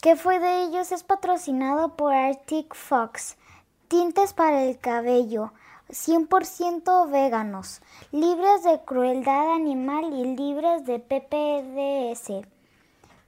[0.00, 0.92] ¿Qué fue de ellos?
[0.92, 3.36] Es patrocinado por Arctic Fox.
[3.86, 5.52] Tintes para el cabello.
[5.90, 12.46] 100% veganos, libres de crueldad animal y libres de PPDS.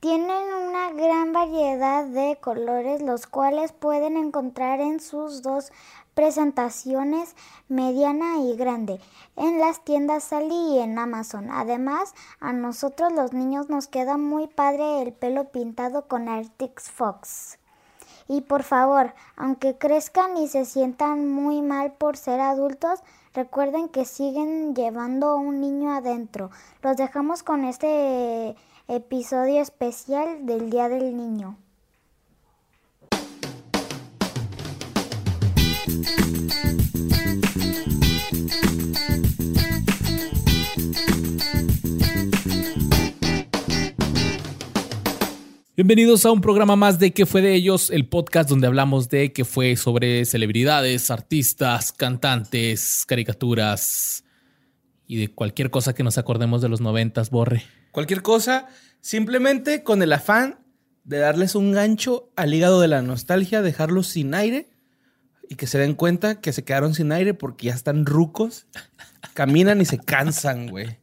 [0.01, 5.73] Tienen una gran variedad de colores, los cuales pueden encontrar en sus dos
[6.15, 7.35] presentaciones
[7.69, 9.01] mediana y grande
[9.37, 11.51] en las tiendas Sally y en Amazon.
[11.51, 17.59] Además, a nosotros los niños nos queda muy padre el pelo pintado con Arctic Fox.
[18.29, 23.01] Y por favor, aunque crezcan y se sientan muy mal por ser adultos,
[23.35, 26.51] recuerden que siguen llevando un niño adentro.
[26.83, 28.57] Los dejamos con este
[28.89, 31.57] episodio especial del Día del Niño.
[45.75, 47.91] Bienvenidos a un programa más de ¿Qué fue de ellos?
[47.91, 54.23] El podcast donde hablamos de qué fue sobre celebridades, artistas, cantantes, caricaturas
[55.09, 57.65] y de cualquier cosa que nos acordemos de los noventas, Borre.
[57.91, 58.69] Cualquier cosa,
[59.01, 60.61] simplemente con el afán
[61.03, 64.72] de darles un gancho al hígado de la nostalgia, dejarlos sin aire
[65.53, 68.67] y que se den cuenta que se quedaron sin aire porque ya están rucos,
[69.35, 70.97] caminan y se cansan, güey.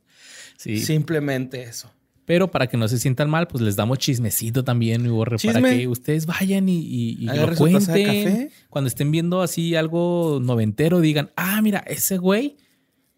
[0.58, 0.80] Sí.
[0.80, 1.92] Simplemente eso.
[2.26, 5.62] Pero para que no se sientan mal, pues les damos chismecito también, y borre, para
[5.62, 8.50] que ustedes vayan y, y, lo cuenten.
[8.72, 12.58] Cuando estén viendo así algo noventero, digan, ah, mira, ese güey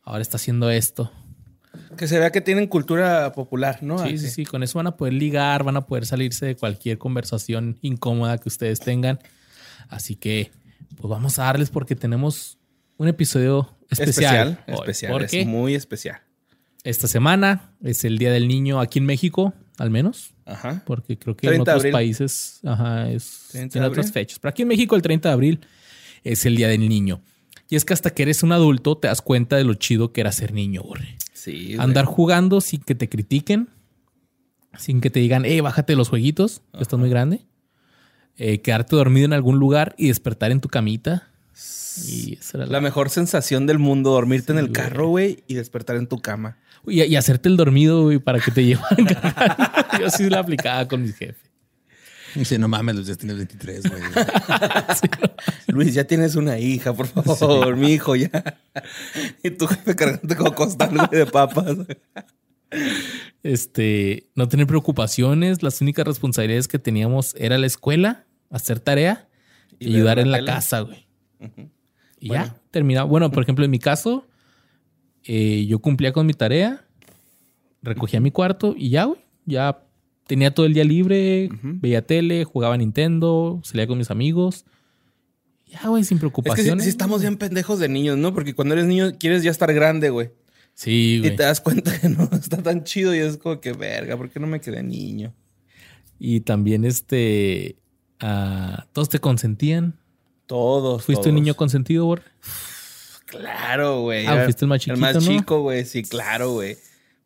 [0.04, 1.14] ahora está haciendo esto.
[1.96, 4.06] Que se vea que tienen cultura popular, ¿no?
[4.06, 4.46] Sí, sí, sí.
[4.46, 8.50] Con eso van a poder ligar, van a poder salirse de cualquier conversación incómoda que
[8.50, 9.20] ustedes tengan.
[9.88, 10.52] Así que,
[10.96, 12.58] pues vamos a darles porque tenemos
[12.98, 14.60] un episodio especial.
[14.68, 15.24] Especial, especial.
[15.24, 16.22] Es muy especial
[16.84, 17.74] esta semana.
[17.84, 20.34] Es el Día del Niño aquí en México, al menos.
[20.46, 20.84] Ajá.
[20.86, 24.40] Porque creo que en otros países ajá, es en otras fechas.
[24.40, 25.60] Pero aquí en México el 30 de abril
[26.24, 27.22] es el Día del Niño.
[27.70, 30.22] Y es que hasta que eres un adulto te das cuenta de lo chido que
[30.22, 31.04] era ser niño, güey.
[31.32, 31.76] Sí.
[31.80, 33.70] Andar jugando sin que te critiquen,
[34.78, 37.46] sin que te digan, hey, bájate los jueguitos, que estás muy grande.
[38.38, 41.30] Eh, quedarte dormido en algún lugar y despertar en tu camita.
[42.08, 42.82] Y esa la...
[42.82, 46.58] mejor sensación del mundo, dormirte en el carro, güey, y despertar en tu cama.
[46.88, 48.86] Y, hacerte el dormido, güey, para que te lleven.
[50.00, 51.52] Yo sí la aplicaba con mi jefe.
[52.34, 54.02] Dice, no mames, Luis, ya tienes 23, güey.
[55.68, 58.30] Luis, ya tienes una hija, por favor, mi hijo, ya.
[59.44, 61.76] Y tu jefe cargándote como costal de papas.
[63.44, 65.64] Este, no tener preocupaciones.
[65.64, 69.28] Las únicas responsabilidades que teníamos era la escuela, hacer tarea
[69.80, 71.08] y, ayudar en la casa, güey.
[72.20, 73.10] Y ya, terminaba.
[73.10, 74.28] Bueno, por ejemplo, en mi caso,
[75.24, 76.86] eh, yo cumplía con mi tarea,
[77.82, 79.84] recogía mi cuarto y ya, güey, ya
[80.28, 84.66] tenía todo el día libre, veía tele, jugaba Nintendo, salía con mis amigos.
[85.66, 86.80] Ya, güey, sin preocupaciones.
[86.80, 88.34] Es que estamos bien pendejos de niños, ¿no?
[88.34, 90.30] Porque cuando eres niño quieres ya estar grande, güey.
[90.74, 91.34] Sí, güey.
[91.34, 94.30] Y te das cuenta que no está tan chido y es como que, verga, ¿por
[94.30, 95.34] qué no me quedé niño?
[96.20, 97.78] Y también, este,
[98.22, 100.00] uh, todos te consentían.
[100.46, 101.04] Todos.
[101.04, 102.24] ¿Fuiste un niño consentido, Bor?
[103.26, 104.26] Claro, güey.
[104.28, 105.86] Ah, fuiste el más chiquito, El más chico, güey.
[105.86, 106.76] Sí, claro, güey.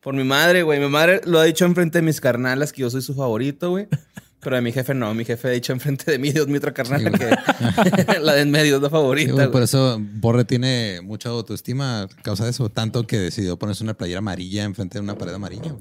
[0.02, 0.80] Por mi madre, güey.
[0.80, 3.88] Mi madre lo ha dicho enfrente de mis carnalas que yo soy su favorito, güey.
[4.46, 5.12] Pero de mi jefe no.
[5.16, 8.52] Mi jefe ha dicho enfrente de mí, Dios, mi otra carnala, que la de en
[8.52, 9.50] medio es la favorita.
[9.50, 12.70] por eso Borre tiene mucha autoestima a causa de eso.
[12.70, 15.76] Tanto que decidió ponerse una playera amarilla enfrente de una pared amarilla.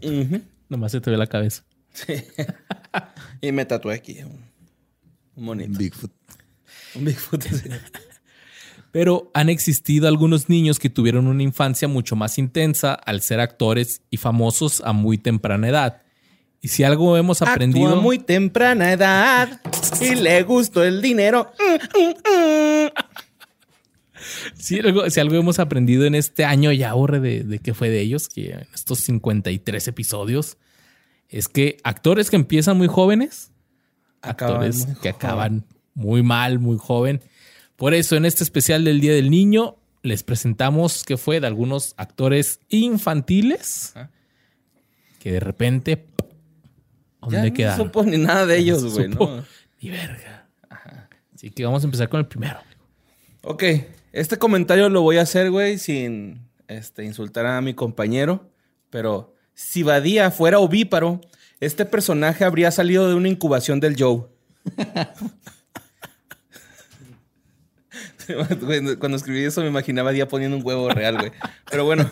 [0.71, 1.63] Nomás se te ve la cabeza.
[1.93, 2.15] Sí.
[3.43, 4.41] y me tatué aquí un,
[5.37, 5.79] un monito.
[5.79, 6.11] Bigfoot.
[6.95, 7.45] Un Bigfoot.
[8.93, 14.01] Pero han existido algunos niños que tuvieron una infancia mucho más intensa al ser actores
[14.09, 16.01] y famosos a muy temprana edad.
[16.65, 17.91] Y si algo hemos aprendido.
[17.91, 19.61] a muy temprana edad
[20.01, 21.53] y le gustó el dinero.
[24.55, 27.91] si, algo, si algo hemos aprendido en este año ya ahorre de, de qué fue
[27.91, 30.57] de ellos, que en estos 53 episodios,
[31.29, 33.53] es que actores que empiezan muy jóvenes,
[34.23, 37.21] actores que acaban muy mal, muy joven
[37.77, 41.95] por eso, en este especial del Día del Niño, les presentamos que fue de algunos
[41.97, 43.95] actores infantiles
[45.19, 46.07] que de repente.
[47.31, 49.09] ¿Dónde ya no supo ni nada de ellos, güey.
[49.09, 49.45] No
[49.81, 50.47] Y verga.
[50.69, 51.09] Ajá.
[51.35, 52.59] Así que vamos a empezar con el primero.
[53.43, 53.63] Ok,
[54.13, 58.51] este comentario lo voy a hacer, güey, sin este, insultar a mi compañero,
[58.91, 61.21] pero si Badía fuera ovíparo,
[61.61, 64.25] este personaje habría salido de una incubación del Joe.
[68.99, 71.33] Cuando escribí eso me imaginaba día poniendo un huevo real, güey.
[71.71, 72.11] Pero bueno,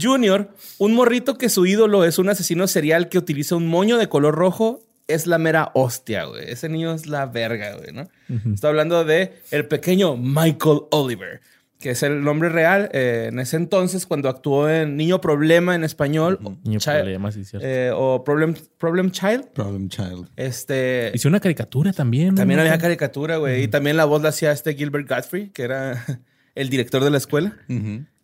[0.00, 4.08] Junior, un morrito que su ídolo es un asesino serial que utiliza un moño de
[4.08, 6.50] color rojo, es la mera hostia, güey.
[6.50, 8.08] Ese niño es la verga, güey, ¿no?
[8.52, 11.40] Está hablando de el pequeño Michael Oliver
[11.78, 15.84] que es el nombre real, eh, en ese entonces, cuando actuó en Niño Problema en
[15.84, 16.38] español.
[16.64, 17.66] Niño Problema, sí, cierto.
[17.66, 19.50] Eh, o Problem, Problem Child.
[19.54, 20.28] Problem Child.
[20.36, 21.12] Este.
[21.14, 22.34] Hizo una caricatura también.
[22.34, 23.62] También había caricatura, güey.
[23.62, 26.04] Y también la voz la hacía este Gilbert Godfrey, que era
[26.56, 27.56] el director de la escuela.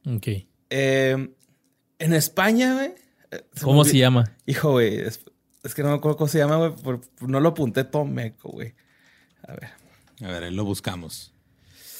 [0.04, 0.28] Ok.
[0.70, 1.28] Eh,
[2.04, 2.94] en España, güey.
[3.62, 4.30] ¿Cómo se llama?
[4.46, 4.98] Hijo, güey.
[4.98, 5.24] Es,
[5.74, 6.98] que no me acuerdo cómo se llama, güey.
[7.20, 8.74] No lo apunté todo meco, güey.
[9.42, 9.70] A ver.
[10.22, 11.32] A ver, ahí lo buscamos.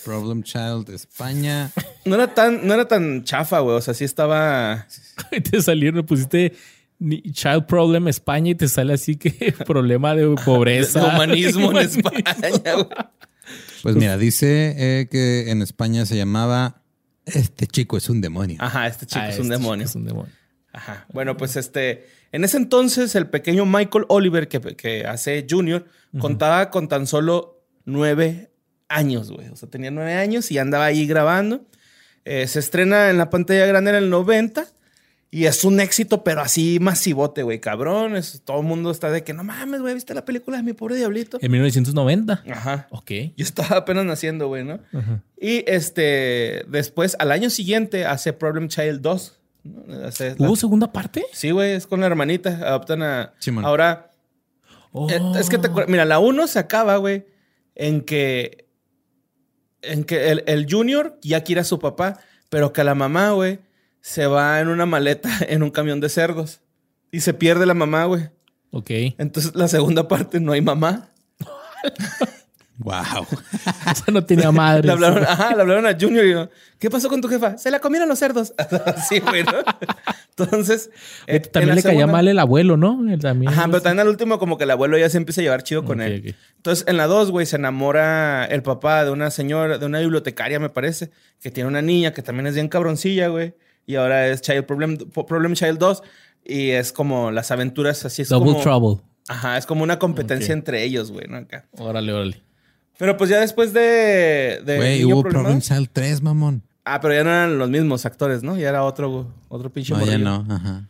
[0.05, 1.73] Problem Child España.
[2.07, 3.79] No era tan, no era tan chafa, güey.
[3.79, 4.87] O sea, sí estaba.
[5.51, 6.53] te salieron, pusiste
[7.01, 11.01] Child Problem España y te sale así que problema de pobreza.
[11.01, 12.89] De humanismo en España, güey.
[13.83, 16.84] Pues mira, dice eh, que en España se llamaba
[17.27, 18.59] Este chico es un demonio.
[18.61, 19.87] Ajá, este chico ah, es un este demonio.
[19.87, 20.33] es un demonio.
[20.73, 21.07] Ajá.
[21.13, 22.07] Bueno, pues este.
[22.33, 25.87] En ese entonces, el pequeño Michael Oliver, que, que hace Junior,
[26.19, 28.51] contaba con tan solo nueve
[28.89, 29.49] años, güey.
[29.49, 31.65] O sea, tenía nueve años y andaba ahí grabando.
[32.25, 34.67] Eh, se estrena en la pantalla grande en el 90
[35.35, 38.15] y es un éxito, pero así masivote, güey, cabrón.
[38.45, 40.95] todo el mundo está de que no mames, güey, ¿viste la película de mi pobre
[40.95, 41.39] diablito?
[41.41, 42.45] En 1990.
[42.53, 42.87] Ajá.
[42.91, 43.11] Ok.
[43.37, 44.79] Yo estaba apenas naciendo, güey, ¿no?
[45.37, 49.41] Y este, después, al año siguiente, hace Problem Child 2.
[50.39, 51.25] ¿Hubo segunda parte?
[51.33, 52.61] Sí, güey, es con la hermanita.
[52.65, 53.35] Adoptan a.
[53.65, 54.13] Ahora.
[54.93, 55.09] Oh.
[55.37, 57.27] Es que te Mira, la 1 se acaba, güey,
[57.75, 58.69] en que
[59.83, 62.21] en que el, Junior ya quiere a su papá,
[62.51, 63.59] pero que la mamá, güey,
[64.05, 66.61] se va en una maleta en un camión de cerdos
[67.11, 68.29] y se pierde la mamá, güey.
[68.71, 68.91] Ok.
[69.17, 71.09] Entonces, la segunda parte no hay mamá.
[72.79, 73.27] Wow.
[73.91, 74.89] Esa no tenía madre.
[74.89, 77.57] le, hablaron, ajá, le hablaron a Junior y yo, ¿qué pasó con tu jefa?
[77.57, 78.53] Se la comieron los cerdos.
[79.09, 79.53] sí, güey, ¿no?
[80.37, 80.91] Entonces.
[81.27, 82.99] Eh, también le caía mal el abuelo, ¿no?
[83.21, 85.63] también, ajá, pero también al último, como que el abuelo ya se empieza a llevar
[85.63, 86.35] chido con él.
[86.57, 90.59] Entonces, en la 2, güey, se enamora el papá de una señora, de una bibliotecaria,
[90.61, 91.11] me parece,
[91.41, 93.55] que tiene una niña que también es bien cabroncilla, güey.
[93.87, 96.03] Y ahora es Child Problem, Problem Child 2.
[96.45, 98.23] Y es como las aventuras así.
[98.23, 99.03] Es Double Trouble.
[99.29, 101.39] Ajá, es como una competencia entre ellos, güey, ¿no?
[101.39, 101.67] Acá.
[101.79, 102.43] Órale, órale.
[102.99, 104.61] Pero pues ya después de.
[104.65, 106.63] de Güey, hubo Problem Child 3, mamón.
[106.85, 108.57] Ah, pero ya no eran los mismos actores, ¿no?
[108.59, 110.87] Ya era otro, otro pinche No, ya no, ajá.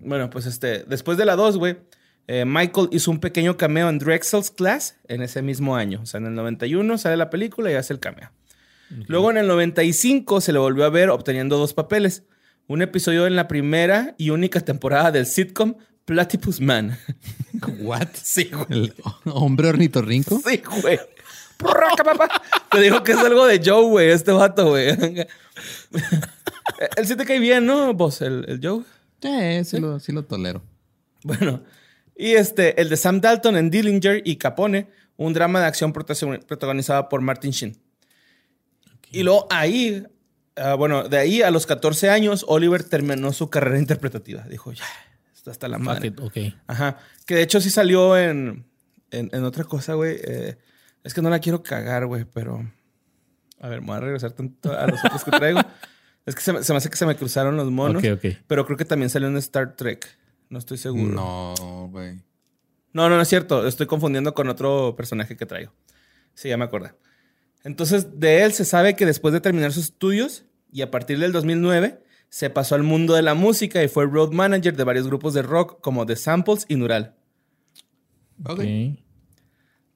[0.00, 1.78] Bueno, pues este, después de la 2, güey,
[2.26, 6.00] eh, Michael hizo un pequeño cameo en Drexel's Class en ese mismo año.
[6.02, 8.30] O sea, en el 91 sale la película y hace el cameo.
[9.06, 12.24] Luego en el 95 se le volvió a ver obteniendo dos papeles.
[12.66, 16.98] Un episodio en la primera y única temporada del sitcom Platypus Man.
[17.80, 18.08] ¿What?
[18.14, 18.84] Sí, güey.
[18.84, 18.94] ¿El
[19.26, 20.40] hombre ornitorrinco?
[20.46, 20.98] Sí, güey.
[22.70, 24.88] Te digo que es algo de Joe, güey, este vato, güey.
[26.96, 28.84] Él sí te cae bien, ¿no, vos, el, Joe?
[29.20, 30.62] Sí, sí, Lo, sí lo tolero.
[31.24, 31.64] Bueno,
[32.16, 37.08] y este, el de Sam Dalton en Dillinger y Capone, un drama de acción protagonizado
[37.08, 37.76] por Martin Sheen.
[39.10, 40.06] Y luego ahí,
[40.56, 44.42] ah, bueno, de ahí a los 14 años, Oliver terminó su carrera interpretativa.
[44.42, 44.84] Dijo, ya,
[45.34, 46.12] está hasta la madre.
[46.20, 46.36] ok.
[46.66, 46.98] Ajá.
[47.26, 48.66] Que de hecho sí salió en,
[49.10, 50.18] en, otra cosa, güey.
[50.22, 50.56] Eh,
[51.04, 52.70] es que no la quiero cagar, güey, pero.
[53.60, 55.60] A ver, me voy a regresar tanto a los otros que traigo.
[56.26, 58.02] es que se me, hace que se me cruzaron los monos.
[58.02, 58.36] Ok, ok.
[58.46, 60.06] Pero creo que también salió en Star Trek.
[60.48, 61.12] No estoy seguro.
[61.12, 62.22] No, güey.
[62.92, 63.66] No, no, no es cierto.
[63.66, 65.72] Estoy confundiendo con otro personaje que traigo.
[66.34, 66.90] Sí, ya me acuerdo.
[67.64, 71.32] Entonces, de él se sabe que después de terminar sus estudios y a partir del
[71.32, 75.34] 2009 se pasó al mundo de la música y fue road manager de varios grupos
[75.34, 77.14] de rock como The Samples y Nural.
[78.44, 78.62] Ok.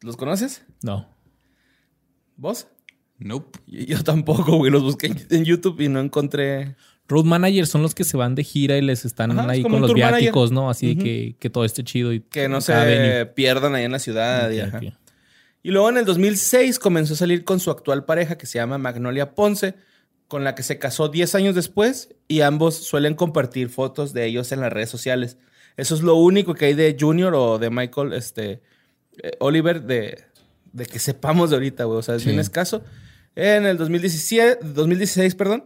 [0.00, 0.64] ¿Los conoces?
[0.82, 1.08] No.
[2.36, 2.66] ¿Vos?
[3.18, 3.60] Nope.
[3.66, 4.70] Yo tampoco, güey.
[4.72, 6.74] Los busqué en YouTube y no encontré.
[7.08, 9.92] Road managers son los que se van de gira y les están ahí con los
[9.92, 10.70] viáticos, ¿no?
[10.70, 14.50] Así que, que, todo esté chido y que no se pierdan ahí en la ciudad.
[14.50, 14.60] y,
[15.62, 18.78] y, luego en el 2006 comenzó a salir con su actual pareja que se llama
[18.78, 19.74] Magnolia Ponce,
[20.28, 24.50] con la que se casó 10 años después y ambos suelen compartir fotos de ellos
[24.52, 25.36] en las redes sociales.
[25.76, 28.62] Eso es lo único que hay de Junior o de Michael, este,
[29.22, 30.24] eh, Oliver de,
[30.90, 31.98] que sepamos de ahorita, güey.
[31.98, 32.82] O sea, es bien escaso.
[33.34, 35.64] En el 2017, 2016, perdón,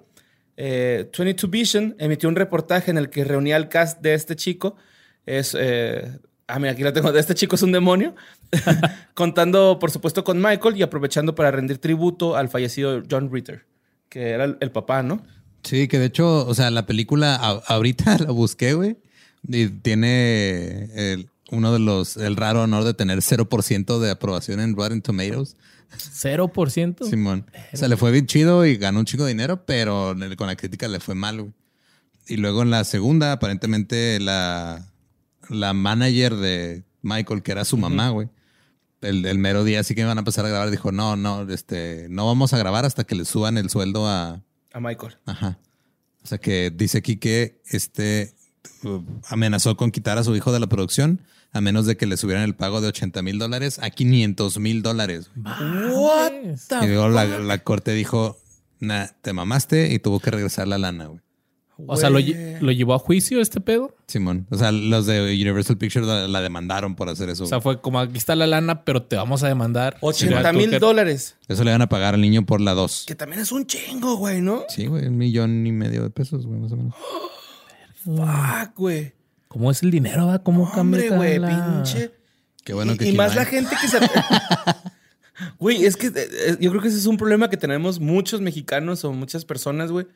[0.56, 4.76] 22 eh, Vision emitió un reportaje en el que reunía al cast de este chico.
[5.26, 7.10] Es, eh, Ah, mira, aquí la tengo.
[7.10, 8.14] Este chico es un demonio.
[9.14, 13.66] Contando, por supuesto, con Michael y aprovechando para rendir tributo al fallecido John Ritter,
[14.08, 15.22] que era el, papá, ¿no?
[15.64, 18.96] Sí, que de hecho, o sea, la película ahorita la busqué, güey.
[19.48, 25.02] Y tiene uno de los, el raro honor de tener 0% de aprobación en Rotten
[25.02, 25.56] Tomatoes.
[25.96, 27.08] ¿0%?
[27.08, 27.46] Simón.
[27.72, 30.56] O sea, le fue bien chido y ganó un chico de dinero, pero con la
[30.56, 31.52] crítica le fue mal, güey.
[32.28, 34.84] Y luego en la segunda, aparentemente la,
[35.48, 38.28] la manager de Michael, que era su mamá, güey.
[39.02, 42.26] El, mero día así que iban a empezar a grabar, dijo, no, no, este, no
[42.26, 44.42] vamos a grabar hasta que le suban el sueldo a...
[44.72, 45.16] A Michael.
[45.26, 45.58] Ajá.
[46.24, 48.34] O sea que dice aquí que este
[49.28, 51.22] amenazó con quitar a su hijo de la producción
[51.52, 54.82] a menos de que le subieran el pago de 80 mil dólares a 500 mil
[54.82, 55.30] dólares.
[55.36, 56.32] What
[56.82, 58.38] y luego la, la, corte dijo,
[58.80, 61.20] nah, te mamaste y tuvo que regresar la lana, güey.
[61.78, 63.94] O sea, ¿lo, llevó a juicio este pedo?
[64.06, 64.46] Simón.
[64.50, 67.44] O sea, los de Universal Pictures la, demandaron por hacer eso.
[67.44, 69.98] O sea, fue como aquí está la lana, pero te vamos a demandar.
[70.00, 71.36] 80 mil dólares.
[71.48, 73.04] Eso le van a pagar al niño por la dos.
[73.06, 74.62] Que también es un chingo, güey, ¿no?
[74.68, 76.94] Sí, güey, un millón y medio de pesos, güey, más o menos.
[78.04, 79.12] Fuck, güey.
[79.48, 80.42] ¿Cómo es el dinero, va?
[80.42, 82.10] ¿Cómo cambia güey, pinche.
[82.64, 83.98] Qué bueno que Y, más la gente que se...
[85.58, 89.04] Güey, es que eh, yo creo que ese es un problema que tenemos muchos mexicanos
[89.04, 90.06] o muchas personas, güey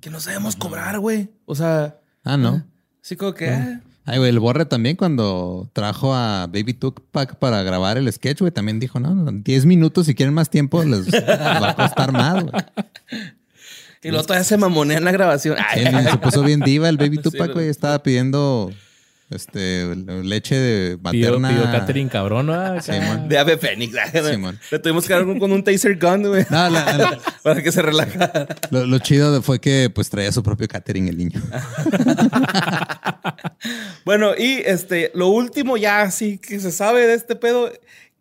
[0.00, 1.30] que no sabemos cobrar, güey.
[1.44, 1.98] O sea.
[2.24, 2.64] Ah, no.
[3.02, 3.50] Sí, como que.
[3.50, 3.80] Ah.
[4.08, 8.52] Ay, güey, el Borre también cuando trajo a Baby Tupac para grabar el sketch, güey,
[8.52, 12.62] también dijo, no, 10 minutos, si quieren más tiempo, les va a costar más, güey.
[14.04, 15.56] Y luego todavía se mamonea en la grabación.
[15.74, 17.68] Sí, se puso bien diva el Baby Tupac, güey.
[17.68, 18.70] Estaba pidiendo
[19.30, 21.48] este, leche de materna.
[21.48, 22.46] Pidió, Catherine cabrón,
[23.28, 23.94] De ave fénix.
[24.70, 26.44] Le tuvimos que dar con un taser gun, güey.
[27.42, 28.46] para que se relajara.
[28.70, 31.42] Lo, chido fue que pues traía su propio Catherine el niño.
[34.04, 37.72] bueno, y este, lo último ya sí que se sabe de este pedo,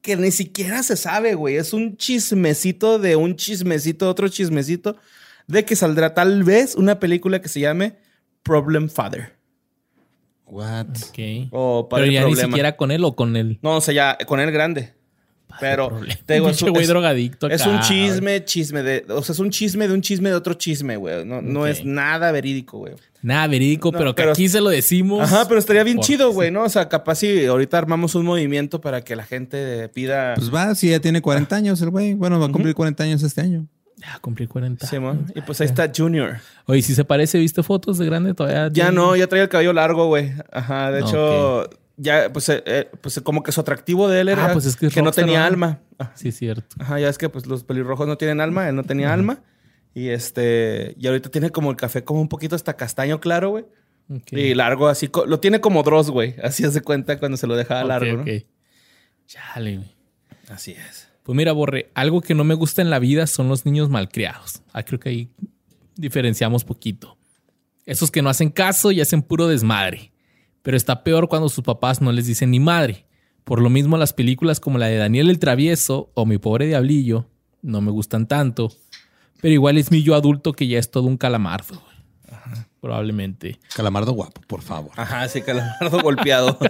[0.01, 1.57] que ni siquiera se sabe, güey.
[1.57, 4.97] Es un chismecito de un chismecito, otro chismecito,
[5.47, 7.97] de que saldrá tal vez una película que se llame
[8.41, 9.35] Problem Father.
[10.47, 10.87] What?
[11.11, 13.59] Pero ya ni siquiera con él o con él.
[13.61, 14.93] No, o sea, ya con él grande.
[15.59, 19.93] pero es, güey drogadicto es un chisme, chisme de, o sea, es un chisme de
[19.93, 21.25] un chisme de otro chisme, güey.
[21.25, 22.93] No, no es nada verídico, güey.
[23.21, 25.21] Nada verídico, pero que aquí se lo decimos.
[25.21, 26.63] Ajá, pero estaría bien chido, güey, ¿no?
[26.63, 30.35] O sea, capaz si ahorita armamos un movimiento para que la gente pida.
[30.35, 32.13] Pues va, si ya tiene 40 años el güey.
[32.13, 33.65] Bueno, va a cumplir 40 años este año.
[34.05, 34.85] Ya cumplí 40.
[34.85, 34.97] Sí,
[35.33, 36.37] y pues ahí está Junior.
[36.65, 38.69] Oye, si se parece, ¿viste fotos de grande todavía?
[38.71, 40.31] Ya no, ya traía el cabello largo, güey.
[40.51, 44.45] Ajá, de hecho, ya, pues, eh, eh, pues como que su atractivo de él era
[44.45, 45.79] ah, pues que, no tenía alma.
[46.13, 46.75] Sí, cierto.
[46.79, 49.39] Ajá, ya es que pues los pelirrojos no tienen alma, él no tenía alma.
[49.95, 53.65] Y este, y ahorita tiene como el café como un poquito hasta castaño claro, güey.
[54.29, 56.35] Y largo, así, lo tiene como Dross, güey.
[56.43, 58.25] Así hace cuenta cuando se lo dejaba largo, ¿no?
[59.25, 59.95] Chale, güey.
[60.49, 61.09] Así es.
[61.25, 64.61] Pues mira, Borre, algo que no me gusta en la vida son los niños malcriados.
[64.73, 65.29] Ah, creo que ahí
[65.95, 67.17] diferenciamos poquito.
[67.87, 70.11] Esos que no hacen caso y hacen puro desmadre.
[70.61, 73.07] Pero está peor cuando sus papás no les dicen ni madre.
[73.43, 77.27] Por lo mismo las películas como la de Daniel el Travieso o Mi pobre Diablillo
[77.63, 78.71] no me gustan tanto.
[79.41, 81.81] Pero igual es mi yo adulto que ya es todo un calamardo.
[82.31, 82.67] Ajá.
[82.81, 83.59] Probablemente.
[83.75, 84.91] Calamardo guapo, por favor.
[84.95, 86.59] Ajá, sí, calamardo golpeado.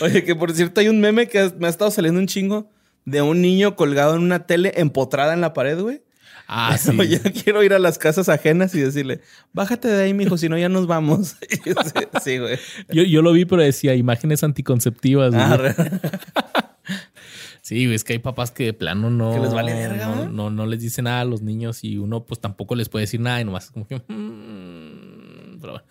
[0.00, 2.70] Oye, que por cierto hay un meme que me ha estado saliendo un chingo
[3.04, 6.02] de un niño colgado en una tele empotrada en la pared, güey.
[6.46, 6.96] Ah, sí.
[7.06, 9.20] Ya quiero ir a las casas ajenas y decirle,
[9.52, 11.36] bájate de ahí, mijo, si no ya nos vamos.
[12.22, 12.58] sí, güey.
[12.90, 15.44] Yo, lo vi, pero decía imágenes anticonceptivas, güey.
[15.44, 16.74] Ah,
[17.60, 19.32] sí, güey, es que hay papás que de plano no.
[19.32, 22.40] Que les vale verga, no, no, les dice nada a los niños y uno, pues
[22.40, 23.96] tampoco les puede decir nada y nomás como que.
[23.96, 25.86] Mm", pero bueno.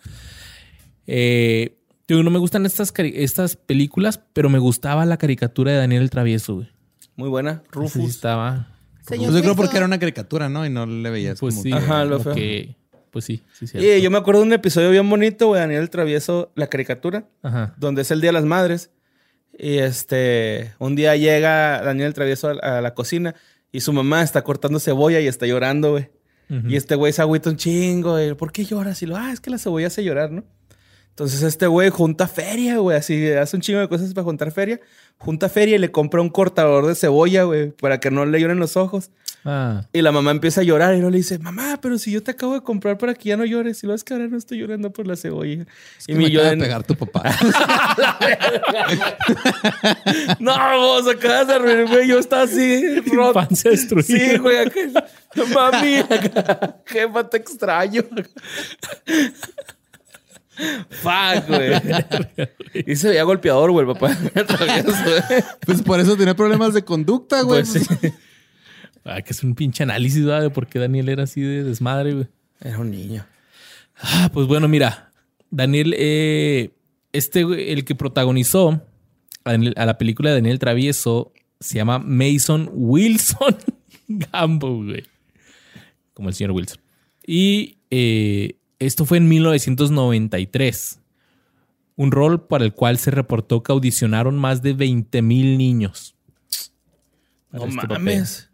[1.06, 6.10] Eh, no me gustan estas, estas películas, pero me gustaba la caricatura de Daniel el
[6.10, 6.68] Travieso, güey.
[7.16, 7.62] Muy buena.
[7.70, 8.02] Rufus.
[8.02, 8.68] Sí, estaba.
[9.06, 10.66] Pues yo creo porque era una caricatura, ¿no?
[10.66, 12.76] Y no le veías pues como sí, Ajá, lo que,
[13.10, 13.78] Pues sí, sí, sí.
[13.78, 17.26] Y yo me acuerdo de un episodio bien bonito, güey, Daniel el Travieso, la caricatura,
[17.42, 17.74] Ajá.
[17.78, 18.90] donde es el Día de las Madres.
[19.58, 23.34] Y este, un día llega Daniel el Travieso a, la cocina
[23.72, 26.10] y su mamá está cortando cebolla y está llorando, güey.
[26.66, 28.32] Y este güey se agüita un chingo, güey.
[28.34, 29.02] ¿Por qué lloras?
[29.02, 30.44] Y lo, ah, es que la cebolla hace llorar, ¿no?
[31.18, 34.80] Entonces este güey junta feria, güey, así hace un chingo de cosas para juntar feria.
[35.16, 38.60] Junta feria y le compra un cortador de cebolla, güey, para que no le lloren
[38.60, 39.10] los ojos.
[39.44, 39.84] Ah.
[39.92, 42.30] Y la mamá empieza a llorar y no le dice, mamá, pero si yo te
[42.30, 44.58] acabo de comprar para que ya no llores, y lo es que ahora no estoy
[44.58, 45.66] llorando por la cebolla.
[46.06, 47.24] y me acaba de pegar tu papá.
[50.38, 52.06] no, vos acabas de reír, güey.
[52.06, 53.44] Yo estaba así, roto.
[53.64, 54.04] destruida.
[54.04, 54.70] Sí, güey.
[55.52, 55.96] Mami,
[56.86, 58.04] jefa, te extraño.
[60.90, 61.72] Fuck, güey.
[62.86, 64.16] y se veía golpeador, güey, el papá.
[65.66, 67.62] pues por eso tenía problemas de conducta, güey.
[67.62, 68.12] Pues sí.
[69.04, 70.42] Ah, que es un pinche análisis, ¿verdad?
[70.42, 72.26] De por qué Daniel era así de desmadre, güey.
[72.60, 73.26] Era un niño.
[73.96, 75.12] Ah, pues bueno, mira.
[75.50, 76.70] Daniel, eh,
[77.12, 78.82] este, el que protagonizó
[79.44, 83.56] a, la película de Daniel Travieso se llama Mason Wilson
[84.08, 85.04] Gambo, güey.
[86.12, 86.80] Como el señor Wilson.
[87.26, 91.00] Y eh, esto fue en 1993.
[91.96, 96.14] Un rol para el cual se reportó que audicionaron más de 20 mil niños.
[97.50, 98.50] No este mames.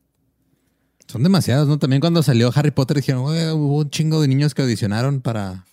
[1.06, 1.78] Son demasiados, ¿no?
[1.78, 5.66] También cuando salió Harry Potter dijeron, hubo un chingo de niños que audicionaron para.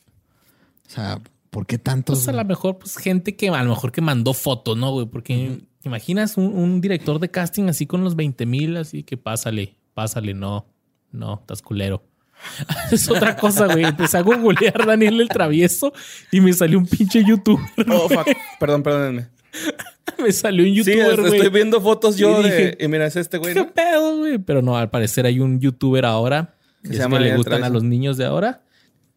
[0.88, 2.20] O sea, ¿por qué tantos?
[2.20, 5.06] Pues a lo mejor, pues gente que a lo mejor que mandó fotos, ¿no, güey?
[5.06, 10.34] Porque imaginas un, director de casting así con los 20 mil, así que pásale, pásale,
[10.34, 10.66] no,
[11.12, 12.04] no, estás culero.
[12.92, 13.86] es otra cosa, güey.
[13.86, 15.94] Empecé a googlear Daniel el Travieso
[16.32, 17.66] y me salió un pinche youtuber.
[17.90, 18.28] Oh, fuck.
[18.60, 19.30] Perdón, perdónenme.
[20.22, 22.78] me salió un youtuber, Sí, estoy viendo fotos yo y de...
[22.80, 23.54] y mira, es este güey.
[23.54, 24.38] ¿Qué pedo, güey?
[24.38, 27.70] Pero no, al parecer hay un youtuber ahora que, se llama que le gustan a
[27.70, 28.64] los niños de ahora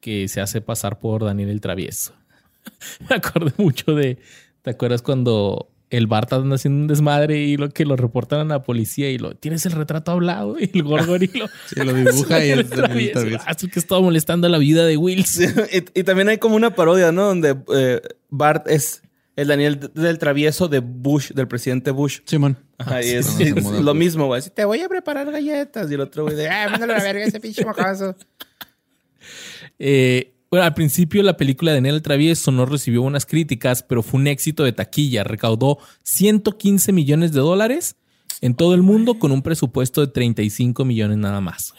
[0.00, 2.14] que se hace pasar por Daniel el Travieso.
[3.08, 4.18] me acordé mucho de...
[4.62, 8.44] ¿Te acuerdas cuando el Bart anda haciendo un desmadre y lo que lo reportan a
[8.44, 11.48] la policía y lo tienes el retrato hablado y el gorgorilo.
[11.66, 12.66] sí, lo dibuja y es
[13.46, 15.40] Así que estaba molestando la vida de Wills.
[15.94, 17.26] y, también hay como una parodia, ¿no?
[17.26, 19.02] Donde eh, Bart es
[19.36, 22.20] el Daniel del travieso de Bush, del presidente Bush.
[22.24, 22.58] Simón.
[22.78, 23.38] Ajá, y es,
[23.82, 24.42] lo mismo, güey.
[24.54, 25.90] Te voy a preparar galletas.
[25.90, 28.14] Y el otro güey de, ah, mándale la verga ese pinche mocazo.
[29.78, 34.20] Eh, bueno, al principio la película de Daniel Travieso no recibió buenas críticas, pero fue
[34.20, 35.24] un éxito de taquilla.
[35.24, 37.96] Recaudó 115 millones de dólares
[38.40, 41.74] en todo el mundo con un presupuesto de 35 millones nada más.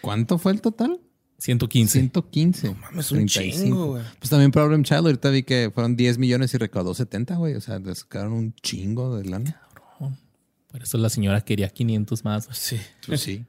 [0.00, 0.98] ¿Cuánto fue el total?
[1.38, 2.00] 115.
[2.00, 2.66] 115.
[2.66, 4.02] No mames, un chingo, güey.
[4.18, 7.54] Pues también Problem Child, ahorita vi que fueron 10 millones y recaudó 70, güey.
[7.54, 9.62] O sea, les sacaron un chingo de lana.
[9.72, 10.18] Cabrón.
[10.66, 12.48] Por eso la señora quería 500 más.
[12.50, 12.80] Sí.
[13.06, 13.44] Pues sí.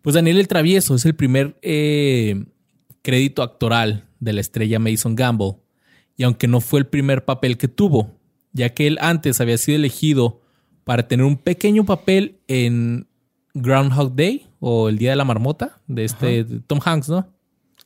[0.00, 2.46] Pues Daniel el Travieso es el primer eh,
[3.02, 5.56] crédito actoral de la estrella Mason Gamble,
[6.16, 8.18] y aunque no fue el primer papel que tuvo,
[8.52, 10.40] ya que él antes había sido elegido
[10.84, 13.06] para tener un pequeño papel en
[13.54, 17.28] Groundhog Day o El Día de la Marmota de este Tom Hanks, ¿no?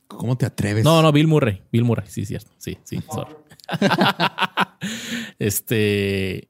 [0.07, 0.83] ¿Cómo te atreves?
[0.83, 1.61] No, no, Bill Murray.
[1.71, 2.51] Bill Murray, sí, cierto.
[2.57, 2.99] Sí, sí,
[5.39, 6.49] este.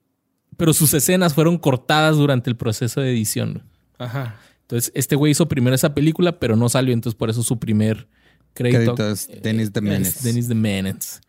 [0.57, 3.63] Pero sus escenas fueron cortadas durante el proceso de edición.
[3.97, 4.39] Ajá.
[4.61, 6.93] Entonces, este güey hizo primero esa película, pero no salió.
[6.93, 8.07] Entonces, por eso su primer
[8.53, 8.95] crédito.
[8.95, 10.27] Créditos Dennis the Menace.
[10.27, 11.19] Dennis the Menace.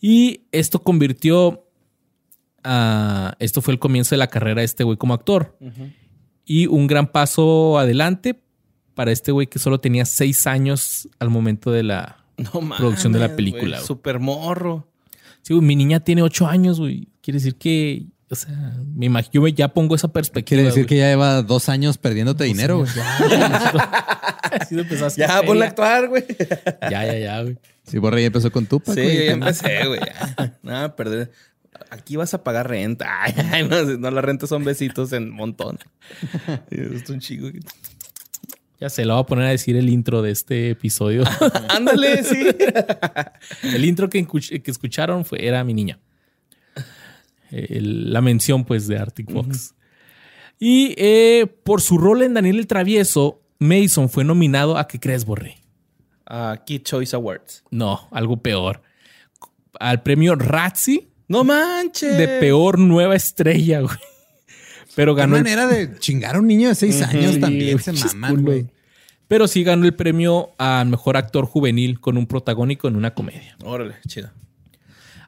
[0.00, 1.68] Y esto convirtió
[2.64, 3.36] a.
[3.38, 5.56] Esto fue el comienzo de la carrera de este güey como actor.
[6.44, 8.40] Y un gran paso adelante
[8.94, 12.24] para este güey que solo tenía seis años al momento de la
[12.78, 13.80] producción de la película.
[13.80, 14.88] Super morro.
[15.42, 17.08] Sí, mi niña tiene ocho años, güey.
[17.20, 20.58] Quiere decir que o sea, me imagino, ya pongo esa perspectiva.
[20.58, 22.90] Quiere decir que ya lleva dos años perdiéndote dinero, güey.
[22.96, 23.18] Ya,
[25.16, 26.24] ya ponle a actuar, güey.
[26.90, 27.56] Ya, ya, ya, güey.
[27.86, 30.00] Sí, Borre ya empezó con tu Sí, ya empecé, güey.
[30.62, 31.30] Nada, perder.
[31.90, 33.06] Aquí vas a pagar renta.
[33.52, 35.78] Ay, no, no, la renta son besitos en montón.
[36.70, 37.46] Es un chico.
[38.80, 41.22] Ya se lo voy a poner a decir el intro de este episodio.
[41.68, 42.44] Ándale, sí.
[43.62, 46.00] el intro que, que escucharon fue, era mi niña
[47.50, 49.74] la mención pues de Arctic Fox.
[50.58, 55.24] Y eh, por su rol en Daniel el Travieso, Mason fue nominado a ¿qué crees,
[55.24, 55.58] Borre?
[56.26, 57.62] A Kid Choice Awards.
[57.70, 58.82] No, algo peor.
[59.78, 61.08] Al premio Razzie.
[61.28, 62.16] No manches.
[62.16, 63.96] De peor nueva estrella, güey.
[64.94, 65.36] Pero ganó.
[65.36, 68.66] Qué manera de chingar a un niño de seis años también, se maman, güey.
[69.28, 73.56] Pero sí ganó el premio a mejor actor juvenil con un protagónico en una comedia.
[73.64, 74.30] Órale, chido.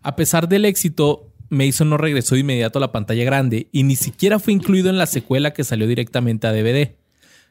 [0.02, 3.96] A pesar del éxito, Mason no regresó de inmediato a la pantalla grande y ni
[3.96, 6.96] siquiera fue incluido en la secuela que salió directamente a DVD.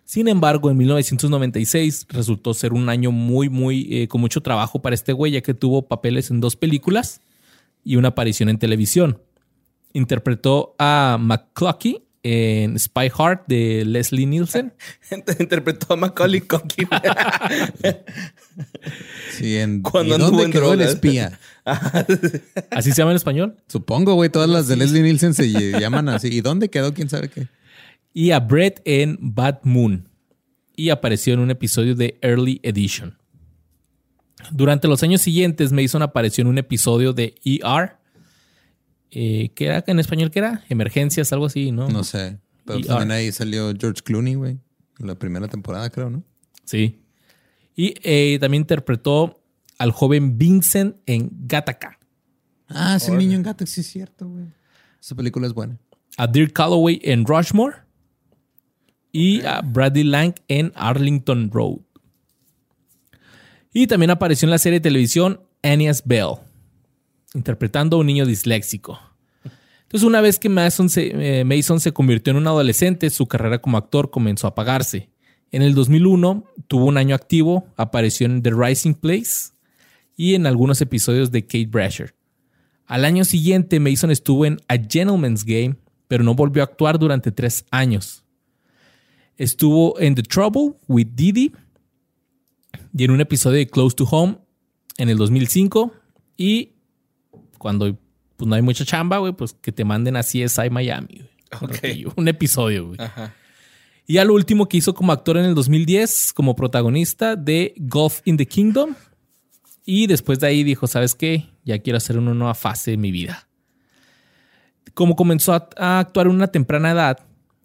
[0.03, 4.93] Sin embargo, en 1996 resultó ser un año muy, muy eh, con mucho trabajo para
[4.93, 7.21] este güey, ya que tuvo papeles en dos películas
[7.83, 9.21] y una aparición en televisión.
[9.93, 14.73] Interpretó a McClucky en Spy Heart de Leslie Nielsen.
[15.39, 16.89] Interpretó a Macaulay Culkin.
[19.31, 21.39] sí, en ¿Y dónde quedó el espía?
[22.71, 23.55] ¿Así se llama en español?
[23.67, 24.29] Supongo, güey.
[24.29, 26.27] Todas las de Leslie Nielsen se llaman así.
[26.27, 26.93] ¿Y dónde quedó?
[26.93, 27.47] ¿Quién sabe qué?
[28.13, 30.09] Y a Brett en Bad Moon.
[30.75, 33.17] Y apareció en un episodio de Early Edition.
[34.51, 37.97] Durante los años siguientes, Mason apareció en un episodio de ER
[39.11, 40.31] eh, ¿Qué era en español?
[40.31, 40.63] ¿Qué era?
[40.69, 41.87] Emergencias, algo así, ¿no?
[41.89, 42.39] No sé.
[42.65, 44.59] Pero también ahí salió George Clooney, güey.
[44.99, 46.23] La primera temporada, creo, ¿no?
[46.65, 46.99] Sí.
[47.75, 49.41] Y eh, también interpretó
[49.77, 51.99] al joven Vincent en Gattaca.
[52.67, 54.45] Ah, ese niño en Gattaca, sí es cierto, güey.
[54.99, 55.77] Esa película es buena.
[56.17, 57.77] A Dirk Calloway en Rushmore.
[59.11, 61.79] Y a Bradley Lang en Arlington Road.
[63.71, 66.35] Y también apareció en la serie de televisión Annies Bell,
[67.37, 68.99] interpretando a un niño disléxico.
[69.83, 73.61] Entonces, una vez que Mason se, eh, Mason se convirtió en un adolescente, su carrera
[73.61, 75.09] como actor comenzó a apagarse.
[75.51, 79.53] En el 2001 tuvo un año activo, apareció en The Rising Place
[80.17, 82.15] y en algunos episodios de Kate Brasher.
[82.85, 85.77] Al año siguiente, Mason estuvo en A Gentleman's Game,
[86.09, 88.25] pero no volvió a actuar durante tres años.
[89.37, 91.53] Estuvo en The Trouble with Didi
[92.97, 94.39] y en un episodio de Close to Home
[94.97, 95.93] en el 2005
[96.35, 96.71] y
[97.57, 97.97] cuando
[98.35, 101.23] pues, no hay mucha chamba, güey, pues que te manden a CSI Miami.
[102.15, 102.99] Un episodio, güey.
[104.05, 108.37] Y al último que hizo como actor en el 2010 como protagonista de Golf in
[108.37, 108.95] the Kingdom.
[109.85, 111.45] Y después de ahí dijo, ¿sabes qué?
[111.63, 113.47] Ya quiero hacer una nueva fase de mi vida.
[114.93, 117.19] Como comenzó a actuar en una temprana edad,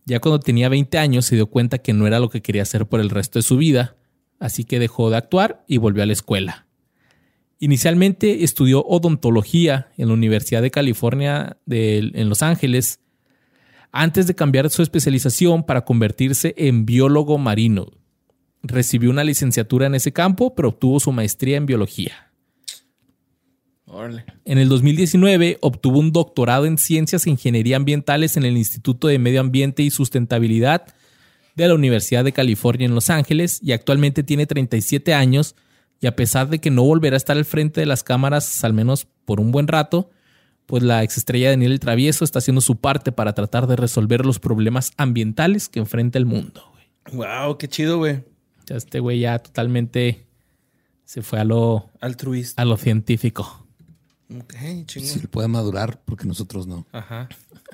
[0.04, 2.86] ya cuando tenía 20 años se dio cuenta que no era lo que quería hacer
[2.86, 3.96] por el resto de su vida
[4.42, 6.66] así que dejó de actuar y volvió a la escuela.
[7.62, 12.98] Inicialmente estudió odontología en la Universidad de California en Los Ángeles,
[13.92, 17.86] antes de cambiar su especialización para convertirse en biólogo marino.
[18.64, 22.32] Recibió una licenciatura en ese campo, pero obtuvo su maestría en biología.
[24.44, 29.20] En el 2019 obtuvo un doctorado en ciencias e ingeniería ambientales en el Instituto de
[29.20, 30.82] Medio Ambiente y Sustentabilidad
[31.54, 35.54] de la Universidad de California en Los Ángeles y actualmente tiene 37 años
[36.02, 38.72] y a pesar de que no volverá a estar al frente de las cámaras al
[38.72, 40.10] menos por un buen rato,
[40.66, 44.40] pues la exestrella Daniel el Travieso está haciendo su parte para tratar de resolver los
[44.40, 46.64] problemas ambientales que enfrenta el mundo.
[47.12, 48.24] Wow, qué chido, güey.
[48.66, 50.26] Ya este güey ya totalmente
[51.04, 53.64] se fue a lo altruista, a lo científico.
[54.28, 54.54] Ok,
[54.86, 55.08] chingón.
[55.08, 56.84] Si puede madurar, porque nosotros no.
[56.90, 57.28] Ajá.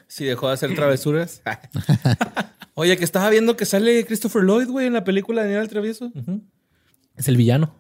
[0.07, 1.41] Si dejó de hacer travesuras.
[2.75, 5.69] Oye, que estaba viendo que sale Christopher Lloyd, güey, en la película de Daniel el
[5.71, 6.13] Travieso.
[7.19, 7.75] Es el villano.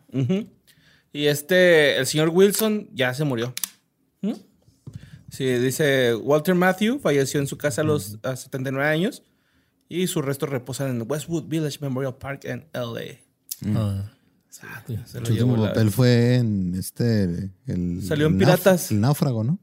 [1.13, 3.55] Y este, el señor Wilson ya se murió.
[4.21, 4.35] ¿Mm?
[5.31, 9.23] Sí, dice Walter Matthew falleció en su casa a los 79 años
[9.89, 13.19] y sus restos reposan en Westwood Village Memorial Park en LA.
[13.61, 13.77] Mm.
[13.77, 14.13] Ah,
[15.07, 17.51] su último papel fue en este.
[17.67, 18.91] El, Salió en Piratas.
[18.91, 19.59] el náufrago, ¿no?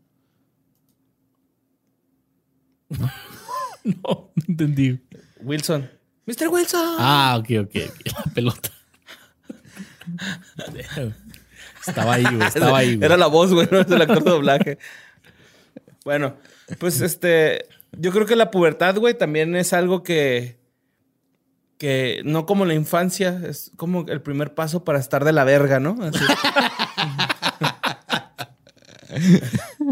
[2.90, 3.12] ¿No?
[3.84, 5.00] no, no entendí.
[5.42, 5.90] Wilson.
[6.26, 6.48] Mr.
[6.48, 6.96] Wilson.
[6.98, 7.76] Ah, ok, ok.
[8.06, 8.72] La pelota.
[11.88, 12.48] estaba ahí, güey.
[12.48, 13.68] Estaba ahí, Era la voz, güey.
[13.72, 14.78] No es el actor de doblaje.
[16.04, 16.36] bueno,
[16.80, 17.66] pues este.
[17.98, 20.58] Yo creo que la pubertad, güey, también es algo que.
[21.78, 25.80] Que no como la infancia, es como el primer paso para estar de la verga,
[25.80, 25.98] ¿no?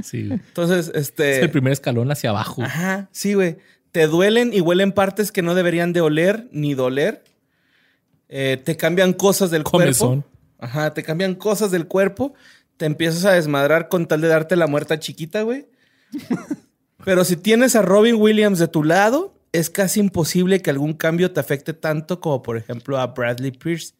[0.04, 0.28] Sí.
[0.32, 1.38] Entonces, este.
[1.38, 2.62] Es el primer escalón hacia abajo.
[2.62, 3.58] Ajá, sí, güey
[3.94, 7.24] te duelen y huelen partes que no deberían de oler ni doler.
[8.36, 10.24] Eh, te cambian cosas del cuerpo.
[10.58, 12.34] Ajá, te cambian cosas del cuerpo.
[12.78, 15.68] Te empiezas a desmadrar con tal de darte la muerta chiquita, güey.
[17.06, 21.32] Pero si tienes a Robin Williams de tu lado, es casi imposible que algún cambio
[21.32, 23.94] te afecte tanto como, por ejemplo, a Bradley Pierce,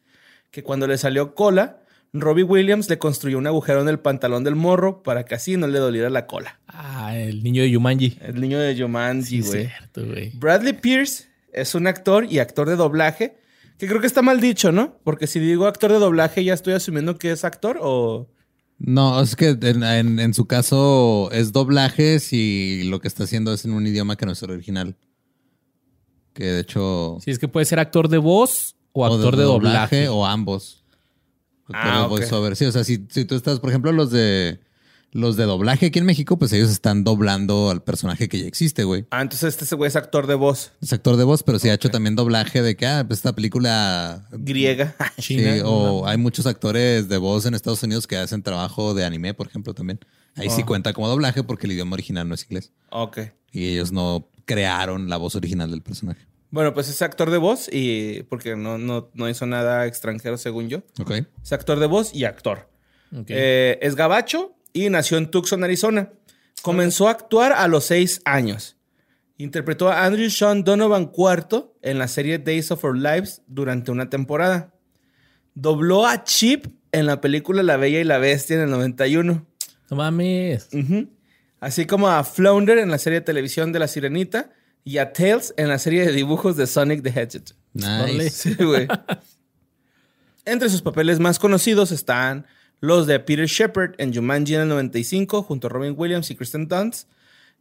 [0.50, 4.56] que cuando le salió cola, Robbie Williams le construyó un agujero en el pantalón del
[4.56, 6.58] morro para que así no le doliera la cola.
[6.66, 8.18] Ah, el niño de Yumanji.
[8.20, 9.70] El niño de Yumanji, güey.
[9.94, 10.32] güey.
[10.34, 13.43] Bradley Pierce es un actor y actor de doblaje
[13.78, 14.98] que creo que está mal dicho, ¿no?
[15.04, 18.28] Porque si digo actor de doblaje ya estoy asumiendo que es actor o...
[18.78, 23.72] No, es que en, su caso es doblaje si lo que está haciendo es en
[23.72, 24.96] un idioma que no es el original.
[26.32, 27.18] Que de hecho...
[27.20, 30.08] Sí, es que puede ser actor de voz o actor de, doblaje.
[30.08, 30.84] O ambos.
[31.72, 32.08] Ah,
[32.54, 34.60] Sí, o sea, si, tú estás, por ejemplo, los de
[35.14, 38.82] los de doblaje aquí en México, pues ellos están doblando al personaje que ya existe,
[38.82, 39.06] güey.
[39.10, 40.72] Ah, entonces este güey es actor de voz.
[40.82, 43.32] Es actor de voz, pero sí ha hecho también doblaje de que, ah, pues esta
[43.32, 44.26] película...
[44.32, 44.94] Griega.
[45.18, 49.32] Sí, o hay muchos actores de voz en Estados Unidos que hacen trabajo de anime,
[49.32, 50.00] por ejemplo, también.
[50.34, 50.66] Ahí sí oh.
[50.66, 52.72] cuenta como doblaje porque el idioma original no es inglés.
[52.90, 53.20] Ok.
[53.52, 56.26] Y ellos no crearon la voz original del personaje.
[56.50, 60.68] Bueno, pues es actor de voz y porque no, no, no hizo nada extranjero según
[60.68, 60.82] yo.
[60.98, 61.12] Ok.
[61.42, 62.68] Es actor de voz y actor.
[63.28, 66.10] Eh, es gabacho y nació en Tucson, Arizona.
[66.60, 68.76] Comenzó a actuar a los seis años.
[69.38, 74.10] Interpretó a Andrew Sean Donovan IV en la serie Days of Our Lives durante una
[74.10, 74.74] temporada.
[75.54, 79.46] Dobló a Chip en la película La Bella y la Bestia en el 91.
[79.90, 80.68] No mames.
[81.60, 84.50] Así como a Flounder en la serie de televisión de La Sirenita
[84.84, 87.44] y a Tails en la serie de dibujos de Sonic the Hedgehog.
[87.72, 88.30] Nice.
[88.30, 88.88] Sí, güey.
[90.44, 92.46] Entre sus papeles más conocidos están
[92.80, 96.68] los de Peter Shepard en Jumanji en el 95 junto a Robin Williams y Kristen
[96.68, 97.08] Dunst,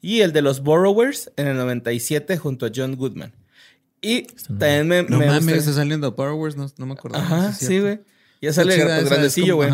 [0.02, 3.34] y el de los Borrowers en el 97 junto a John Goodman.
[4.02, 4.24] Y
[4.60, 5.04] también me.
[5.04, 7.18] No mames, está saliendo Borrowers, no, no me acuerdo.
[7.18, 8.02] Ajá, sí, güey.
[8.42, 9.72] Ya sale el grandecillo, güey.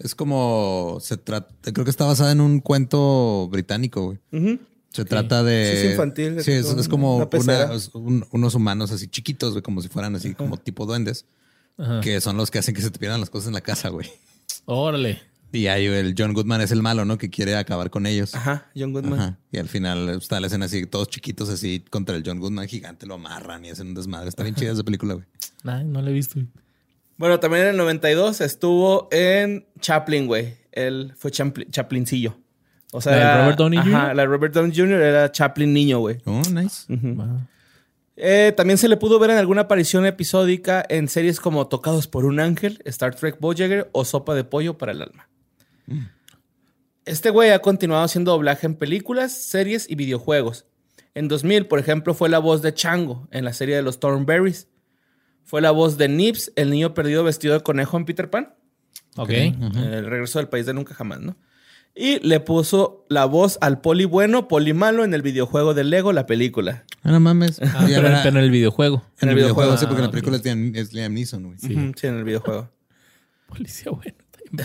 [0.00, 0.98] Es como.
[1.00, 1.54] Se trata.
[1.72, 4.58] Creo que está basada en un cuento británico, güey.
[4.92, 5.70] Se trata de.
[5.72, 6.42] Sí, es infantil.
[6.42, 7.30] Sí, es, como
[8.32, 11.26] unos humanos así chiquitos, güey, como si fueran así como tipo duendes.
[12.02, 14.10] Que son los que hacen que se te pierdan las cosas en la casa, güey.
[14.66, 15.20] Órale.
[15.52, 17.18] Y ahí el John Goodman es el malo, ¿no?
[17.18, 18.34] Que quiere acabar con ellos.
[18.36, 19.18] Ajá, John Goodman.
[19.18, 19.38] Ajá.
[19.50, 23.04] Y al final está la escena así, todos chiquitos así contra el John Goodman gigante,
[23.06, 24.28] lo amarran y hacen un desmadre.
[24.28, 25.26] Está bien chida esa película, güey.
[25.64, 26.38] Ay, no la he visto.
[27.16, 30.54] Bueno, también en el 92 estuvo en Chaplin, güey.
[30.72, 32.38] Él fue Chaplincillo.
[32.92, 33.94] O sea, ¿La Robert Downey Jr.?
[33.94, 35.00] Ajá, la Robert Downey Jr.
[35.00, 36.18] era Chaplin niño, güey.
[36.24, 36.86] Oh, nice.
[38.22, 42.26] Eh, también se le pudo ver en alguna aparición episódica en series como Tocados por
[42.26, 45.30] un Ángel, Star Trek Voyager o Sopa de Pollo para el Alma.
[45.86, 46.02] Mm.
[47.06, 50.66] Este güey ha continuado haciendo doblaje en películas, series y videojuegos.
[51.14, 54.68] En 2000, por ejemplo, fue la voz de Chango en la serie de los Thornberries.
[55.44, 58.54] Fue la voz de Nips, el niño perdido vestido de conejo en Peter Pan.
[59.16, 59.30] Ok.
[59.30, 61.38] El regreso del país de nunca jamás, ¿no?
[61.94, 66.12] Y le puso la voz al poli bueno, poli malo en el videojuego de Lego,
[66.12, 66.84] la película.
[67.02, 67.60] Ah, no mames.
[67.62, 69.02] Ah, pero, en el videojuego.
[69.20, 71.58] En, el, videojuego, sí, porque en la película es Liam Neeson, güey.
[71.58, 71.74] Sí.
[71.96, 72.70] sí, en el videojuego.
[73.48, 74.16] Policía bueno.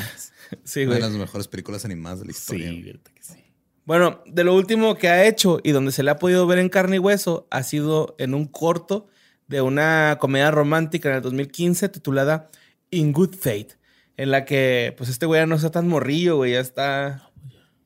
[0.64, 0.98] sí, güey.
[0.98, 2.70] Una de las mejores películas animadas de la historia.
[2.70, 3.46] Sí, verdad que sí.
[3.86, 6.70] Bueno, de lo último que ha hecho y donde se le ha podido ver en
[6.70, 9.08] carne y hueso ha sido en un corto
[9.48, 12.50] de una comedia romántica en el 2015 titulada
[12.90, 13.78] In Good Fate
[14.18, 17.30] en la que pues este güey ya no está tan morrillo, güey, ya está,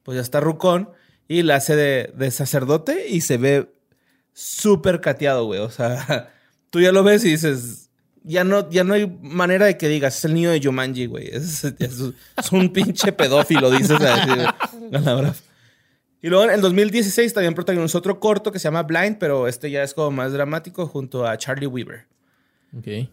[0.04, 0.90] pues ya está rucón
[1.28, 3.74] y la hace de, sacerdote y se ve
[4.34, 6.34] súper cateado, güey, o sea,
[6.70, 7.90] tú ya lo ves y dices,
[8.24, 11.30] ya no, ya no hay manera de que digas, es el niño de Jumanji, güey,
[11.34, 11.64] es,
[12.52, 14.32] un pinche pedófilo, dices así,
[16.22, 19.72] Y luego en el 2016 también protagonizó otro corto que se llama Blind, pero este
[19.72, 22.08] ya es como más dramático junto a Charlie Weaver.
[22.78, 23.10] Ok.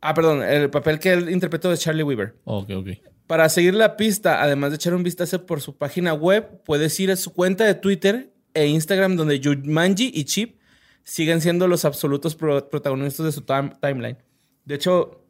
[0.00, 2.34] Ah, perdón, el papel que él interpretó es Charlie Weaver.
[2.44, 2.88] Ok, ok.
[3.26, 7.10] Para seguir la pista, además de echar un vistazo por su página web, puedes ir
[7.10, 10.60] a su cuenta de Twitter e Instagram donde Jumanji y Chip
[11.02, 14.18] siguen siendo los absolutos protagonistas de su timeline.
[14.64, 15.24] De hecho,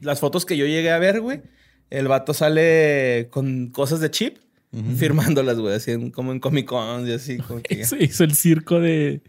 [0.00, 1.42] las fotos que yo llegué a ver, güey,
[1.90, 4.38] el vato sale con cosas de Chip,
[4.96, 7.38] firmándolas, güey, así como en Comic Con y así.
[7.38, 9.22] Como que hizo el circo de,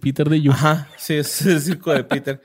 [0.00, 0.52] Peter de Yu.
[0.52, 2.40] Ajá, sí, es el circo de Peter.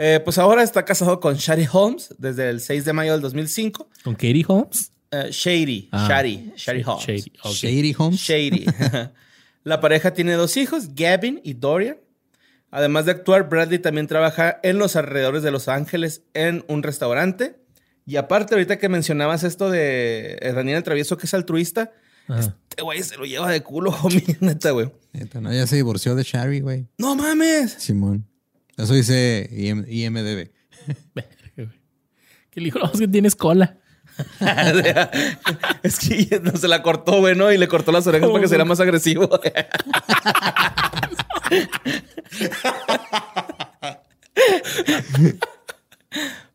[0.00, 3.88] Eh, pues ahora está casado con Shady Holmes desde el 6 de mayo del 2005.
[4.04, 4.92] ¿Con Katie Holmes?
[5.10, 7.04] Eh, Shady, ah, Shady, Shady Holmes.
[7.42, 8.20] Shady, Holmes.
[8.20, 8.66] Shady.
[9.64, 11.96] La pareja tiene dos hijos, Gavin y Dorian.
[12.70, 17.58] Además de actuar, Bradley también trabaja en los alrededores de Los Ángeles en un restaurante.
[18.06, 21.90] Y aparte, ahorita que mencionabas esto de Daniel el Travieso, que es altruista,
[22.28, 24.92] este güey se lo lleva de culo, homie, neta, güey.
[25.12, 26.86] Neta, no, ya se divorció de Shari, güey.
[26.98, 27.72] ¡No mames!
[27.78, 28.28] Simón.
[28.78, 30.50] Eso dice IMDB.
[32.50, 33.76] que le dijo, que tienes cola.
[35.82, 37.52] es que no se la cortó, güey, ¿no?
[37.52, 39.28] Y le cortó las orejas para que sea más agresivo.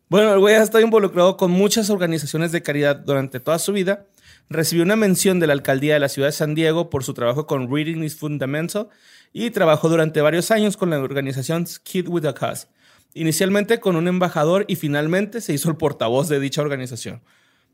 [0.09, 4.07] bueno, el güey ha estado involucrado con muchas organizaciones de caridad durante toda su vida.
[4.49, 7.47] Recibió una mención de la alcaldía de la ciudad de San Diego por su trabajo
[7.47, 8.89] con Reading is Fundamental
[9.33, 12.67] y trabajó durante varios años con la organización Kid with a Cause,
[13.13, 17.23] inicialmente con un embajador y finalmente se hizo el portavoz de dicha organización.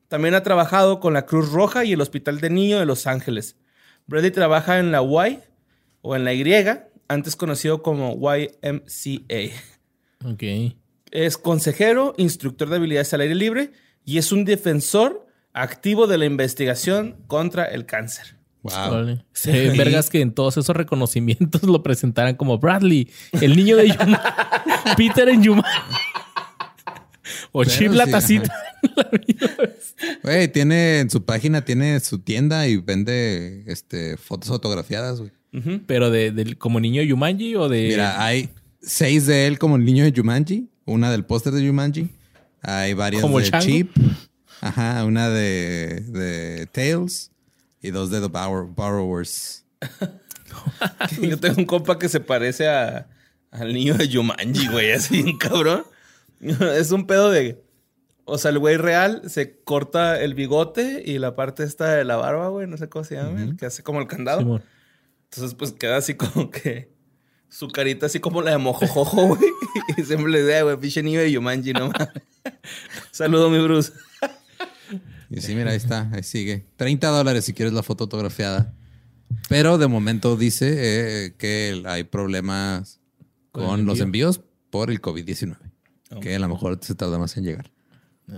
[0.07, 3.57] También ha trabajado con la Cruz Roja y el Hospital de Niño de Los Ángeles.
[4.07, 5.39] Brady trabaja en la Y
[6.01, 6.43] o en la Y,
[7.07, 9.53] antes conocido como YMCA.
[10.25, 10.43] Ok.
[11.11, 13.71] Es consejero, instructor de habilidades al aire libre
[14.05, 18.38] y es un defensor activo de la investigación contra el cáncer.
[18.61, 19.17] Wow.
[19.77, 24.21] vergas que en todos esos reconocimientos lo presentaran como Bradley, el niño de Yuma,
[24.97, 25.63] Peter en Yuma.
[27.51, 28.53] O Chip la tacita.
[30.23, 35.31] Güey, tiene en su página, tiene su tienda y vende este, fotos fotografiadas, güey.
[35.87, 37.87] Pero de, como niño de Yumanji o de.
[37.87, 38.49] Mira, hay
[38.81, 42.09] seis de él como el niño de Yumanji, una del póster de Yumanji.
[42.61, 43.91] Hay varias de Chip.
[44.61, 47.31] Ajá, una de, de Tails
[47.81, 49.65] y dos de The Borrowers.
[51.21, 53.07] Yo tengo un compa que se parece a,
[53.51, 55.83] al niño de Jumanji, güey, así, cabrón.
[56.39, 57.63] Es un pedo de.
[58.25, 62.15] O sea, el güey real se corta el bigote y la parte esta de la
[62.15, 64.61] barba, güey, no sé cómo se llama, que hace como el candado.
[65.31, 66.91] Entonces, pues queda así como que
[67.49, 69.41] su carita así como la de mojojojo, güey.
[69.97, 71.91] Y siempre le dice, güey, pinche niño de Yumanji, no
[73.11, 73.91] Saludo, mi Bruce.
[75.29, 76.65] Y sí, mira, ahí está, ahí sigue.
[76.77, 78.73] 30 dólares si quieres la foto autografiada.
[79.47, 82.99] Pero de momento dice eh, que hay problemas
[83.51, 85.57] con, los envíos por el COVID-19.
[86.21, 87.69] Que a lo mejor se tarda más en llegar.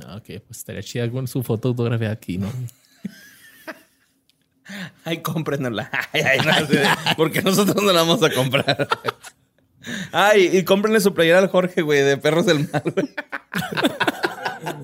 [0.05, 2.51] Ah, ok, pues estaría chida con su foto autografiada aquí, ¿no?
[5.05, 5.89] Ay, cómprenla.
[6.13, 8.87] Ay, ay, no, porque nosotros no la vamos a comprar.
[10.11, 13.09] Ay, y cómprenle su playera al Jorge, güey, de Perros del Mal, güey.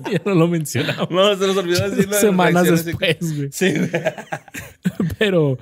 [0.12, 1.10] ya no lo mencionamos.
[1.10, 2.16] No, se nos olvidó decirlo.
[2.16, 3.48] Semanas después, güey.
[3.52, 3.90] Sí, güey.
[5.18, 5.58] Pero...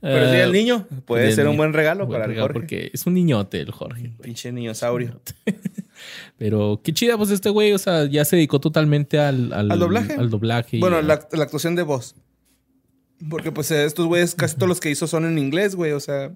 [0.00, 2.52] Pero sí, el eh, niño puede ser un buen regalo para el Jorge.
[2.52, 4.12] Porque es un niñote el Jorge.
[4.22, 5.20] Pinche niñosaurio.
[6.38, 10.14] Pero qué chida, pues este güey, o sea, ya se dedicó totalmente al, al, doblaje.
[10.14, 12.14] Al doblaje bueno, la, la, actuación de voz.
[13.28, 15.92] Porque pues estos güeyes, casi todos los que hizo son en inglés, güey.
[15.92, 16.30] O sea,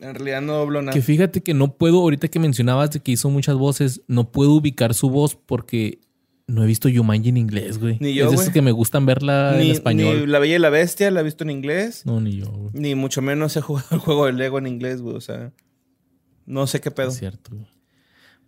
[0.00, 0.92] en realidad no dobló nada.
[0.92, 4.52] Que fíjate que no puedo, ahorita que mencionabas de que hizo muchas voces, no puedo
[4.52, 6.00] ubicar su voz porque
[6.46, 7.96] no he visto Yumanji en inglés, güey.
[8.00, 10.20] Ni yo, Es de que me gustan verla en español.
[10.20, 12.04] Ni La Bella y la Bestia la he visto en inglés.
[12.04, 12.70] No, ni yo, güey.
[12.74, 15.16] Ni mucho menos he jugado el juego de Lego en inglés, güey.
[15.16, 15.52] O sea,
[16.46, 17.08] no sé qué pedo.
[17.08, 17.66] Es cierto, güey.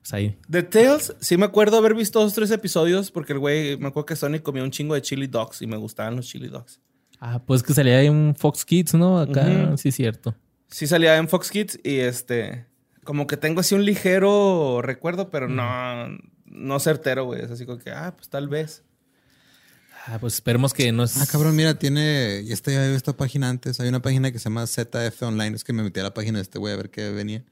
[0.00, 0.38] Pues ahí.
[0.50, 4.06] The Tales, sí me acuerdo haber visto dos tres episodios porque el güey, me acuerdo
[4.06, 6.80] que Sonic comía un chingo de chili dogs y me gustaban los chili dogs.
[7.18, 9.18] Ah, pues que salía en Fox Kids, ¿no?
[9.18, 10.36] Acá, sí, cierto.
[10.68, 12.66] Sí salía en Fox Kids y este,
[13.04, 15.64] como que tengo así un ligero recuerdo, pero no
[16.56, 17.42] no certero, güey.
[17.42, 18.82] Es así como que, ah, pues tal vez.
[20.06, 21.16] Ah, pues esperemos que no es...
[21.16, 22.42] Ah, cabrón, mira, tiene...
[22.44, 23.80] Y este ya esta página antes.
[23.80, 25.56] Hay una página que se llama ZF Online.
[25.56, 27.44] Es que me metí a la página de este güey a ver qué venía.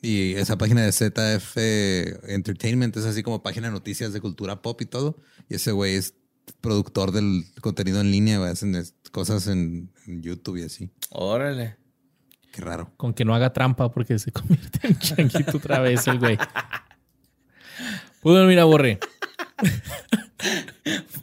[0.00, 1.56] Y esa página de ZF
[2.28, 5.18] Entertainment es así como página de noticias de cultura pop y todo.
[5.48, 6.14] Y ese güey es
[6.60, 8.50] productor del contenido en línea, güey.
[8.50, 10.90] Hacen cosas en, YouTube y así.
[11.10, 11.76] Órale.
[12.52, 12.92] Qué raro.
[12.96, 16.38] Con que no haga trampa porque se convierte en changuito otra vez el güey.
[18.22, 18.98] Pues mira, Borre.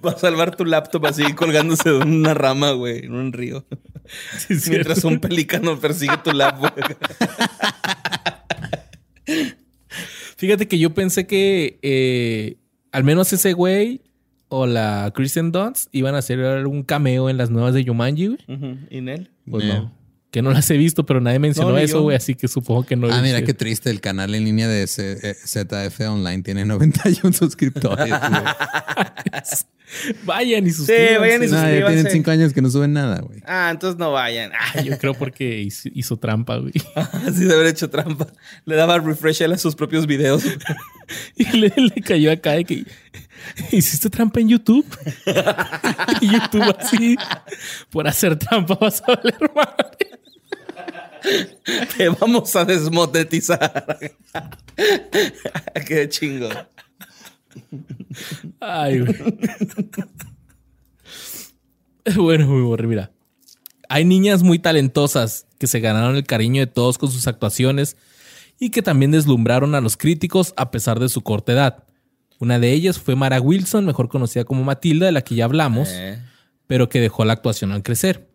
[0.06, 3.66] Va a salvar tu laptop así colgándose de una rama, güey, en un río.
[4.70, 6.74] Mientras un pelícano persigue tu laptop.
[10.38, 12.58] Fíjate que yo pensé que eh,
[12.92, 14.02] al menos ese güey
[14.48, 18.40] o la Kristen Dunst iban a hacer un cameo en las nuevas de Yumanji, güey.
[18.90, 19.30] ¿Y en él?
[19.50, 19.92] Pues no.
[20.32, 23.12] Que no las he visto, pero nadie mencionó eso, güey, así que supongo que no.
[23.12, 23.89] Ah, mira qué triste.
[23.89, 28.13] El canal en línea de ZF Online tiene 91 suscriptores.
[30.24, 31.13] vayan y suscríbanse.
[31.13, 31.94] Sí, vayan y suscríbanse.
[31.94, 33.42] tienen 5 años que no suben nada, güey.
[33.46, 34.52] Ah, entonces no vayan.
[34.54, 36.74] Ah, yo creo porque hizo, trampa, güey.
[37.34, 38.28] sí, de haber hecho trampa.
[38.65, 40.44] Le daba refresh a sus propios videos.
[41.36, 41.72] y le,
[42.06, 42.86] cayó acá de que
[43.72, 44.86] hiciste trampa en YouTube.
[46.22, 47.15] y YouTube así,
[47.89, 50.19] por hacer trampa vas a valer madre.
[51.98, 54.00] Te vamos a desmonetizar.
[55.88, 56.50] Qué chingo.
[58.60, 59.16] Ay, güey.
[62.16, 63.12] Bueno, muy mira.
[63.88, 67.98] Hay niñas muy talentosas que se ganaron el cariño de todos con sus actuaciones
[68.60, 71.84] y que también deslumbraron a los críticos a pesar de su corta edad.
[72.40, 75.90] Una de ellas fue Mara Wilson, mejor conocida como Matilda, de la que ya hablamos,
[75.92, 76.20] eh.
[76.68, 78.29] pero que dejó la actuación al crecer.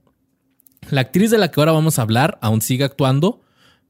[0.90, 3.40] La actriz de la que ahora vamos a hablar aún sigue actuando,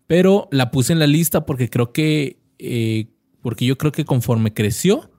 [0.07, 3.09] pero la puse en la lista porque creo que, eh,
[3.43, 5.11] porque yo creo que conforme creció,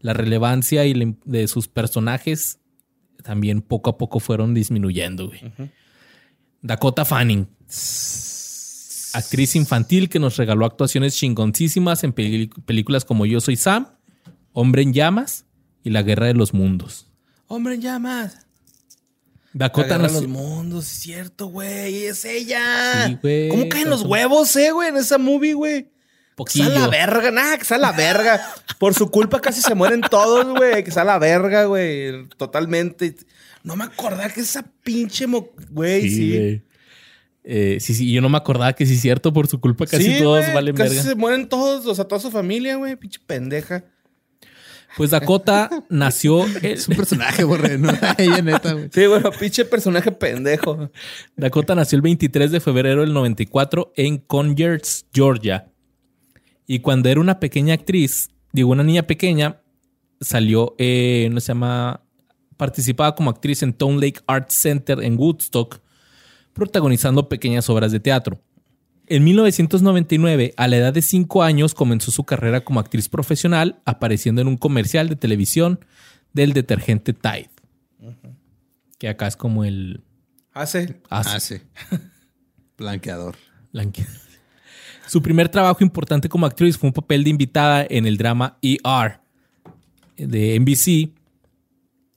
[0.00, 2.60] la relevancia y de sus personajes
[3.22, 5.32] también poco a poco fueron disminuyendo.
[6.62, 7.48] Dakota Fanning,
[9.12, 13.88] actriz infantil que nos regaló actuaciones chingoncísimas en películas como Yo Soy Sam,
[14.52, 15.44] Hombre en Llamas
[15.82, 17.08] y La Guerra de los Mundos.
[17.46, 18.45] Hombre en Llamas.
[19.56, 20.12] Dakota nos...
[20.12, 22.04] los mundos, es cierto, güey.
[22.04, 23.06] Es ella.
[23.06, 23.48] Sí, güey.
[23.48, 25.88] ¿Cómo caen los huevos, eh, güey, en esa movie, güey?
[26.34, 26.66] Poquillo.
[26.66, 28.40] Que sea la verga, nada, que sea la verga.
[28.78, 30.84] Por su culpa casi se mueren todos, güey.
[30.84, 32.28] Que sea la verga, güey.
[32.36, 33.16] Totalmente.
[33.62, 35.24] No me acordaba que esa pinche
[35.70, 36.32] güey, sí.
[36.32, 36.62] Sí.
[37.48, 40.18] Eh, sí, sí, yo no me acordaba que sí es cierto, por su culpa casi
[40.18, 41.10] todos valen casi verga.
[41.10, 43.84] se mueren todos, o sea, toda su familia, güey, pinche pendeja.
[44.96, 46.46] Pues Dakota nació.
[46.62, 47.90] Es un personaje, borre, ¿no?
[48.18, 48.88] Ella neta, güey.
[48.90, 50.90] Sí, bueno, pinche personaje pendejo.
[51.36, 55.70] Dakota nació el 23 de febrero del 94 en Conyers, Georgia.
[56.66, 59.60] Y cuando era una pequeña actriz, digo, una niña pequeña,
[60.20, 62.02] salió, eh, no se llama,
[62.56, 65.78] participaba como actriz en Town Lake Art Center en Woodstock,
[66.54, 68.40] protagonizando pequeñas obras de teatro.
[69.08, 74.40] En 1999, a la edad de 5 años, comenzó su carrera como actriz profesional, apareciendo
[74.40, 75.80] en un comercial de televisión
[76.32, 77.50] del detergente Tide.
[78.98, 80.02] Que acá es como el...
[80.52, 81.00] Hace.
[81.08, 81.62] Hace.
[82.78, 83.36] Blanqueador.
[83.72, 84.26] Blanqueador.
[85.06, 89.20] Su primer trabajo importante como actriz fue un papel de invitada en el drama ER
[90.16, 91.12] de NBC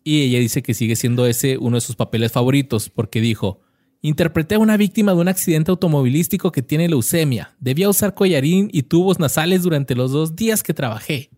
[0.03, 3.61] Y ella dice que sigue siendo ese uno de sus papeles favoritos porque dijo,
[4.01, 7.55] interpreté a una víctima de un accidente automovilístico que tiene leucemia.
[7.59, 11.29] Debía usar collarín y tubos nasales durante los dos días que trabajé.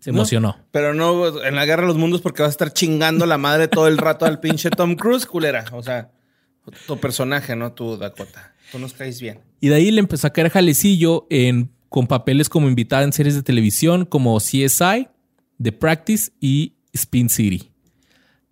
[0.00, 0.56] Se emocionó.
[0.70, 3.68] pero no en la guerra de los mundos porque va a estar chingando la madre
[3.68, 5.66] todo el rato al pinche Tom Cruise, culera.
[5.72, 6.10] O sea,
[6.86, 8.54] tu personaje, no tu Dakota.
[8.72, 9.40] Tú nos caes bien.
[9.60, 13.34] Y de ahí le empezó a caer jalecillo en, con papeles como invitada en series
[13.34, 15.08] de televisión como CSI,
[15.60, 17.69] The Practice y Spin City.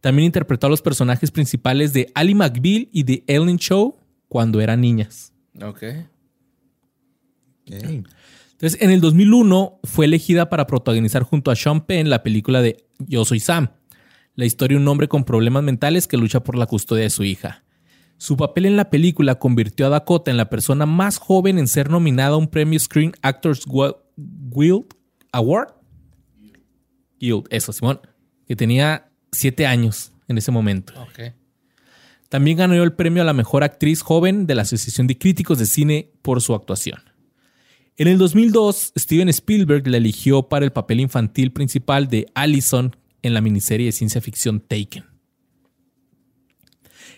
[0.00, 3.96] También interpretó a los personajes principales de Ali McBeal y de Ellen Show
[4.28, 5.32] cuando eran niñas.
[5.60, 5.82] Ok.
[7.66, 12.86] Entonces, en el 2001 fue elegida para protagonizar junto a Sean Penn la película de
[12.98, 13.70] Yo Soy Sam,
[14.34, 17.24] la historia de un hombre con problemas mentales que lucha por la custodia de su
[17.24, 17.64] hija.
[18.16, 21.88] Su papel en la película convirtió a Dakota en la persona más joven en ser
[21.88, 24.86] nominada a un premio Screen Actors Guild
[25.32, 25.74] Award.
[27.20, 28.00] Guild, eso, Simón,
[28.46, 30.92] que tenía siete años en ese momento.
[32.28, 35.66] También ganó el premio a la mejor actriz joven de la Asociación de Críticos de
[35.66, 37.00] Cine por su actuación.
[37.96, 43.34] En el 2002, Steven Spielberg la eligió para el papel infantil principal de Allison en
[43.34, 45.04] la miniserie de ciencia ficción Taken.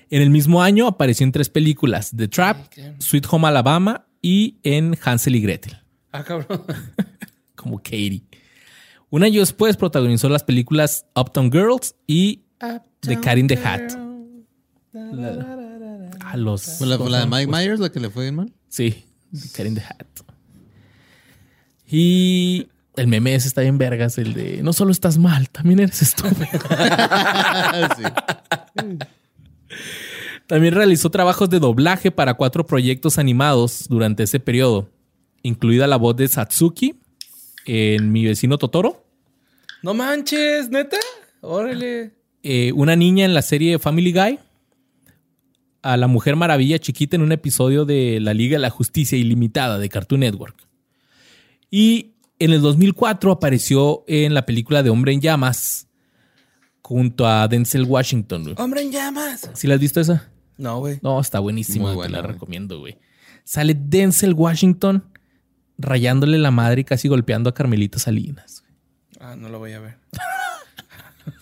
[0.09, 4.97] En el mismo año apareció en tres películas: The Trap, Sweet Home Alabama y en
[5.03, 5.79] Hansel y Gretel.
[6.13, 6.63] Ah, cabrón.
[7.55, 8.23] Como Katie.
[9.11, 12.45] Un año después protagonizó las películas Uptown Girls y
[13.01, 13.93] The Cat in the Hat.
[16.25, 16.81] a los.
[16.81, 18.53] ¿La, de Mike Myers la que le fue bien mal?
[18.69, 20.07] Sí, The Cat in the Hat.
[21.89, 26.03] Y el meme ese está bien vergas, el de no solo estás mal, también eres
[26.03, 26.47] estúpido.
[27.97, 28.05] sí.
[30.47, 34.89] También realizó trabajos de doblaje para cuatro proyectos animados durante ese periodo,
[35.43, 36.95] incluida la voz de Satsuki
[37.67, 39.05] en Mi vecino Totoro.
[39.83, 40.99] No manches, neta.
[41.41, 42.13] Órale.
[42.43, 44.39] Eh, una niña en la serie Family Guy.
[45.83, 49.79] A la Mujer Maravilla chiquita en un episodio de La Liga de la Justicia Ilimitada
[49.79, 50.67] de Cartoon Network.
[51.71, 55.89] Y en el 2004 apareció en la película de Hombre en Llamas
[56.83, 58.55] junto a Denzel Washington.
[58.59, 59.51] Hombre en Llamas.
[59.55, 60.29] ¿Sí la has visto esa?
[60.59, 60.99] No, güey.
[61.03, 61.95] No, está buenísima.
[62.03, 62.99] Te la recomiendo, güey.
[63.45, 65.05] Sale Denzel Washington
[65.81, 68.65] rayándole la madre y casi golpeando a Carmelita Salinas.
[69.19, 69.99] Ah, no lo voy a ver.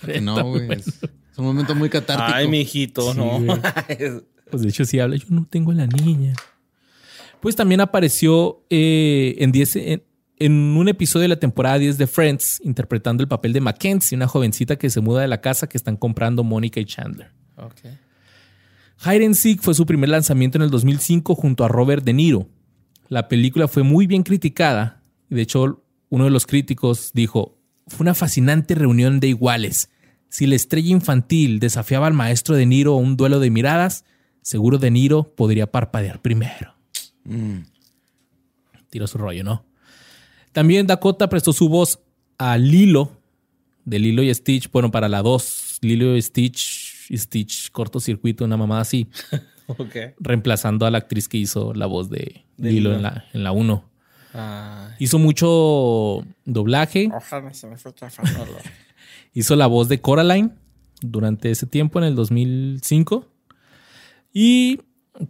[0.22, 0.72] no, güey.
[0.72, 1.00] Es,
[1.36, 2.32] un momento muy catártico.
[2.34, 3.40] Ay, mi hijito, no.
[4.50, 5.16] pues de hecho sí habla.
[5.16, 6.34] Yo no tengo a la niña.
[7.40, 9.52] Pues también apareció eh, en,
[10.38, 14.26] en, un episodio de la temporada 10 de Friends, interpretando el papel de Mackenzie, una
[14.26, 17.30] jovencita que se muda de la casa que están comprando Mónica y Chandler.
[17.56, 17.98] Okay.
[19.04, 22.48] Hide and Seek fue su primer lanzamiento en el 2005 junto a Robert De Niro.
[23.08, 28.04] La película fue muy bien criticada y de hecho uno de los críticos dijo, fue
[28.04, 29.90] una fascinante reunión de iguales.
[30.28, 34.04] Si la estrella infantil desafiaba al maestro De Niro a un duelo de miradas,
[34.42, 36.74] seguro De Niro podría parpadear primero.
[37.24, 37.60] Mm.
[38.90, 39.64] Tiró su rollo, ¿no?
[40.52, 42.00] También Dakota prestó su voz
[42.38, 43.20] a Lilo,
[43.84, 48.82] de Lilo y Stitch, bueno, para la 2, Lilo y Stitch Stitch cortocircuito, una mamada
[48.82, 49.08] así.
[50.18, 53.84] Reemplazando a la actriz que hizo la voz de, Lilo en la, en la 1.
[54.98, 57.08] Hizo mucho doblaje.
[59.34, 60.50] hizo la voz de Coraline
[61.00, 63.26] durante ese tiempo, en el 2005.
[64.32, 64.80] Y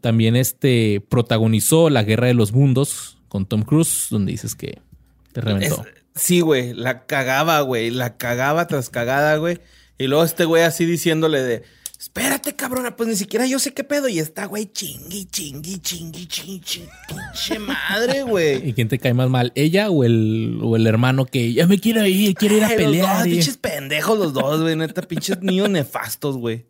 [0.00, 4.80] también este, protagonizó La Guerra de los Mundos con Tom Cruise, donde dices que
[5.32, 5.84] te reventó.
[6.14, 9.60] sí, güey, la cagaba, güey, la cagaba tras cagada, güey.
[9.98, 11.62] Y luego este güey así diciéndole de,
[11.98, 14.08] espérate, cabrona, pues ni siquiera yo sé qué pedo.
[14.08, 18.68] Y está, güey, chingui, chingui, chingui, chingui, pinche madre, güey.
[18.68, 19.52] ¿Y quién te cae más mal?
[19.54, 23.26] ¿Ella o el, o el hermano que ya me quiere ir, quiere ir a pelear?
[23.26, 26.66] Los pinches pendejos los dos, güey, neta, pinches niños nefastos, güey.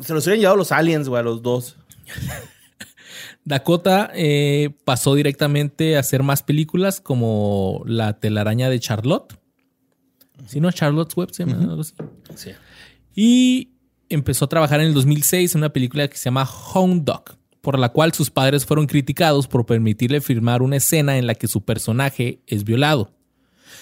[0.00, 1.76] Se los hubieran llevado los aliens, güey, a los dos.
[3.44, 9.42] Dakota eh, pasó directamente a hacer más películas como La telaraña de Charlotte
[10.46, 11.82] si no, Charlotte's Web se llama
[12.34, 12.50] Sí.
[13.14, 13.70] Y
[14.14, 17.78] empezó a trabajar en el 2006 en una película que se llama Home Dog, por
[17.78, 21.64] la cual sus padres fueron criticados por permitirle filmar una escena en la que su
[21.64, 23.10] personaje es violado.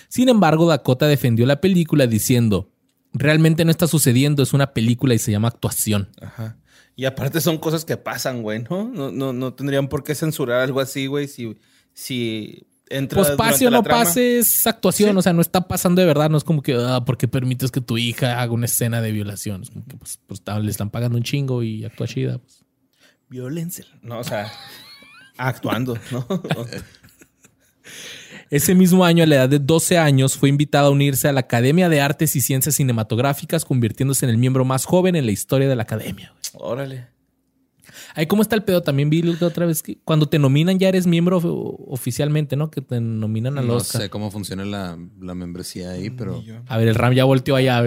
[0.08, 2.70] Sin embargo, Dakota defendió la película diciendo,
[3.12, 6.08] realmente no está sucediendo, es una película y se llama actuación.
[6.20, 6.56] Ajá.
[6.96, 8.88] Y aparte son cosas que pasan, güey, ¿no?
[8.88, 11.56] No, no, no tendrían por qué censurar algo así, güey, si,
[11.94, 12.66] si
[13.09, 16.36] pues pase o no pase es actuación, o sea, no está pasando de verdad, no
[16.36, 19.70] es como que, ah, porque permites que tu hija haga una escena de violación, es
[19.70, 22.38] como que pues, pues le están pagando un chingo y actúa chida.
[22.38, 22.64] Pues.
[23.28, 23.86] Violencia.
[24.03, 24.51] No, o sea,
[25.36, 26.26] actuando, ¿no?
[28.51, 31.41] Ese mismo año, a la edad de 12 años, fue invitada a unirse a la
[31.41, 35.68] Academia de Artes y Ciencias Cinematográficas, convirtiéndose en el miembro más joven en la historia
[35.68, 36.34] de la academia.
[36.55, 37.07] Órale.
[38.20, 38.82] Ahí, ¿cómo está el pedo?
[38.82, 42.70] También vi otra vez que cuando te nominan ya eres miembro oficialmente, ¿no?
[42.70, 43.98] Que te nominan al Oscar.
[43.98, 46.44] No sé cómo funciona la, membresía ahí, pero.
[46.66, 47.82] A ver, el Ram ya volteó allá.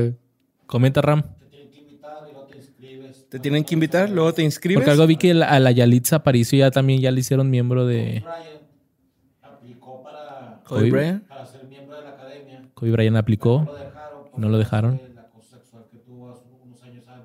[0.65, 1.21] Comenta, Ram.
[1.21, 3.29] Te tienen que invitar y luego te inscribes.
[3.29, 4.79] Te tienen que invitar, luego te inscribes.
[4.79, 8.23] Porque algo vi que a la Yalitza Aparicio ya también ya le hicieron miembro de.
[10.63, 11.27] Kobe Bryant.
[11.27, 12.63] Para ser miembro de la academia.
[12.73, 13.69] Kobe Bryant aplicó.
[14.35, 14.99] No lo dejaron.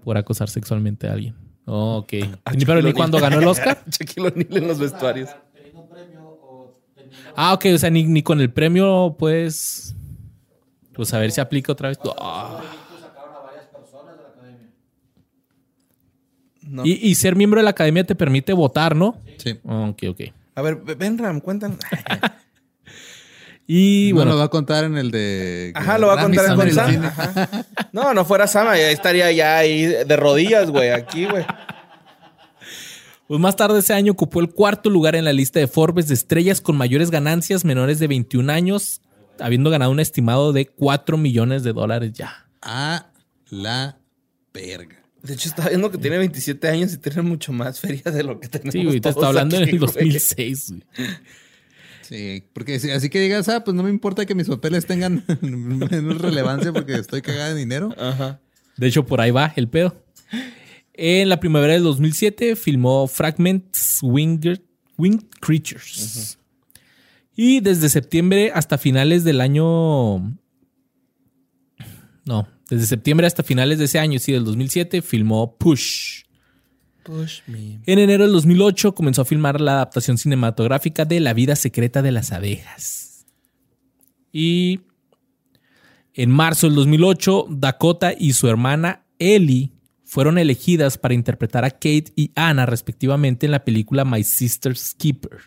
[0.05, 1.48] Por acosar sexualmente a alguien.
[1.71, 2.13] Oh, ok.
[2.47, 3.83] Ah, ¿Ni, pero ni cuando ganó el Oscar?
[3.91, 5.29] Shaquille O'Neal en los vestuarios.
[7.37, 7.67] Ah, ok.
[7.75, 9.95] O sea, ni, ni con el premio, pues...
[10.95, 11.99] Pues a ver si aplica otra vez.
[16.85, 19.17] Y, y, ser miembro de la academia te permite votar, ¿no?
[19.37, 19.59] Sí.
[19.63, 20.21] Ok, ok.
[20.55, 21.79] A ver, ven, Ram, cuéntanos.
[23.71, 25.73] Y bueno, lo va a contar en el de.
[25.75, 27.13] Ajá, lo va a contar en el Sam.
[27.93, 31.45] No, no fuera Sama, ya estaría ya ahí de rodillas, güey, aquí, güey.
[33.27, 36.15] Pues más tarde ese año ocupó el cuarto lugar en la lista de Forbes de
[36.15, 39.03] estrellas con mayores ganancias menores de 21 años,
[39.39, 42.49] habiendo ganado un estimado de 4 millones de dólares ya.
[42.63, 43.11] A
[43.51, 43.99] la
[44.55, 44.97] verga.
[45.23, 48.41] De hecho, está viendo que tiene 27 años y tiene mucho más feria de lo
[48.41, 48.73] que tenemos.
[48.73, 50.71] Sí, ahorita está hablando en el 2006.
[50.71, 50.85] Güey.
[52.09, 56.19] Sí, porque así que digas, ah, pues no me importa que mis papeles tengan menos
[56.23, 57.95] relevancia porque estoy cagada de dinero.
[57.99, 58.41] Ajá.
[58.79, 59.95] De hecho, por ahí va el pedo.
[60.95, 64.61] En la primavera del 2007 filmó Fragments Winged,
[65.41, 66.39] Creatures.
[67.37, 70.19] Y desde septiembre hasta finales del año...
[72.25, 76.23] No, desde septiembre hasta finales de ese año, sí, del 2007, filmó Push.
[77.87, 82.13] En enero del 2008 comenzó a filmar la adaptación cinematográfica de La vida secreta de
[82.13, 83.27] las abejas.
[84.33, 84.81] Y
[86.15, 89.71] en marzo del 2008, Dakota y su hermana Ellie
[90.05, 95.39] fueron elegidas para interpretar a Kate y Anna respectivamente en la película My Sister's Keeper.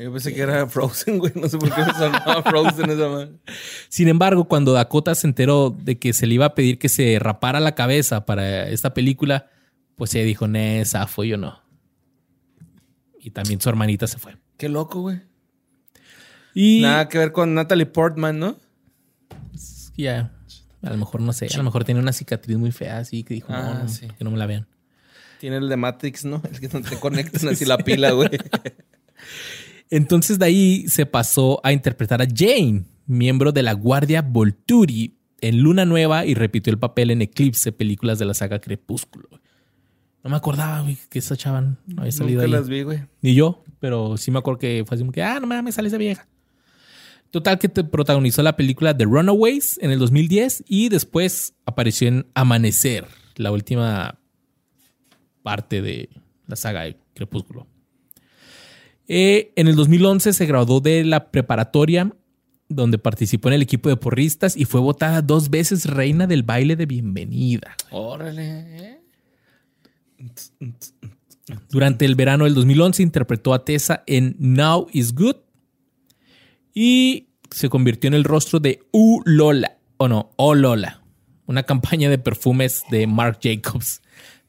[0.00, 1.32] Yo pensé que era Frozen, güey.
[1.34, 3.30] No sé por qué se llamaba Frozen esa madre.
[3.88, 7.18] Sin embargo, cuando Dakota se enteró de que se le iba a pedir que se
[7.18, 9.50] rapara la cabeza para esta película,
[9.96, 11.62] pues ella dijo, Nessa, fue yo no.
[13.18, 14.36] Y también su hermanita se fue.
[14.56, 15.20] Qué loco, güey.
[16.54, 16.80] Y...
[16.82, 18.58] Nada que ver con Natalie Portman, ¿no?
[19.96, 20.32] Ya.
[20.82, 21.48] A lo mejor no sé.
[21.52, 23.86] A lo mejor tiene una cicatriz muy fea, así que dijo, no, ah,
[24.16, 24.68] que no me la vean.
[25.40, 26.40] Tiene el de Matrix, ¿no?
[26.50, 28.30] El que no te conectan así la pila, güey.
[29.90, 35.60] Entonces de ahí se pasó a interpretar a Jane, miembro de la Guardia Volturi, en
[35.60, 39.28] Luna Nueva y repitió el papel en Eclipse, películas de la saga Crepúsculo.
[40.26, 42.98] No me acordaba, güey, que esa chava no había salido Nunca las vi, güey.
[43.22, 45.86] Ni yo, pero sí me acuerdo que fue así como que, ah, no mames, sale
[45.86, 46.26] esa vieja.
[47.30, 52.26] Total que te protagonizó la película The Runaways en el 2010 y después apareció en
[52.34, 53.06] Amanecer,
[53.36, 54.18] la última
[55.44, 56.10] parte de
[56.48, 57.68] la saga de Crepúsculo.
[59.06, 62.12] Eh, en el 2011 se graduó de la preparatoria
[62.68, 66.74] donde participó en el equipo de porristas y fue votada dos veces reina del baile
[66.74, 67.76] de bienvenida.
[67.92, 69.05] Órale.
[71.70, 75.36] Durante el verano del 2011 interpretó a Tessa en Now is Good
[76.74, 81.02] y se convirtió en el rostro de U Lola, o no, O Lola,
[81.46, 84.02] una campaña de perfumes de Marc Jacobs.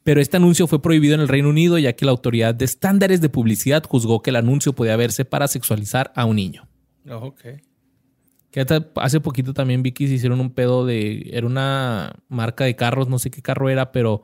[0.03, 3.21] Pero este anuncio fue prohibido en el Reino Unido ya que la autoridad de estándares
[3.21, 6.67] de publicidad juzgó que el anuncio podía verse para sexualizar a un niño.
[7.09, 8.65] Oh, que
[8.95, 11.29] hace poquito también vi que se hicieron un pedo de.
[11.33, 14.23] Era una marca de carros, no sé qué carro era, pero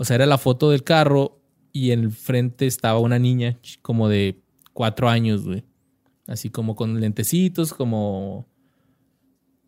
[0.00, 1.42] o sea, era la foto del carro
[1.72, 4.40] y en el frente estaba una niña como de
[4.72, 5.62] cuatro años, güey.
[6.26, 8.48] Así como con lentecitos, como.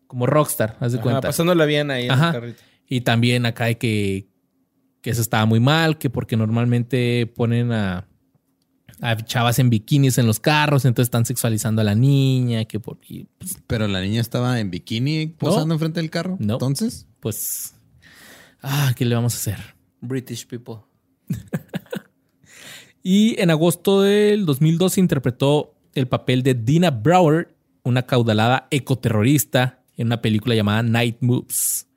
[0.07, 1.27] Como rockstar, haz de Ajá, cuenta.
[1.27, 2.63] Pasándola bien ahí en el carrito.
[2.89, 4.27] Y también acá de que,
[5.01, 8.07] que eso estaba muy mal, que porque normalmente ponen a,
[9.01, 12.99] a chavas en bikinis en los carros, entonces están sexualizando a la niña, que por...
[13.37, 16.37] Pues Pero la niña estaba en bikini posando enfrente del carro.
[16.39, 16.53] No.
[16.53, 17.05] Entonces.
[17.19, 17.75] Pues.
[18.63, 19.72] Ah, ¿qué le vamos a hacer?
[20.03, 20.81] British people.
[23.03, 30.07] y en agosto del 2012 interpretó el papel de Dina Brower, una caudalada ecoterrorista, en
[30.07, 31.87] una película llamada Night Moves.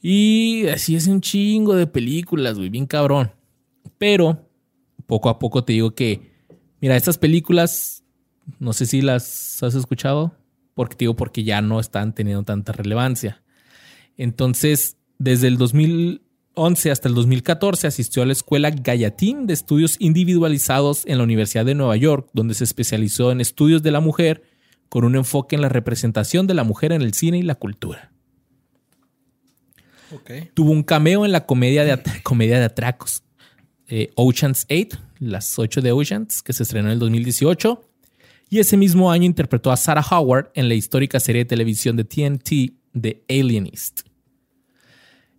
[0.00, 3.32] Y así es un chingo de películas, güey, bien cabrón.
[3.98, 4.48] Pero
[5.06, 6.32] poco a poco te digo que,
[6.80, 8.04] mira, estas películas,
[8.58, 10.34] no sé si las has escuchado,
[10.74, 13.42] porque te digo porque ya no están teniendo tanta relevancia.
[14.16, 16.22] Entonces, desde el 2000,
[16.54, 21.64] 2011 hasta el 2014 asistió a la escuela Gallatin de estudios individualizados en la Universidad
[21.64, 24.44] de Nueva York, donde se especializó en estudios de la mujer
[24.88, 28.12] con un enfoque en la representación de la mujer en el cine y la cultura.
[30.54, 33.24] Tuvo un cameo en la comedia de, comedia de atracos
[33.88, 37.82] eh, Ocean's 8, las 8 de Oceans, que se estrenó en el 2018.
[38.48, 42.04] Y ese mismo año interpretó a Sarah Howard en la histórica serie de televisión de
[42.04, 44.02] TNT The Alienist.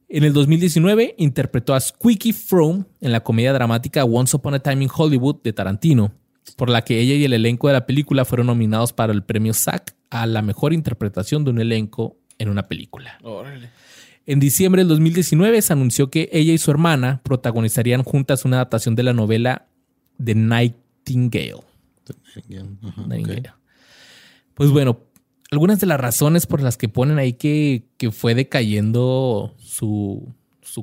[0.08, 4.84] En el 2019 interpretó a Squeaky Fromm en la comedia dramática Once Upon a Time
[4.84, 6.14] in Hollywood de Tarantino,
[6.56, 9.54] por la que ella y el elenco de la película fueron nominados para el premio
[9.54, 13.18] SAG a la mejor interpretación de un elenco en una película.
[14.28, 18.96] En diciembre del 2019 se anunció que ella y su hermana protagonizarían juntas una adaptación
[18.96, 19.68] de la novela
[20.24, 21.64] The Nightingale.
[23.08, 23.54] Nightingale.
[24.54, 25.00] Pues bueno,
[25.52, 30.34] algunas de las razones por las que ponen ahí que, fue decayendo su,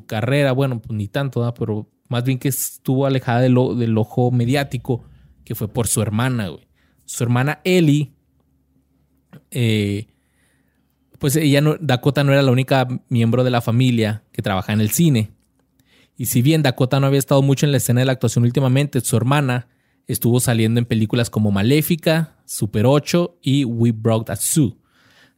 [0.06, 5.04] carrera, bueno, pues ni tanto, pero más bien que estuvo alejada del, del ojo mediático,
[5.44, 6.66] que fue por su hermana, güey.
[7.04, 8.12] Su hermana Ellie,
[9.50, 10.06] eh,
[11.18, 14.80] pues ella no, Dakota no era la única miembro de la familia que trabaja en
[14.80, 15.30] el cine.
[16.16, 19.00] Y si bien Dakota no había estado mucho en la escena de la actuación últimamente,
[19.00, 19.68] su hermana
[20.06, 24.76] estuvo saliendo en películas como Maléfica, Super 8 y We Broke a Zoo.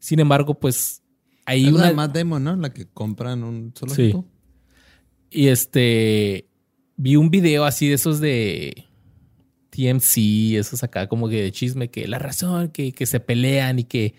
[0.01, 1.01] Sin embargo, pues
[1.47, 1.93] hay una...
[1.93, 2.57] más demo, ¿no?
[2.57, 4.13] La que compran un solo sí.
[5.31, 6.49] Y este...
[6.97, 8.87] Vi un video así de esos de
[9.71, 13.85] TMC, esos acá como que de chisme, que la razón, que, que se pelean y
[13.85, 14.15] que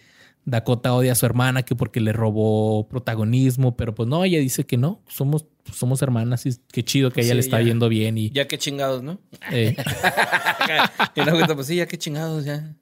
[0.46, 4.66] Dakota odia a su hermana, que porque le robó protagonismo, pero pues no, ella dice
[4.66, 8.18] que no, somos, somos hermanas y qué chido que a ella le está yendo bien.
[8.18, 9.20] Y, ya qué chingados, ¿no?
[9.52, 9.76] Eh.
[11.16, 12.76] y pues sí, ya qué chingados, ya.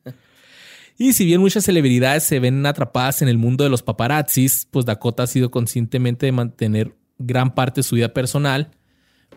[0.98, 4.86] Y si bien muchas celebridades se ven atrapadas en el mundo de los paparazzis, pues
[4.86, 8.72] Dakota ha sido conscientemente de mantener gran parte de su vida personal,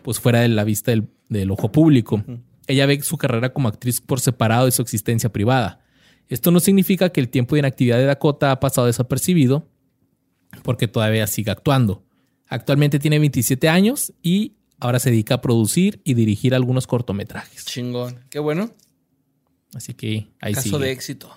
[0.03, 2.23] pues fuera de la vista del, ojo público.
[2.67, 5.81] Ella ve su carrera como actriz por separado de su existencia privada.
[6.29, 9.67] Esto no significa que el tiempo de inactividad de Dakota ha pasado desapercibido,
[10.63, 12.06] porque todavía sigue actuando.
[12.49, 17.65] Actualmente tiene 27 años y ahora se dedica a producir y dirigir algunos cortometrajes.
[17.65, 18.71] Chingón, qué bueno.
[19.73, 21.29] Así que ahí Caso de éxito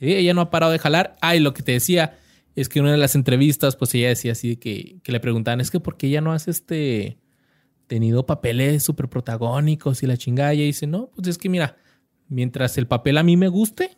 [0.00, 1.16] ella no ha parado de jalar.
[1.20, 2.18] Ah, y lo que te decía
[2.54, 5.60] es que en una de las entrevistas, pues ella decía así que, que le preguntaban,
[5.60, 7.18] es que ¿por qué ella no hace este
[7.86, 10.54] tenido papeles súper protagónicos y la chingada?
[10.54, 11.76] Y ella dice, no, pues es que mira,
[12.28, 13.96] mientras el papel a mí me guste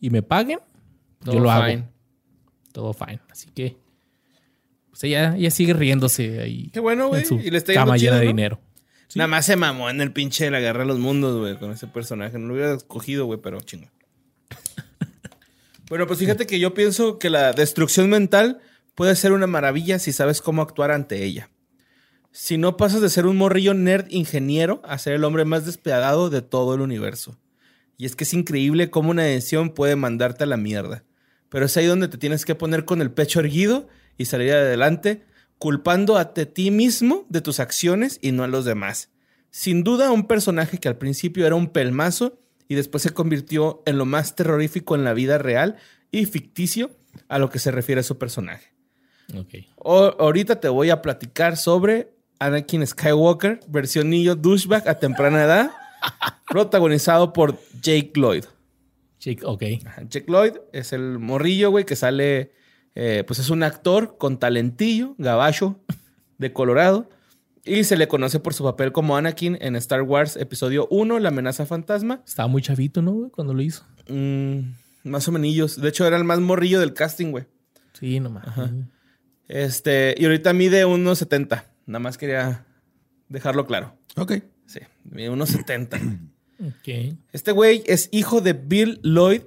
[0.00, 0.60] y me paguen,
[1.24, 1.84] yo lo hago.
[2.72, 3.20] Todo fine.
[3.28, 3.76] Así que,
[4.90, 6.70] pues ella, ella sigue riéndose ahí.
[6.72, 7.24] Qué bueno, güey.
[7.42, 8.60] Y le está cama llena de dinero.
[9.14, 11.72] Nada más se mamó en el pinche de la guerra de los mundos, güey, con
[11.72, 12.38] ese personaje.
[12.38, 13.88] No lo hubiera escogido, güey, pero chingo.
[15.88, 18.60] Bueno, pues fíjate que yo pienso que la destrucción mental
[18.94, 21.50] puede ser una maravilla si sabes cómo actuar ante ella.
[22.30, 26.30] Si no pasas de ser un morrillo nerd ingeniero a ser el hombre más despiadado
[26.30, 27.40] de todo el universo.
[27.96, 31.02] Y es que es increíble cómo una decisión puede mandarte a la mierda.
[31.48, 33.88] Pero es ahí donde te tienes que poner con el pecho erguido
[34.20, 35.22] y salir adelante,
[35.56, 39.08] culpando a ti mismo de tus acciones y no a los demás.
[39.50, 43.96] Sin duda, un personaje que al principio era un pelmazo y después se convirtió en
[43.96, 45.76] lo más terrorífico en la vida real
[46.10, 46.90] y ficticio
[47.28, 48.74] a lo que se refiere a su personaje.
[49.34, 49.68] Okay.
[49.82, 55.70] ahorita te voy a platicar sobre Anakin Skywalker, versión niño douchebag a temprana edad,
[56.46, 58.44] protagonizado por Jake Lloyd.
[59.18, 59.62] Jake, ok.
[60.10, 62.52] Jake Lloyd es el morrillo, güey, que sale,
[62.94, 65.80] eh, pues es un actor con talentillo, gabacho,
[66.38, 67.08] de Colorado
[67.64, 71.28] y se le conoce por su papel como Anakin en Star Wars Episodio 1, La
[71.28, 72.22] amenaza fantasma.
[72.26, 73.30] Estaba muy chavito, ¿no, güey?
[73.30, 73.84] Cuando lo hizo.
[74.08, 74.60] Mm,
[75.04, 75.80] más o menos.
[75.80, 77.44] De hecho, era el más morrillo del casting, güey.
[77.92, 78.46] Sí, nomás.
[79.46, 81.64] Este, y ahorita mide 1.70.
[81.86, 82.64] Nada más quería
[83.28, 83.94] dejarlo claro.
[84.16, 84.34] Ok.
[84.66, 86.30] Sí, mide 1.70.
[86.60, 87.18] ok.
[87.32, 89.42] Este güey es hijo de Bill Lloyd,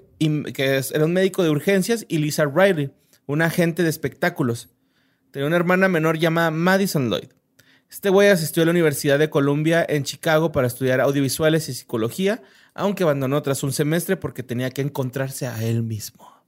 [0.53, 2.91] que era un médico de urgencias, y Lisa Riley,
[3.25, 4.69] un agente de espectáculos.
[5.31, 7.29] Tenía una hermana menor llamada Madison Lloyd.
[7.89, 12.41] Este güey asistió a la Universidad de Columbia en Chicago para estudiar audiovisuales y psicología,
[12.73, 16.43] aunque abandonó tras un semestre porque tenía que encontrarse a él mismo.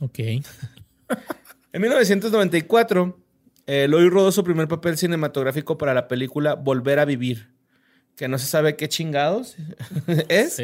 [0.00, 0.18] Ok.
[1.72, 3.18] en 1994,
[3.66, 7.50] eh, Lloyd rodó su primer papel cinematográfico para la película Volver a Vivir,
[8.16, 9.56] que no se sabe qué chingados
[10.28, 10.62] es,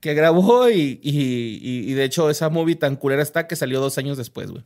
[0.00, 4.16] que grabó y, y, de hecho esa movie tan culera está que salió dos años
[4.16, 4.64] después, güey.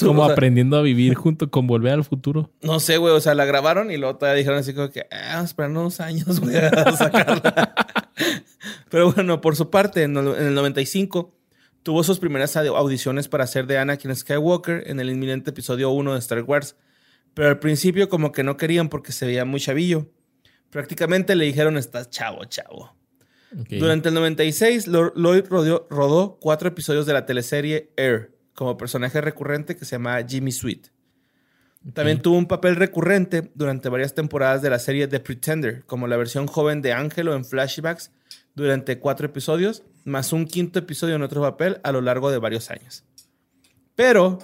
[0.00, 2.50] Como aprendiendo a vivir junto con Volver al Futuro.
[2.62, 3.14] No sé, güey.
[3.14, 6.40] O sea, la grabaron y luego todavía dijeron así como que, ah, esperar unos años,
[6.40, 7.74] güey, a sacarla.
[8.90, 11.34] Pero bueno, por su parte, en el 95
[11.82, 16.18] tuvo sus primeras audiciones para ser de Anakin Skywalker en el inminente episodio 1 de
[16.18, 16.76] Star Wars.
[17.34, 20.10] Pero al principio como que no querían porque se veía muy chavillo.
[20.70, 22.94] Prácticamente le dijeron, estás chavo, chavo.
[23.50, 29.84] Durante el 96, Lloyd rodó, cuatro episodios de la teleserie Air como personaje recurrente que
[29.84, 30.88] se llama Jimmy Sweet.
[31.94, 36.16] También tuvo un papel recurrente durante varias temporadas de la serie The Pretender, como la
[36.16, 38.10] versión joven de Angelo en flashbacks
[38.56, 42.72] durante cuatro episodios, más un quinto episodio en otro papel a lo largo de varios
[42.72, 43.04] años.
[43.94, 44.40] Pero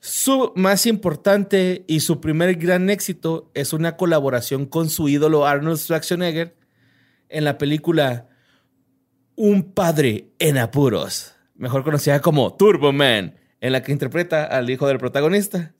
[0.00, 5.78] su más importante y su primer gran éxito es una colaboración con su ídolo Arnold
[5.78, 6.58] Schwarzenegger
[7.30, 8.28] en la película
[9.34, 13.34] Un padre en apuros, mejor conocida como Turbo Man,
[13.66, 15.74] en la que interpreta al hijo del protagonista.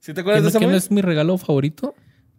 [0.00, 1.94] ¿Sí te acuerdas de esa ¿Quién es mi regalo favorito?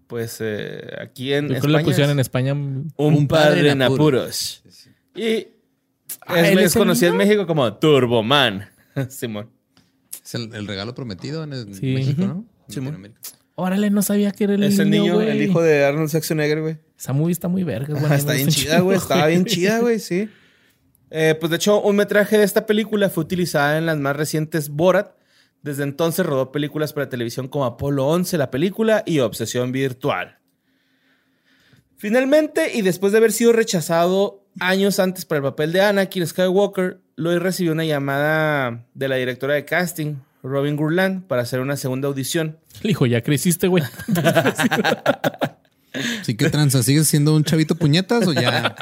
[0.05, 1.57] Pues eh, aquí en España.
[1.57, 1.83] España.
[1.83, 2.53] pusieron en España?
[2.53, 4.61] Un, padre, en apuros.
[5.15, 5.47] Y
[6.27, 8.69] ah, es, conocido en México como Turboman.
[9.09, 9.49] Simón.
[10.23, 12.45] Es el, regalo prometido en, México, ¿no?
[12.67, 13.15] Simón.
[13.55, 16.77] Órale, no sabía que era el Es el niño, el hijo de Arnold Schwarzenegger, güey.
[16.99, 18.13] Esa movie está muy verga, güey.
[18.13, 18.97] está bien chida, güey.
[18.97, 20.29] Estaba bien chida, güey, sí.
[21.11, 24.69] Eh, pues de hecho, un metraje de esta película fue utilizada en las más recientes
[24.69, 25.15] Borat,
[25.61, 30.39] desde entonces rodó películas para televisión como Apolo 11, la película, y Obsesión Virtual.
[31.97, 36.99] Finalmente, y después de haber sido rechazado años antes para el papel de Anakin Skywalker,
[37.17, 42.07] Lloyd recibió una llamada de la directora de casting, Robin Gurland, para hacer una segunda
[42.07, 42.59] audición.
[42.81, 43.83] Le dijo, ya creciste, güey.
[46.23, 48.75] sí, que tranza, ¿sigues siendo un chavito puñetas o ya?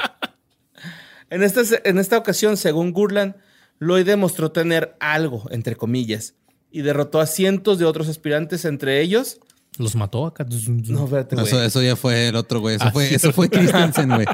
[1.34, 3.34] En, esta, en esta ocasión, según Gurland,
[3.80, 6.34] Lloyd demostró tener algo, entre comillas,
[6.70, 9.40] y derrotó a cientos de otros aspirantes, entre ellos.
[9.76, 10.46] Los mató acá.
[10.86, 11.66] No, espérate, güey.
[11.66, 12.76] Eso, ya fue el otro, güey.
[12.76, 14.26] Eso, ah, fue, eso fue Christensen, güey.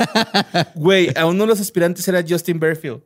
[0.74, 3.02] Güey, a uno de los aspirantes era Justin Berfield.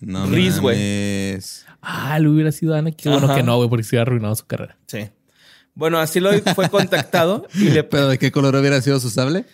[0.00, 1.38] No Reese, güey.
[1.82, 2.92] Ah, lo hubiera sido Ana.
[2.92, 4.78] Qué bueno que no, güey, porque se hubiera arruinado su carrera.
[4.86, 5.10] Sí.
[5.74, 7.48] Bueno, así lo fue contactado.
[7.54, 7.82] y le...
[7.84, 9.44] ¿Pero de qué color hubiera sido su sable?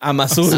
[0.00, 0.50] Amazul.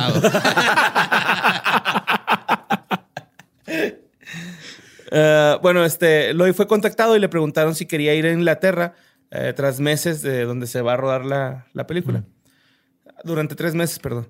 [5.11, 8.95] Eh, bueno, este, Lloyd fue contactado y le preguntaron si quería ir a Inglaterra
[9.31, 12.25] eh, tras meses de donde se va a rodar la, película.
[13.25, 14.29] Durante tres meses, perdón.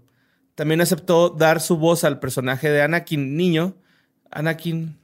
[0.54, 3.76] También aceptó dar su voz al personaje de Anakin niño,
[4.30, 4.98] Anakin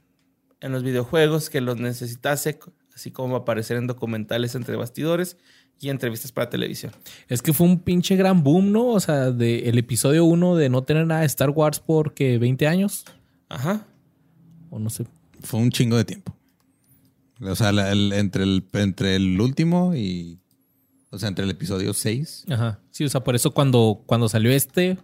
[0.59, 2.59] en los videojuegos que los necesitase,
[2.93, 5.37] así como aparecer en documentales entre bastidores
[5.79, 6.91] y entrevistas para televisión.
[7.27, 8.87] Es que fue un pinche gran boom, ¿no?
[8.87, 12.37] O sea, de el episodio 1 de no tener nada de Star Wars por que
[12.39, 13.05] 20 años.
[13.49, 13.85] Ajá.
[14.69, 15.05] O no sé
[15.47, 16.35] fue un chingo de tiempo.
[17.41, 20.39] O sea, entre, el, entre el último y.
[21.09, 22.45] O sea, entre el episodio 6.
[22.49, 22.79] Ajá.
[22.91, 24.97] Sí, o sea, por eso cuando, cuando salió este.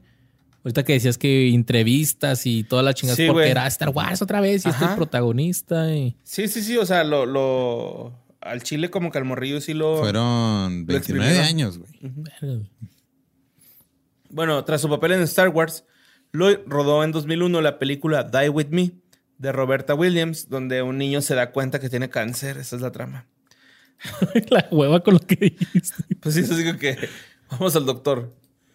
[0.64, 4.66] Ahorita que decías que entrevistas y toda la chingada porque era Star Wars otra vez
[4.66, 5.94] y este el protagonista.
[5.94, 6.16] Y...
[6.24, 6.78] Sí, sí, sí.
[6.78, 8.14] O sea, lo, lo.
[8.40, 9.98] Al Chile, como que al morrillo sí lo.
[9.98, 11.92] Fueron 29 años, güey.
[14.30, 15.86] Bueno, tras su papel en Star Wars,
[16.32, 19.03] Lloyd rodó en 2001 la película Die With Me
[19.38, 22.58] de Roberta Williams, donde un niño se da cuenta que tiene cáncer.
[22.58, 23.28] Esa es la trama.
[24.50, 26.04] la hueva con lo que dijiste.
[26.20, 26.98] Pues sí, eso digo que
[27.50, 28.34] vamos al doctor.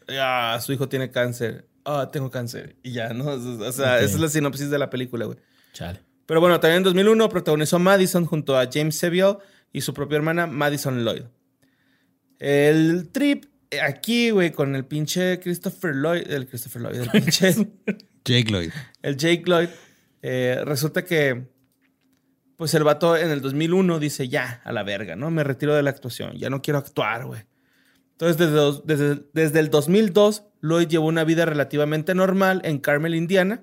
[0.08, 1.68] Ah, su hijo tiene cáncer.
[1.84, 2.76] Ah, tengo cáncer.
[2.82, 3.26] Y ya, ¿no?
[3.26, 5.38] O sea, esa es la sinopsis de la película, güey.
[5.72, 6.00] Chale.
[6.26, 9.38] Pero bueno, también en 2001 protagonizó Madison junto a James Seville
[9.72, 11.22] y su propia hermana Madison Lloyd.
[12.38, 13.46] El trip
[13.82, 17.54] aquí, güey, con el pinche Christopher Lloyd, el Christopher Lloyd, el pinche
[18.24, 18.70] Jake Lloyd.
[19.02, 19.68] El Jake Lloyd
[20.22, 21.48] eh, resulta que,
[22.56, 25.30] pues el vato en el 2001 dice, ya, a la verga, ¿no?
[25.30, 27.42] Me retiro de la actuación, ya no quiero actuar, güey.
[28.12, 33.62] Entonces, desde, desde, desde, el 2002, Lloyd llevó una vida relativamente normal en Carmel, Indiana.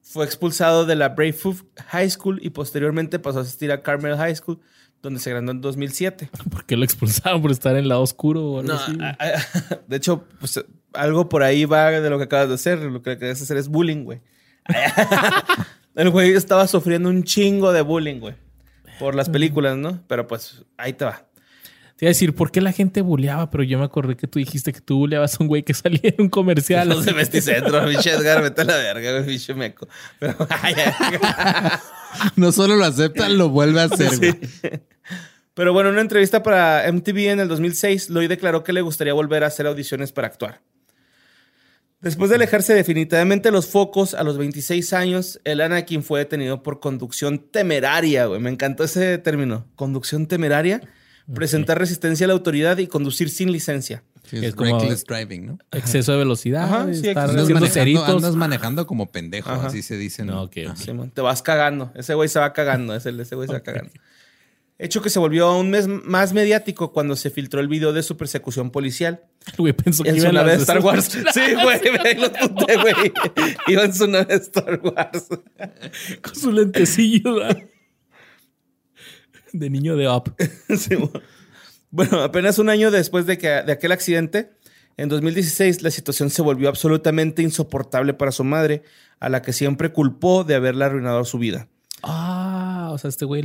[0.00, 4.36] Fue expulsado de la Brayfoot High School y posteriormente pasó a asistir a Carmel High
[4.36, 4.58] School,
[5.02, 6.30] donde se graduó en 2007.
[6.50, 7.42] ¿Por qué lo expulsaron?
[7.42, 8.96] ¿Por estar en lado oscuro o algo así?
[9.86, 12.78] De hecho, pues algo por ahí va de lo que acabas de hacer.
[12.78, 14.22] Lo que acabas de hacer es bullying, güey.
[15.94, 18.34] El güey estaba sufriendo un chingo de bullying, güey.
[18.98, 20.02] Por las películas, ¿no?
[20.06, 21.26] Pero pues ahí te va.
[21.96, 23.50] Te iba a decir, ¿por qué la gente bulleaba?
[23.50, 26.00] Pero yo me acordé que tú dijiste que tú bulleabas a un güey que salía
[26.04, 26.88] en un comercial.
[26.88, 29.88] Los de Vesticentro, pinche Edgar, vete a la verga, güey, pinche meco.
[30.18, 30.36] Pero,
[32.36, 34.38] no solo lo acepta, lo vuelve a hacer, güey.
[35.52, 39.12] Pero bueno, en una entrevista para MTV en el 2006, Lloyd declaró que le gustaría
[39.12, 40.62] volver a hacer audiciones para actuar.
[42.00, 46.62] Después de alejarse definitivamente de los focos a los 26 años, el Anakin fue detenido
[46.62, 48.40] por conducción temeraria, güey.
[48.40, 49.66] Me encantó ese término.
[49.76, 50.80] Conducción temeraria.
[51.34, 54.02] Presentar resistencia a la autoridad y conducir sin licencia.
[54.32, 55.58] es, reckless driving, ¿no?
[55.70, 56.64] Exceso de velocidad.
[56.64, 60.24] Ajá, sí, andas, manejando, andas manejando como pendejo, así se dice.
[60.24, 61.92] No, te vas cagando.
[61.94, 62.96] Ese güey se va cagando.
[62.96, 63.92] Ese, ese güey se va cagando.
[64.80, 65.72] Hecho que se volvió aún
[66.04, 69.22] más mediático cuando se filtró el video de su persecución policial.
[69.58, 71.04] Güey, pensó que en su nave de Star Wars.
[71.34, 73.12] sí, güey, lo puté, güey.
[73.68, 75.28] Iba en su nave de Star Wars.
[76.22, 77.36] Con su lentecillo,
[79.52, 80.34] De niño de Up.
[80.76, 80.96] sí,
[81.90, 84.52] bueno, apenas un año después de, que, de aquel accidente,
[84.96, 88.82] en 2016 la situación se volvió absolutamente insoportable para su madre,
[89.18, 91.68] a la que siempre culpó de haberle arruinado su vida.
[92.02, 93.42] Ah, o sea, este güey,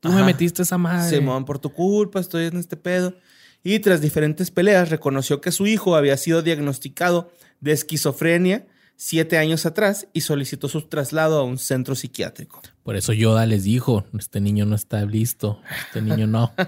[0.00, 1.08] tú me metiste esa madre.
[1.08, 3.14] Simón, por tu culpa estoy en este pedo.
[3.62, 7.30] Y tras diferentes peleas reconoció que su hijo había sido diagnosticado
[7.60, 12.60] de esquizofrenia siete años atrás y solicitó su traslado a un centro psiquiátrico.
[12.82, 16.52] Por eso Yoda les dijo, este niño no está listo, este niño no.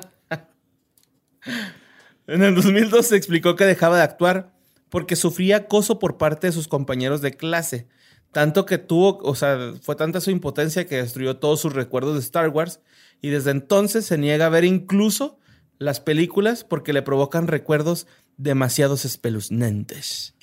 [2.28, 4.52] En el 2002 se explicó que dejaba de actuar
[4.88, 7.88] porque sufría acoso por parte de sus compañeros de clase.
[8.32, 12.20] Tanto que tuvo, o sea, fue tanta su impotencia que destruyó todos sus recuerdos de
[12.20, 12.80] Star Wars
[13.20, 15.38] y desde entonces se niega a ver incluso
[15.78, 18.06] las películas porque le provocan recuerdos
[18.38, 20.34] demasiados espeluznantes.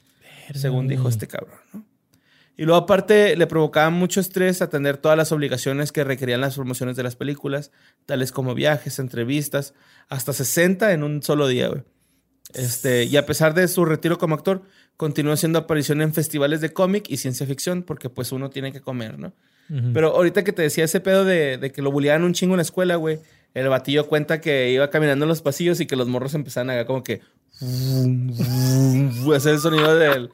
[0.53, 1.85] Según dijo este cabrón, ¿no?
[2.59, 6.97] Y luego aparte le provocaba mucho estrés atender todas las obligaciones que requerían las promociones
[6.97, 7.71] de las películas,
[8.05, 9.73] tales como viajes, entrevistas,
[10.09, 11.83] hasta 60 en un solo día, güey.
[12.53, 14.63] Este, y a pesar de su retiro como actor,
[14.99, 18.81] continuó haciendo aparición en festivales de cómic y ciencia ficción, porque pues uno tiene que
[18.81, 19.31] comer, ¿no?
[19.93, 22.63] Pero ahorita que te decía ese pedo de, que lo bulleaban un chingo en la
[22.63, 23.19] escuela, güey,
[23.53, 26.85] el batillo cuenta que iba caminando en los pasillos y que los morros empezaban a
[26.85, 27.21] como que
[29.33, 30.31] hacer el sonido del,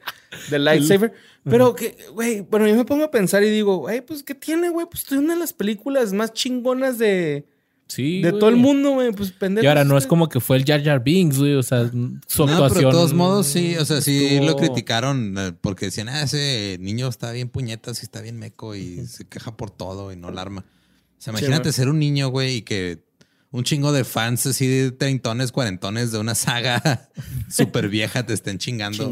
[0.50, 1.12] del lightsaber.
[1.44, 4.68] Pero que, güey, bueno, yo me pongo a pensar y digo, güey, pues, ¿qué tiene,
[4.70, 4.86] güey?
[4.90, 7.46] Pues estoy una de las películas más chingonas de...
[7.88, 9.64] Sí, de todo el mundo, güey, pues pendejo.
[9.64, 12.46] Y ahora no es como que fue el Jar Jar Binks, güey, o sea, su
[12.46, 12.74] no, actuación.
[12.74, 16.78] Pero de todos modos, sí, o sea, sí lo criticaron eh, porque decían, ah, ese
[16.80, 20.28] niño está bien puñetas y está bien meco y se queja por todo y no
[20.28, 20.62] alarma.
[20.62, 23.06] O sea, imagínate ser un niño, güey, y que
[23.52, 27.08] un chingo de fans así de treintones, cuarentones de una saga
[27.48, 29.10] súper vieja te estén chingando.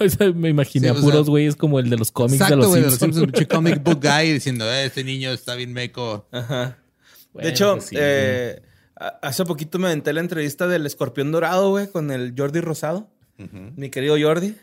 [0.00, 3.16] O sea, me imaginé a puros güeyes como el de los cómics de los Simpsons.
[3.16, 6.26] De los comic book guy diciendo, eh, este niño está bien meco.
[6.32, 6.78] Ajá.
[7.40, 8.62] De hecho, pues eh,
[9.22, 13.10] hace poquito me aventé la entrevista del escorpión dorado, güey, con el Jordi Rosado.
[13.76, 14.56] Mi querido Jordi.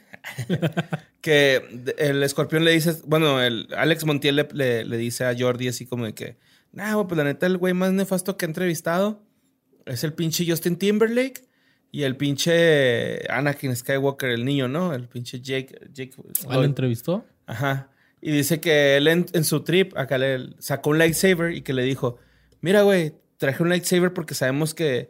[1.21, 5.85] que el escorpión le dice, bueno, el Alex Montiel le, le dice a Jordi así
[5.85, 6.37] como de que
[6.75, 9.23] Nah, pues la neta, el güey más nefasto que he entrevistado
[9.85, 11.47] es el pinche Justin Timberlake
[11.89, 14.93] y el pinche Anakin Skywalker, el niño, ¿no?
[14.93, 15.73] El pinche Jake.
[15.93, 16.13] Jake
[16.49, 17.25] ¿Ah, ¿Lo entrevistó?
[17.45, 17.89] Ajá.
[18.19, 21.83] Y dice que él en, su trip acá le sacó un lightsaber y que le
[21.83, 22.19] dijo:
[22.61, 25.09] Mira, güey, traje un lightsaber porque sabemos que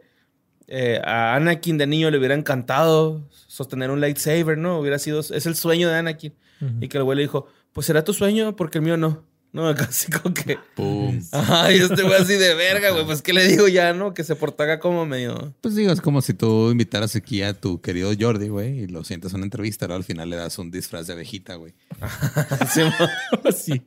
[0.68, 4.78] eh, a Anakin de niño le hubiera encantado sostener un lightsaber, ¿no?
[4.78, 5.20] Hubiera sido.
[5.20, 6.34] Es el sueño de Anakin.
[6.80, 9.24] Y que el güey le dijo: Pues será tu sueño porque el mío no.
[9.52, 10.58] No, casi como que.
[10.74, 11.18] ¡Pum!
[11.32, 13.06] Ay, este güey así de verga, güey.
[13.06, 14.12] Pues, ¿qué le digo ya, no?
[14.12, 15.54] Que se portaga como medio.
[15.62, 19.02] Pues digo, es como si tú invitaras aquí a tu querido Jordi, güey, y lo
[19.02, 19.94] sientes en una entrevista, ¿no?
[19.94, 21.74] Al final le das un disfraz de abejita, güey.
[22.70, 23.50] sí, mo.
[23.50, 23.82] sí.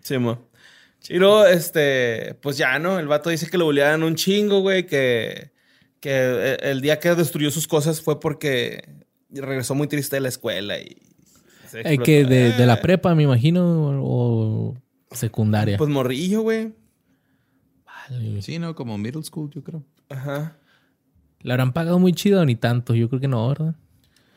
[0.00, 0.48] Sí, mo.
[1.08, 2.98] Y luego, este, pues ya, ¿no?
[2.98, 5.52] El vato dice que lo bulleaban un chingo, güey, que,
[6.00, 10.78] que el día que destruyó sus cosas fue porque regresó muy triste de la escuela
[10.78, 10.96] y.
[11.84, 14.76] Hay que de, de, la prepa, me imagino, o
[15.10, 15.76] Secundaria.
[15.76, 16.72] Pues morrillo, güey.
[17.84, 18.42] Vale.
[18.42, 18.76] Sí, ¿no?
[18.76, 19.82] Como middle school, yo creo.
[20.08, 20.56] Ajá.
[21.40, 22.94] ¿Le habrán pagado muy chido ni tanto?
[22.94, 23.74] Yo creo que no, ¿verdad?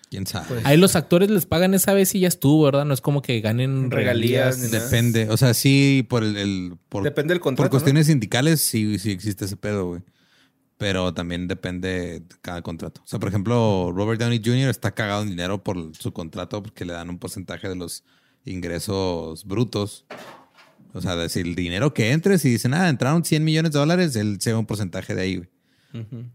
[0.09, 0.45] ¿Quién sabe?
[0.47, 2.85] Pues, Ahí los actores les pagan esa vez y ya estuvo, ¿verdad?
[2.85, 4.71] No es como que ganen regalías.
[4.71, 5.29] Depende.
[5.29, 6.77] O sea, sí, por el...
[6.89, 10.01] por, depende del contrato, Por cuestiones sindicales sí, sí existe ese pedo, güey.
[10.77, 13.01] Pero también depende de cada contrato.
[13.03, 14.69] O sea, por ejemplo, Robert Downey Jr.
[14.69, 18.03] está cagado en dinero por su contrato porque le dan un porcentaje de los
[18.45, 20.05] ingresos brutos
[20.97, 24.15] o sea, decir, el dinero que entres y dicen, ah, entraron 100 millones de dólares,
[24.15, 25.49] él se va un porcentaje de ahí, güey.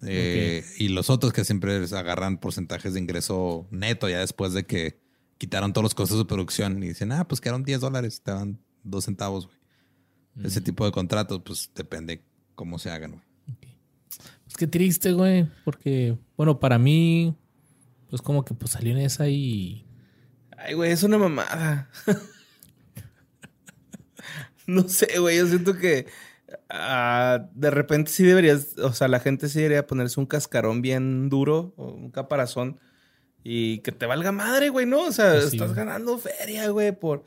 [0.02, 5.00] Eh, y los otros que siempre agarran porcentajes de ingreso neto ya después de que
[5.38, 8.60] quitaron todos los costos de producción y dicen, ah, pues quedaron 10 dólares, te dan
[8.84, 10.46] 2 centavos, güey.
[10.46, 13.24] Ese tipo de contratos, pues depende cómo se hagan, güey.
[14.44, 17.36] Pues qué triste, güey, porque, bueno, para mí,
[18.08, 19.86] pues como que pues salió en esa y...
[20.56, 21.90] Ay, güey, es una mamada.
[24.66, 25.38] No sé, güey.
[25.38, 26.06] Yo siento que
[26.72, 31.28] ah, de repente sí deberías, o sea, la gente sí debería ponerse un cascarón bien
[31.28, 32.80] duro o un caparazón
[33.44, 35.02] y que te valga madre, güey, ¿no?
[35.02, 37.24] O sea, pues estás ganando feria, güey, por...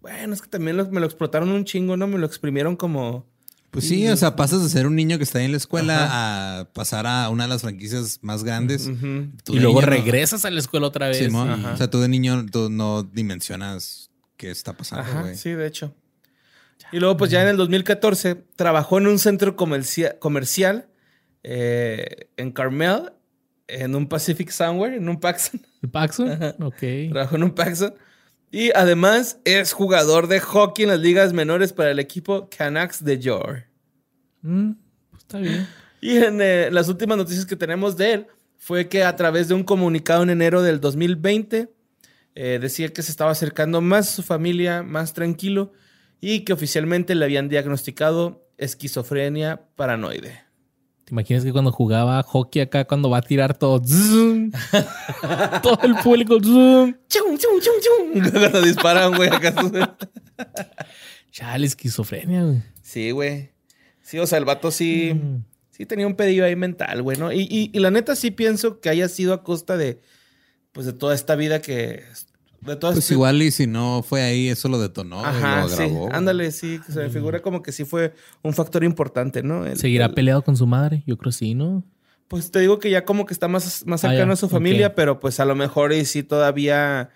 [0.00, 2.06] Bueno, es que también me lo explotaron un chingo, ¿no?
[2.06, 3.26] Me lo exprimieron como...
[3.70, 6.08] Pues sí, o sea, pasas de ser un niño que está en la escuela
[6.60, 8.88] a pasar a una de las franquicias más grandes.
[8.88, 11.18] Y luego regresas a la escuela otra vez.
[11.18, 15.36] Sí, o sea, tú de niño tú no dimensionas qué está pasando, güey.
[15.36, 15.94] Sí, de hecho.
[16.92, 20.88] Y luego, pues ya en el 2014, trabajó en un centro comercial
[21.42, 23.12] eh, en Carmel,
[23.66, 25.60] en un Pacific Somewhere, en un Paxson.
[25.82, 26.54] ¿El Paxson?
[26.60, 27.10] Ok.
[27.10, 27.94] Trabajó en un Paxson.
[28.50, 33.18] Y además es jugador de hockey en las ligas menores para el equipo Canucks de
[33.18, 33.68] York.
[34.40, 34.72] Mm,
[35.10, 35.68] pues está bien.
[36.00, 38.26] Y en eh, las últimas noticias que tenemos de él
[38.56, 41.70] fue que a través de un comunicado en enero del 2020
[42.34, 45.72] eh, decía que se estaba acercando más a su familia, más tranquilo
[46.20, 50.48] y que oficialmente le habían diagnosticado esquizofrenia paranoide.
[51.04, 53.80] ¿Te imaginas que cuando jugaba hockey acá, cuando va a tirar todo,
[55.62, 59.54] todo el público, chum, chum, chum, cuando disparan, güey, acá.
[61.40, 62.62] la esquizofrenia, güey.
[62.82, 63.52] Sí, güey.
[64.02, 65.44] Sí, o sea, el vato sí, mm.
[65.70, 67.32] sí tenía un pedido ahí mental, güey, ¿no?
[67.32, 70.00] Y, y, la neta sí pienso que haya sido a costa de,
[70.72, 72.02] pues, de toda esta vida que
[72.64, 75.24] pues igual y si no fue ahí, eso lo detonó.
[75.24, 75.90] Ajá, lo sí.
[76.10, 76.80] Ándale, sí.
[76.88, 79.64] Se me figura como que sí fue un factor importante, ¿no?
[79.76, 81.02] ¿Seguirá peleado con su madre?
[81.06, 81.84] Yo creo sí, ¿no?
[82.26, 84.94] Pues te digo que ya como que está más, más ah, cercano a su familia,
[84.94, 87.10] pero pues a lo mejor y sí todavía,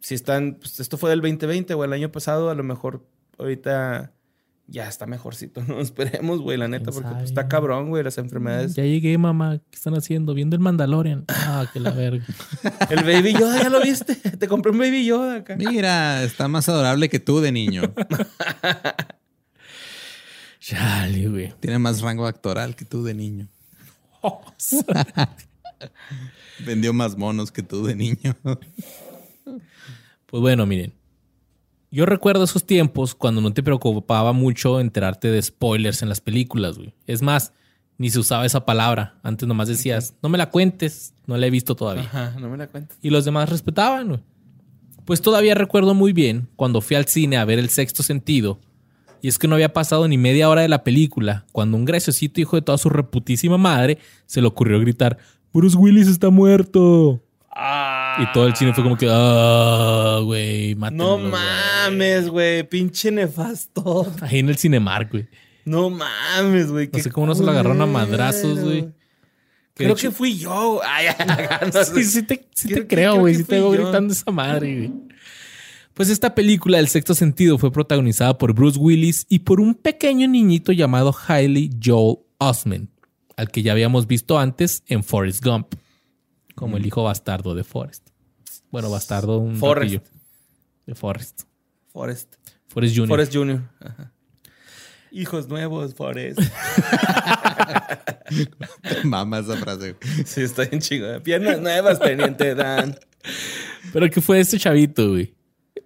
[0.00, 3.06] si están, pues esto fue del 2020 o el año pasado, a lo mejor
[3.38, 4.12] ahorita
[4.70, 5.80] ya está mejorcito, ¿no?
[5.80, 8.74] Esperemos, güey, la neta, porque pues, está cabrón, güey, las enfermedades.
[8.74, 9.58] Ya llegué, mamá.
[9.70, 10.32] ¿Qué están haciendo?
[10.34, 11.24] Viendo el Mandalorian.
[11.52, 12.24] Ah, qué la verga.
[12.90, 14.14] el Baby Yoda, ¿ya lo viste?
[14.14, 15.56] Te compré un Baby Yoda acá.
[15.56, 17.82] Mira, está más adorable que tú de niño.
[20.60, 21.52] Chale, güey.
[21.58, 23.48] Tiene más rango actoral que tú de niño.
[26.64, 28.36] Vendió más monos que tú de niño.
[28.44, 30.99] pues bueno, miren.
[31.92, 36.78] Yo recuerdo esos tiempos cuando no te preocupaba mucho enterarte de spoilers en las películas,
[36.78, 36.94] güey.
[37.06, 37.52] Es más,
[37.98, 39.18] ni se usaba esa palabra.
[39.24, 42.04] Antes nomás decías, no me la cuentes, no la he visto todavía.
[42.04, 42.96] Ajá, no me la cuentes.
[43.02, 44.20] Y los demás respetaban, güey.
[45.04, 48.60] Pues todavía recuerdo muy bien cuando fui al cine a ver el sexto sentido.
[49.20, 52.40] Y es que no había pasado ni media hora de la película cuando un graciosito
[52.40, 55.18] hijo de toda su reputísima madre se le ocurrió gritar:
[55.52, 57.20] Bruce Willis está muerto.
[58.18, 64.12] Y todo el cine fue como que, ah, güey, No mames, güey, pinche nefasto.
[64.20, 65.28] Ahí en el Cinemark, güey.
[65.64, 66.90] No mames, güey.
[66.92, 68.88] No sé cómo no se lo agarraron a madrazos, güey.
[69.74, 70.80] Creo que fui yo.
[70.84, 71.06] Ay,
[71.94, 73.34] sí, sí te, sí te creo, güey.
[73.34, 74.92] Sí te veo gritando esa madre, güey.
[75.94, 80.28] Pues esta película, El sexto sentido, fue protagonizada por Bruce Willis y por un pequeño
[80.28, 82.90] niñito llamado Hailey Joel Osment,
[83.36, 85.74] al que ya habíamos visto antes en Forrest Gump
[86.60, 88.10] como el hijo bastardo de Forrest.
[88.70, 90.06] Bueno, bastardo un Forrest.
[90.86, 91.44] De Forrest.
[91.90, 92.34] Forrest.
[92.68, 93.08] Forrest Jr.
[93.08, 93.62] Forrest Jr.
[95.10, 96.38] Hijos nuevos, Forrest.
[99.04, 99.96] Mama esa frase.
[100.26, 101.22] Sí, está bien chido.
[101.22, 102.94] Piernas nuevas, teniente Dan.
[103.94, 105.34] Pero ¿qué fue este chavito, güey?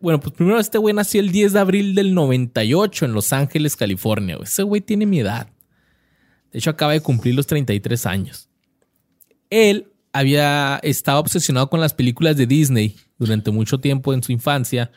[0.00, 3.76] Bueno, pues primero este güey nació el 10 de abril del 98 en Los Ángeles,
[3.76, 4.38] California.
[4.42, 5.46] Ese güey tiene mi edad.
[6.50, 8.48] De hecho, acaba de cumplir los 33 años.
[9.50, 14.90] Él había estado obsesionado con las películas de Disney durante mucho tiempo en su infancia.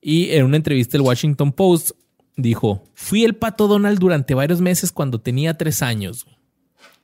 [0.00, 1.92] Y en una entrevista del Washington Post
[2.36, 6.26] dijo: Fui el pato Donald durante varios meses cuando tenía tres años.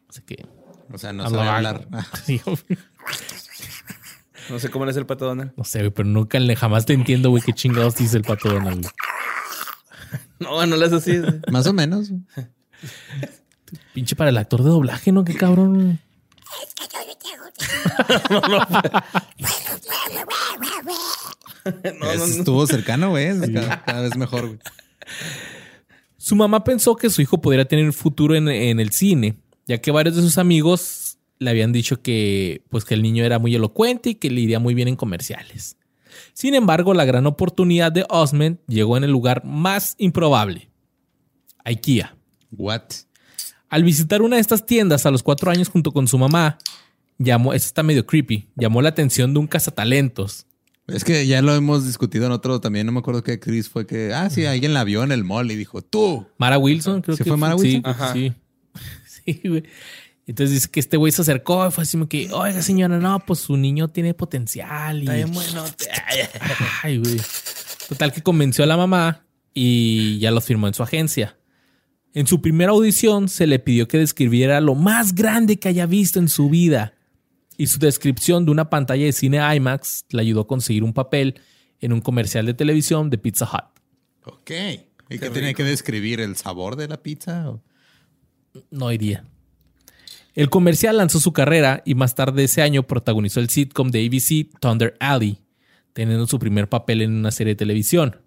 [0.08, 0.44] Así que.
[0.92, 1.86] O sea, no sabe hablar.
[4.50, 5.52] no sé cómo es el pato Donald.
[5.56, 8.86] No sé, pero nunca le jamás te entiendo, güey, qué chingados dice el pato Donald.
[10.40, 11.20] No, no lo es así.
[11.52, 12.10] Más o menos.
[13.94, 15.22] Pinche para el actor de doblaje, ¿no?
[15.22, 16.00] Qué cabrón.
[22.38, 23.38] Estuvo cercano, güey.
[23.52, 24.58] Cada, vez mejor, güey.
[26.16, 30.16] Su mamá pensó que su hijo podría tener futuro en, el cine, ya que varios
[30.16, 34.14] de sus amigos le habían dicho que, pues, que el niño era muy elocuente y
[34.16, 35.76] que le iría muy bien en comerciales.
[36.32, 40.70] Sin embargo, la gran oportunidad de Osment llegó en el lugar más improbable.
[41.64, 42.16] IKEA.
[42.52, 42.82] What?
[43.68, 46.58] Al visitar una de estas tiendas a los cuatro años junto con su mamá,
[47.20, 50.46] llamó, esto está medio creepy, llamó la atención de un cazatalentos.
[50.88, 53.86] Es que ya lo hemos discutido en otro también, no me acuerdo qué Chris fue
[53.86, 56.26] que, ah, sí, alguien la vio en el mall y dijo, tú.
[56.38, 57.84] Mara Wilson, creo que fue Mara Wilson.
[58.12, 58.32] Sí,
[59.24, 59.40] sí.
[59.44, 59.62] güey.
[60.26, 63.20] Entonces dice que este güey se acercó y fue así como que, oiga señora, no,
[63.20, 64.98] pues su niño tiene potencial.
[64.98, 65.02] Y...
[65.02, 65.64] Está bien bueno.
[66.82, 67.20] Ay, güey.
[67.88, 71.36] Total que convenció a la mamá y ya lo firmó en su agencia.
[72.12, 76.18] En su primera audición se le pidió que describiera lo más grande que haya visto
[76.18, 76.94] en su vida.
[77.60, 81.38] Y su descripción de una pantalla de cine IMAX le ayudó a conseguir un papel
[81.78, 83.82] en un comercial de televisión de Pizza Hut.
[84.24, 84.50] Ok.
[85.10, 86.20] ¿Y qué, tenía que describir?
[86.20, 87.52] ¿El sabor de la pizza?
[88.70, 89.26] No iría.
[90.34, 94.58] El comercial lanzó su carrera y más tarde ese año protagonizó el sitcom de ABC
[94.58, 95.42] Thunder Alley,
[95.92, 98.22] teniendo su primer papel en una serie de televisión.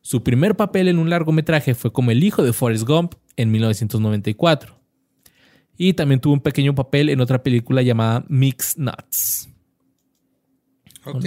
[0.00, 4.73] Su primer papel en un largometraje fue como el hijo de Forrest Gump en 1994.
[5.76, 9.48] Y también tuvo un pequeño papel en otra película llamada Mix Nuts.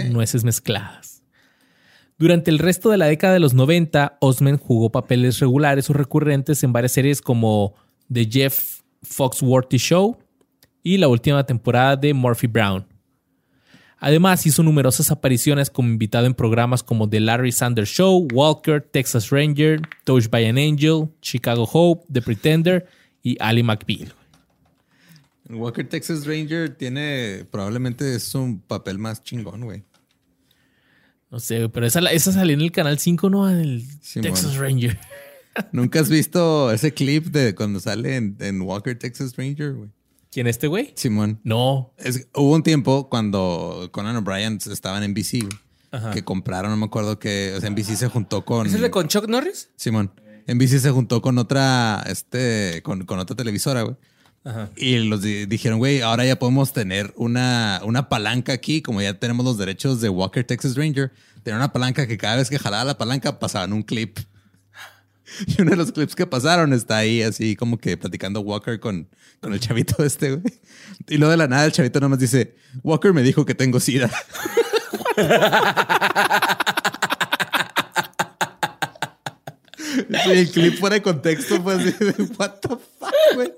[0.09, 1.23] nueces mezcladas.
[2.17, 6.63] Durante el resto de la década de los 90, Osment jugó papeles regulares o recurrentes
[6.63, 7.75] en varias series como
[8.11, 10.17] The Jeff Foxworthy Show
[10.81, 12.87] y la última temporada de Murphy Brown.
[13.99, 19.29] Además, hizo numerosas apariciones como invitado en programas como The Larry Sanders Show, Walker, Texas
[19.29, 22.87] Ranger, Touched by an Angel, Chicago Hope, The Pretender
[23.21, 24.16] y Ali McBeal.
[25.49, 29.83] Walker, Texas Ranger tiene, probablemente es un papel más chingón, güey.
[31.29, 33.49] No sé, pero esa, esa salió en el canal 5, ¿no?
[33.49, 33.85] El
[34.21, 34.97] Texas Ranger.
[35.71, 39.89] ¿Nunca has visto ese clip de cuando sale en, Walker, Texas Ranger, güey?
[40.31, 40.93] ¿Quién este güey?
[40.95, 41.39] Simón.
[41.43, 41.93] No.
[42.35, 47.17] hubo un tiempo cuando Conan O'Brien estaban en NBC, güey, que compraron, no me acuerdo
[47.17, 48.67] que, o sea, NBC se juntó con...
[48.67, 49.69] ¿Es el de con Chuck Norris?
[49.75, 50.11] Simón.
[50.47, 53.95] NBC se juntó con otra, este, con, con otra televisora, güey.
[54.77, 59.45] Y los dijeron, güey, ahora ya podemos tener una, una palanca aquí, como ya tenemos
[59.45, 61.11] los derechos de Walker Texas Ranger,
[61.43, 64.19] tener una palanca que cada vez que jalaba la palanca pasaban un clip.
[65.45, 69.09] Y uno de los clips que pasaron está ahí, así como que platicando Walker con,
[69.41, 70.53] con el chavito este, güey.
[71.09, 74.09] Y luego de la nada el chavito nomás dice, Walker me dijo que tengo sida.
[80.25, 83.53] el clip fuera de contexto fue así de, what the fuck, güey.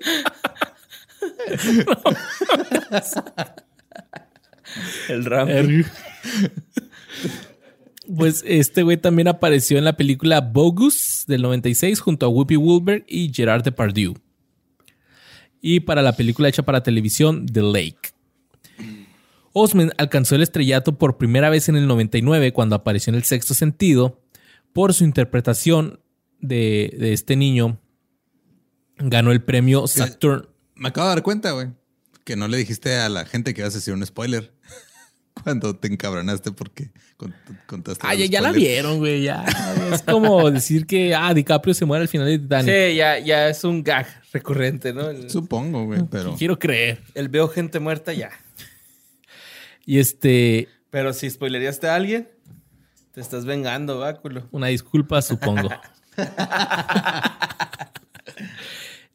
[5.10, 5.50] El Ram.
[8.16, 13.06] Pues este güey también apareció en la película Bogus del 96 junto a Whoopi Goldberg
[13.08, 14.16] y Gerard Depardieu.
[15.62, 18.14] Y para la película hecha para televisión The Lake.
[19.54, 23.54] Osmond alcanzó el estrellato por primera vez en el 99 cuando apareció en El Sexto
[23.54, 24.22] Sentido
[24.74, 26.00] por su interpretación
[26.40, 27.80] de, de este niño.
[28.98, 30.48] Ganó el premio Saturn.
[30.80, 31.68] Me acabo de dar cuenta, güey,
[32.24, 34.54] que no le dijiste a la gente que ibas a decir un spoiler.
[35.44, 36.92] Cuando te encabronaste porque
[37.66, 38.06] contaste.
[38.06, 39.24] Ah, ya, la vieron, güey.
[39.24, 39.46] Ya.
[39.94, 42.74] es como decir que ah, DiCaprio se muere al final de Titanic.
[42.74, 45.30] Sí, ya, ya es un gag recurrente, ¿no?
[45.30, 46.36] Supongo, güey, pero.
[46.36, 47.02] Quiero creer.
[47.14, 48.32] El veo gente muerta ya.
[49.86, 50.68] Y este.
[50.90, 52.28] Pero si spoileríaste a alguien,
[53.14, 54.48] te estás vengando, báculo.
[54.52, 55.70] Una disculpa, supongo.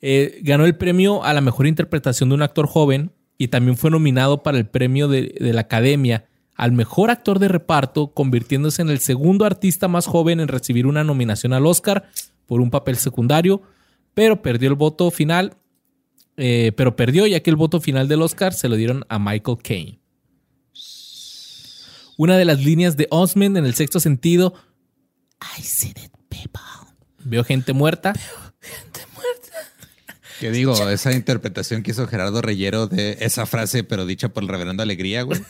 [0.07, 3.91] Eh, ganó el premio a la mejor interpretación de un actor joven y también fue
[3.91, 6.27] nominado para el premio de, la Academia
[6.57, 11.05] al mejor actor de reparto, convirtiéndose en el segundo artista más joven en recibir una
[11.05, 12.11] nominación al Oscar
[12.45, 13.63] por un papel secundario,
[14.13, 15.57] pero perdió el voto final,
[16.37, 19.57] eh, pero perdió ya que el voto final del Oscar se lo dieron a Michael
[19.63, 20.01] Caine.
[22.19, 24.53] Una de las líneas de Osmond en el sexto sentido,
[25.59, 26.61] I see it, people.
[27.21, 28.13] Veo gente muerta.
[28.13, 29.01] Veo gente
[30.45, 30.75] ¿Qué digo?
[30.91, 35.23] Esa interpretación que hizo Gerardo Reyero de esa frase, pero dicha por el reverendo Alegría,
[35.23, 35.41] güey.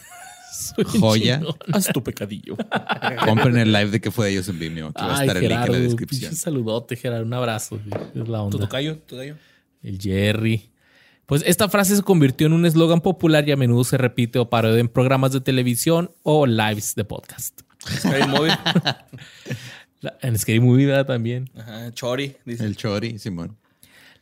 [1.01, 1.43] Joya.
[1.73, 2.57] Haz tu pecadillo.
[3.25, 4.91] Compren el live de que fue de ellos en Vimeo.
[4.91, 6.31] Aquí va a estar el link en la descripción.
[6.31, 7.25] Un saludote, Gerardo.
[7.25, 7.81] Un abrazo.
[8.15, 8.57] Es la onda.
[8.57, 8.99] ¿Tu tocayo?
[8.99, 10.71] ¿Tu El Jerry.
[11.27, 14.49] Pues esta frase se convirtió en un eslogan popular y a menudo se repite o
[14.49, 17.63] parodia en programas de televisión o lives de podcast.
[17.99, 18.53] Scary Movie.
[20.23, 21.51] en Scary Movie también.
[21.57, 22.37] Ajá, Chori.
[22.45, 22.65] Dice.
[22.65, 23.57] El Chori, Simón.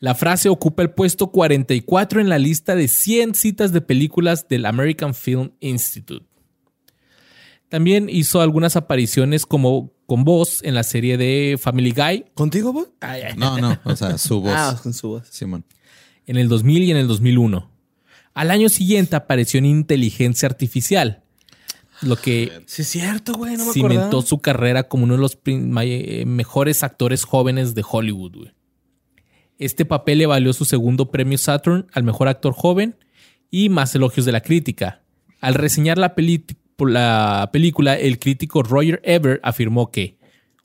[0.02, 4.66] La frase ocupa el puesto 44 en la lista de 100 citas de películas del
[4.66, 6.26] American Film Institute.
[7.68, 12.24] También hizo algunas apariciones como con voz en la serie de Family Guy.
[12.34, 12.88] ¿Contigo, vos?
[13.36, 14.54] No, no, o sea, su voz.
[14.56, 15.28] Ah, con su voz.
[15.30, 15.64] Simón.
[16.26, 17.70] En el 2000 y en el 2001.
[18.34, 21.22] Al año siguiente apareció en Inteligencia Artificial,
[22.00, 25.38] lo que sí, es cierto, güey, no me cimentó su carrera como uno de los
[25.44, 28.52] eh, mejores actores jóvenes de Hollywood, güey.
[29.58, 32.96] Este papel le valió su segundo premio Saturn al mejor actor joven
[33.50, 35.02] y más elogios de la crítica.
[35.40, 37.48] Al reseñar la, película,
[37.98, 40.18] el crítico Roger Ever afirmó que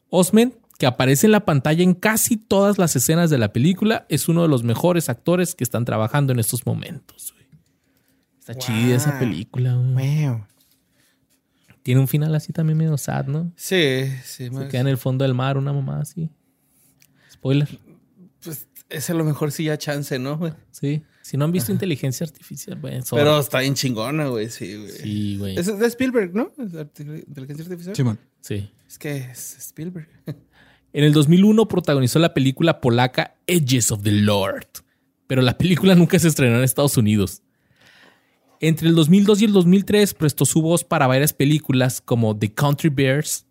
[0.09, 4.29] Osment, que aparece en la pantalla en casi todas las escenas de la película, es
[4.29, 7.33] uno de los mejores actores que están trabajando en estos momentos.
[8.39, 9.77] Está chida esa película.
[11.83, 13.51] Tiene un final así también medio sad, ¿no?
[13.55, 14.49] Sí, sí.
[14.49, 16.29] Se queda en el fondo del mar una mamá así.
[17.31, 17.67] Spoiler.
[18.89, 20.53] Ese a lo mejor sí ya chance, ¿no, güey?
[20.71, 21.03] Sí.
[21.21, 22.99] Si no han visto inteligencia artificial, güey.
[23.09, 24.49] Pero está bien chingona, güey.
[24.49, 24.91] Sí, güey.
[24.91, 25.59] Sí, güey.
[25.59, 26.51] Es de Spielberg, ¿no?
[26.57, 27.95] Inteligencia artificial.
[27.95, 28.19] Sí, man.
[28.39, 28.69] Sí.
[28.87, 30.07] Es que es Spielberg.
[30.93, 34.65] En el 2001 protagonizó la película polaca Edges of the Lord.
[35.27, 37.43] Pero la película nunca se estrenó en Estados Unidos.
[38.59, 42.89] Entre el 2002 y el 2003 prestó su voz para varias películas como The Country
[42.89, 43.45] Bears,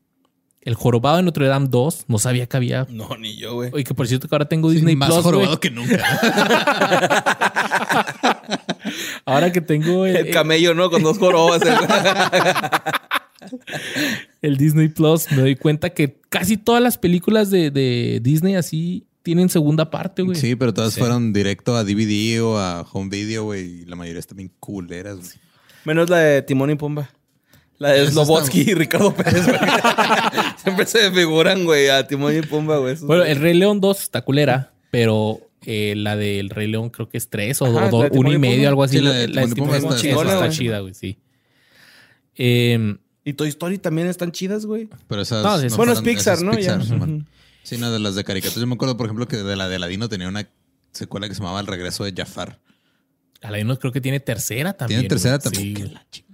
[0.66, 2.88] El Jorobado de Notre Dame 2, no sabía que había.
[2.90, 3.70] No, ni yo, güey.
[3.72, 6.04] Oye, que por cierto que ahora tengo Disney más jorobado que nunca.
[9.24, 10.90] ahora que tengo el, camello, ¿no?
[10.90, 11.62] Con dos jorobas.
[14.42, 19.48] el Disney Plus, me doy cuenta que casi todas las películas de, Disney así tienen
[19.48, 20.36] segunda parte, güey.
[20.36, 23.82] Sí, pero todas fueron directo a DVD o a home video, güey.
[23.82, 25.30] Y la mayoría están bien culeras, güey.
[25.84, 27.08] Menos la de Timón y Pumba.
[27.78, 29.58] La de Slobotsky y Ricardo Pérez, güey.
[30.62, 32.96] Siempre se figuran, güey, a Timón y Pumba, güey.
[33.02, 37.18] Bueno, el Rey León 2 está culera, pero eh, la del Rey León creo que
[37.18, 37.66] es 3 o
[38.10, 39.00] 1 y medio, algo así.
[39.00, 41.18] la, de la, Pumba está, está, chida, güey, sí.
[42.36, 44.88] Eh, y Toy Story también están chidas, güey.
[45.08, 45.76] Pero esas.
[45.76, 46.56] bueno, es Pixar, ¿no?
[46.58, 46.80] ya.
[47.62, 48.60] Sí, no, de las de caricaturas.
[48.60, 50.48] Yo me acuerdo, por ejemplo, que de la de Aladino tenía una
[50.92, 52.60] secuela que se llamaba El regreso de Jafar.
[53.42, 55.00] Aladino creo que tiene tercera también.
[55.00, 55.98] Tiene tercera también.
[56.12, 56.24] Sí.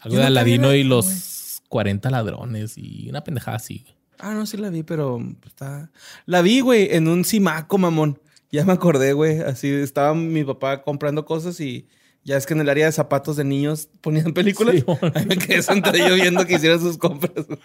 [0.00, 3.86] Algo de Aladino y los 40 ladrones y una pendejada así.
[4.18, 5.90] Ah, no, sí la vi, pero está.
[6.26, 8.20] La vi, güey, en un simaco, mamón.
[8.52, 9.40] Ya me acordé, güey.
[9.40, 11.86] Así estaba mi papá comprando cosas y
[12.22, 14.76] ya es que en el área de zapatos de niños ponían películas.
[14.76, 17.60] Sí, Ahí me quedé sentado viendo que hicieran sus compras, güey.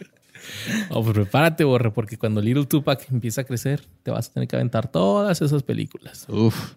[0.89, 4.47] Oh, pues prepárate, borre, porque cuando Little Tupac empieza a crecer, te vas a tener
[4.47, 6.25] que aventar todas esas películas.
[6.29, 6.75] Uf.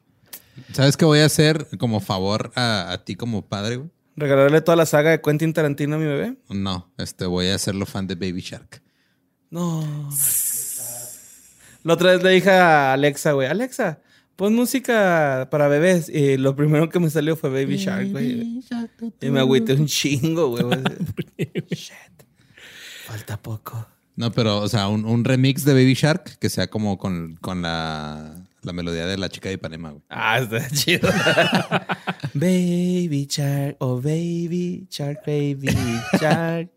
[0.72, 3.90] ¿Sabes qué voy a hacer como favor a, a ti como padre, güey?
[4.18, 6.36] ¿Regalarle toda la saga de Quentin Tarantino a mi bebé?
[6.48, 8.82] No, este, voy a hacerlo fan de Baby Shark.
[9.48, 10.10] No.
[11.84, 14.00] La otra vez le dije a Alexa, güey, Alexa,
[14.34, 16.08] pon música para bebés.
[16.08, 18.60] Y lo primero que me salió fue Baby Shark, güey.
[19.20, 20.64] Y me agüité un chingo, güey.
[21.70, 21.92] Shit.
[23.06, 23.86] Falta poco.
[24.16, 28.47] No, pero, o sea, un, remix de Baby Shark que sea como con, con la
[28.68, 30.02] la melodía de la chica de Ipanema, güey.
[30.10, 31.08] Ah, está chido.
[32.34, 35.68] baby Shark, oh baby Shark, baby
[36.20, 36.70] Shark.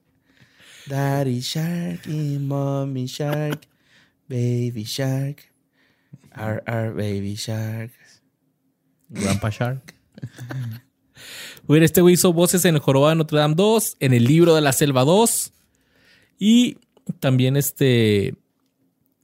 [0.87, 3.67] Daddy Shark y Mommy Shark,
[4.27, 5.51] Baby Shark.
[6.35, 7.91] Our, our Baby Shark.
[9.09, 9.93] Grandpa Shark.
[11.67, 14.55] Bueno, este güey hizo voces en el Jorobado de Notre Dame 2, en el libro
[14.55, 15.53] de la Selva 2
[16.39, 16.79] y
[17.19, 18.33] también este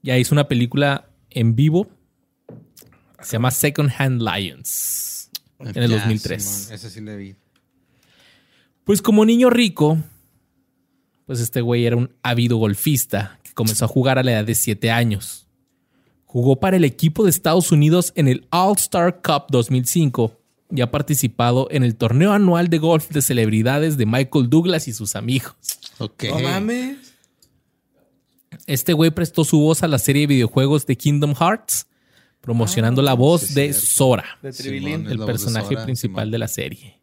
[0.03, 1.89] ya hizo una película en vivo
[3.27, 5.29] se llama Second Hand Lions.
[5.59, 6.71] En el 2003.
[6.71, 7.35] ese sí le vi.
[8.85, 9.97] Pues como niño rico,
[11.25, 14.55] pues este güey era un ávido golfista que comenzó a jugar a la edad de
[14.55, 15.45] 7 años.
[16.25, 20.39] Jugó para el equipo de Estados Unidos en el All-Star Cup 2005
[20.71, 24.93] y ha participado en el torneo anual de golf de celebridades de Michael Douglas y
[24.93, 25.53] sus amigos.
[25.97, 26.25] Ok.
[26.29, 27.13] No mames.
[28.67, 31.87] Este güey prestó su voz a la serie de videojuegos de Kingdom Hearts
[32.48, 37.02] promocionando la ah, voz de Sora, el personaje principal de la serie.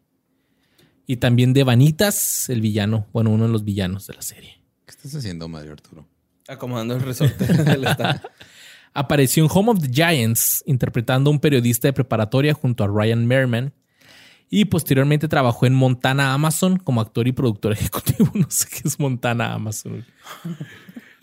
[1.05, 4.59] Y también de Vanitas, el villano, bueno, uno de los villanos de la serie.
[4.87, 6.07] ¿Qué estás haciendo, Mario Arturo?
[6.47, 7.45] Acomodando el resorte
[8.95, 13.27] Apareció en Home of the Giants interpretando a un periodista de preparatoria junto a Ryan
[13.27, 13.71] Merriman.
[14.49, 18.31] Y posteriormente trabajó en Montana Amazon como actor y productor ejecutivo.
[18.33, 20.03] No sé qué es Montana Amazon.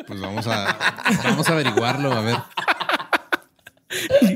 [0.06, 0.78] Pues vamos a,
[1.24, 2.36] vamos a averiguarlo, a ver.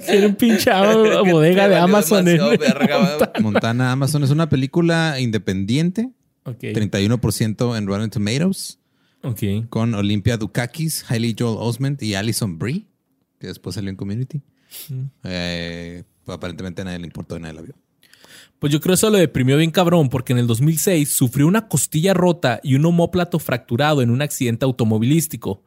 [0.06, 0.70] Era un pinche
[1.30, 2.26] bodega de Amazon.
[3.40, 3.92] Montana.
[3.92, 6.10] Amazon es una película independiente.
[6.44, 8.78] 31% en Rotten Tomatoes.
[9.70, 12.86] Con Olympia Dukakis, Hailey Joel Osment y Alison Brie,
[13.40, 14.40] que después salió en Community.
[14.88, 15.02] Mm.
[15.24, 17.74] Eh, aparentemente a nadie le importó y nadie la vio.
[18.58, 21.68] Pues yo creo que eso lo deprimió bien cabrón, porque en el 2006 sufrió una
[21.68, 25.62] costilla rota y un homóplato fracturado en un accidente automovilístico.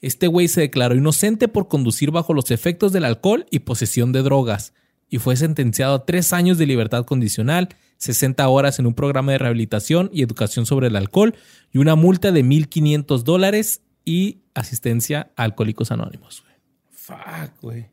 [0.00, 4.22] Este güey se declaró inocente por conducir bajo los efectos del alcohol y posesión de
[4.22, 4.74] drogas
[5.08, 7.68] y fue sentenciado a tres años de libertad condicional,
[7.98, 11.34] 60 horas en un programa de rehabilitación y educación sobre el alcohol
[11.72, 16.44] y una multa de 1.500 dólares y asistencia a Alcohólicos Anónimos.
[16.90, 17.86] Fuck, güey.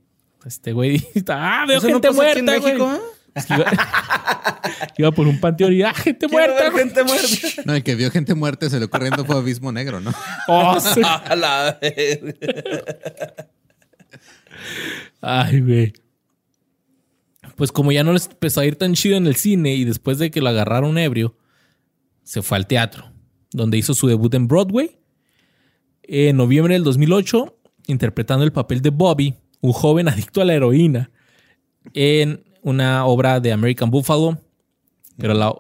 [0.45, 2.73] Este güey, ah, veo gente muerta, güey.
[2.73, 2.99] México, ¿eh?
[4.97, 6.71] iba, por un panteón y ah, gente muerta.
[6.71, 7.27] gente muerta.
[7.65, 10.13] No, el que vio gente muerta se le corriendo fue Abismo Negro, ¿no?
[10.47, 10.77] Oh,
[15.21, 15.93] Ay, güey.
[17.55, 20.17] Pues como ya no les empezó a ir tan chido en el cine y después
[20.17, 21.37] de que lo agarraron ebrio,
[22.23, 23.11] se fue al teatro,
[23.51, 24.97] donde hizo su debut en Broadway.
[26.03, 31.11] En noviembre del 2008, interpretando el papel de Bobby, un joven adicto a la heroína,
[31.93, 34.39] en una obra de American Buffalo,
[35.17, 35.53] pero la,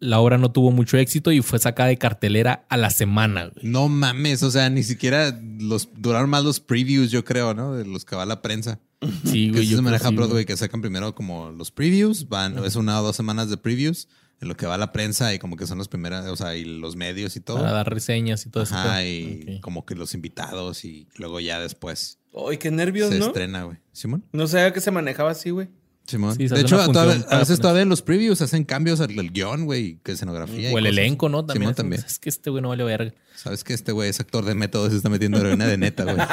[0.00, 3.52] la obra no tuvo mucho éxito y fue sacada de cartelera a la semana.
[3.62, 7.74] No mames, o sea, ni siquiera los duraron más los previews, yo creo, ¿no?
[7.74, 8.80] De los que va la prensa.
[9.24, 9.66] Sí, güey.
[9.66, 13.48] se maneja Broadway, que sacan primero como los previews, van, es una o dos semanas
[13.48, 14.08] de previews,
[14.40, 16.64] en lo que va la prensa y como que son los primeros, o sea, y
[16.64, 17.58] los medios y todo.
[17.58, 18.74] Para dar reseñas y todo eso.
[18.74, 22.18] Ajá, y como que los invitados y luego ya después.
[22.48, 23.24] Ay, qué nervios, se ¿no?
[23.24, 23.78] Se estrena, güey.
[23.92, 24.24] ¿Simón?
[24.32, 25.68] No sabía que se manejaba así, güey.
[26.10, 26.36] Simón.
[26.36, 30.72] de hecho, a, veces todavía en los previews hacen cambios al, guion, güey, que escenografía.
[30.72, 31.44] O el elenco, ¿no?
[31.44, 31.62] También.
[31.62, 32.04] Simón también.
[32.06, 33.12] Es que este güey no vale verga.
[33.36, 36.16] Sabes que este güey es actor de método, se está metiendo heroína de neta, güey.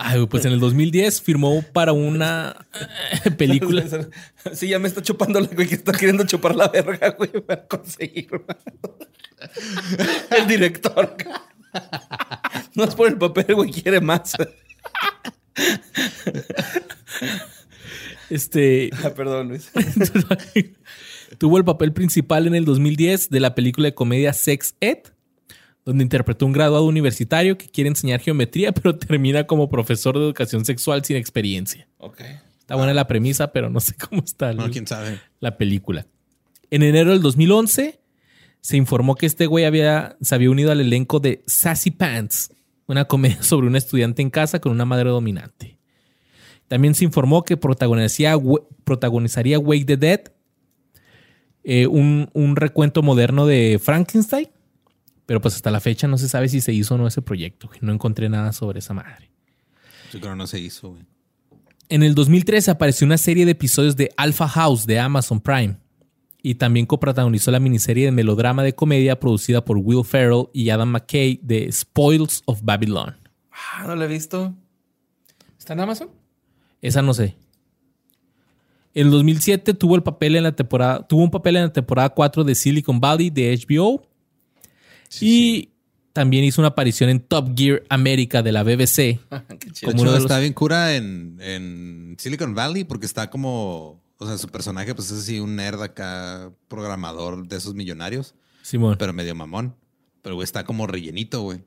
[0.00, 2.56] Ay, pues en el 2010 firmó para una
[3.36, 3.84] película.
[4.52, 7.66] Sí, ya me está chupando la güey que está queriendo chupar la verga, güey, para
[7.66, 8.30] conseguir.
[10.30, 11.16] El director.
[12.74, 14.34] No es por el papel, güey, quiere más.
[18.30, 18.90] Este.
[19.04, 19.70] Ah, perdón, Luis.
[21.38, 24.98] Tuvo el papel principal en el 2010 de la película de comedia Sex Ed
[25.84, 30.66] donde interpretó un graduado universitario que quiere enseñar geometría, pero termina como profesor de educación
[30.66, 31.88] sexual sin experiencia.
[31.96, 32.20] Ok.
[32.60, 35.18] Está buena la premisa, pero no sé cómo está no, quién sabe.
[35.40, 36.06] la película.
[36.70, 38.00] En enero del 2011
[38.60, 42.50] se informó que este güey había, se había unido al elenco de Sassy Pants,
[42.88, 45.78] una comedia sobre un estudiante en casa con una madre dominante.
[46.66, 48.34] También se informó que protagonizaría,
[48.84, 50.20] protagonizaría Wake the Dead,
[51.64, 54.48] eh, un, un recuento moderno de Frankenstein
[55.28, 57.68] pero pues hasta la fecha no se sabe si se hizo o no ese proyecto.
[57.82, 59.30] No encontré nada sobre esa madre.
[60.10, 61.02] Yo creo que no se hizo, güey.
[61.90, 65.76] En el 2013 apareció una serie de episodios de Alpha House de Amazon Prime.
[66.42, 70.90] Y también coprotagonizó la miniserie de melodrama de comedia producida por Will Ferrell y Adam
[70.90, 73.16] McKay de Spoils of Babylon.
[73.50, 74.54] Ah, no la he visto.
[75.58, 76.10] ¿Está en Amazon?
[76.80, 77.36] Esa no sé.
[78.94, 82.08] En el 2007 tuvo el papel en la temporada, tuvo un papel en la temporada
[82.08, 84.06] 4 de Silicon Valley de HBO
[85.20, 85.70] y
[86.12, 89.20] también hizo una aparición en Top Gear América de la BBC.
[89.84, 94.94] como uno está bien cura en, Silicon Valley porque está como, o sea, su personaje
[94.94, 98.34] pues es así un nerd acá, programador de esos millonarios.
[98.62, 98.96] Simón.
[98.98, 99.74] Pero medio mamón.
[100.22, 101.64] Pero güey está como rellenito, güey.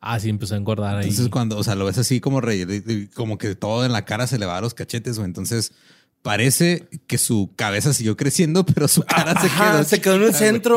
[0.00, 1.04] Ah, sí, empezó a engordar ahí.
[1.04, 4.26] Entonces cuando, o sea, lo ves así como rellenito, como que todo en la cara
[4.26, 5.26] se le va a los cachetes, güey.
[5.26, 5.72] Entonces
[6.22, 9.84] parece que su cabeza siguió creciendo, pero su cara se quedó.
[9.84, 10.76] Se quedó en el centro.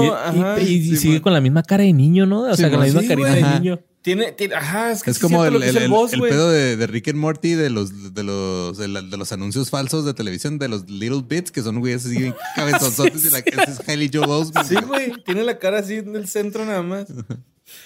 [0.60, 2.44] Y, sigue con la misma cara de niño, ¿no?
[2.44, 3.80] O sea, con la misma carita de niño.
[4.02, 8.16] Tiene, ajá, es, que es como el, el, pedo de, Rick and Morty de los,
[8.16, 12.08] de los, de, los anuncios falsos de televisión de los Little Bits, que son güeyes
[12.08, 14.68] así cabezonzotes y la que es Haley Joel Osment.
[14.68, 17.06] Sí, güey, tiene la cara así en el centro nada más.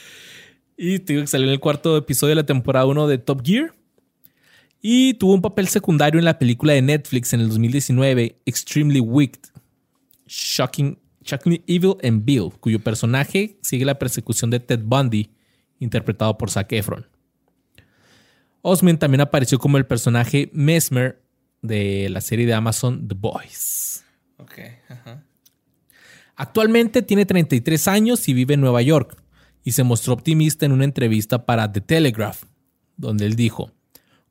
[0.77, 3.45] y te digo que salió en el cuarto episodio de la temporada 1 de Top
[3.45, 3.73] Gear.
[4.81, 9.49] Y tuvo un papel secundario en la película de Netflix en el 2019, Extremely Wicked,
[10.27, 15.29] Shocking, Shockingly Evil and Bill, cuyo personaje sigue la persecución de Ted Bundy,
[15.79, 17.07] interpretado por Zac Efron.
[18.61, 21.21] Osment también apareció como el personaje Mesmer
[21.61, 24.03] de la serie de Amazon The Boys.
[26.35, 29.21] Actualmente tiene 33 años y vive en Nueva York
[29.63, 32.43] y se mostró optimista en una entrevista para The Telegraph,
[32.97, 33.71] donde él dijo,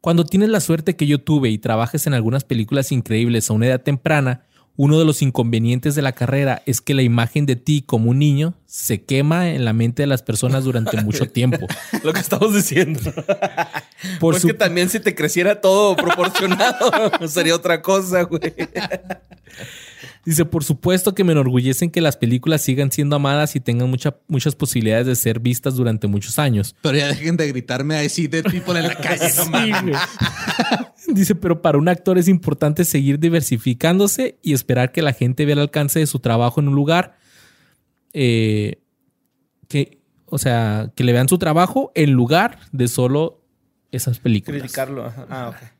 [0.00, 3.68] cuando tienes la suerte que yo tuve y trabajes en algunas películas increíbles a una
[3.68, 4.44] edad temprana,
[4.76, 8.18] uno de los inconvenientes de la carrera es que la imagen de ti como un
[8.18, 11.66] niño se quema en la mente de las personas durante mucho tiempo.
[12.02, 13.00] Lo que estamos diciendo.
[14.18, 16.90] Por pues que también si te creciera todo proporcionado,
[17.28, 18.40] sería otra cosa, güey.
[20.24, 24.54] Dice, por supuesto que me enorgullecen que las películas sigan siendo amadas y tengan muchas
[24.54, 26.74] posibilidades de ser vistas durante muchos años.
[26.80, 29.26] Pero ya dejen de gritarme a sí de people en la calle,
[31.08, 35.54] Dice, pero para un actor es importante seguir diversificándose y esperar que la gente vea
[35.54, 37.18] el alcance de su trabajo en un lugar
[38.14, 38.80] eh,
[39.68, 43.42] que, o sea, que le vean su trabajo en lugar de solo
[43.90, 44.62] esas películas.
[44.62, 45.12] Criticarlo.
[45.28, 45.73] Ah, ok.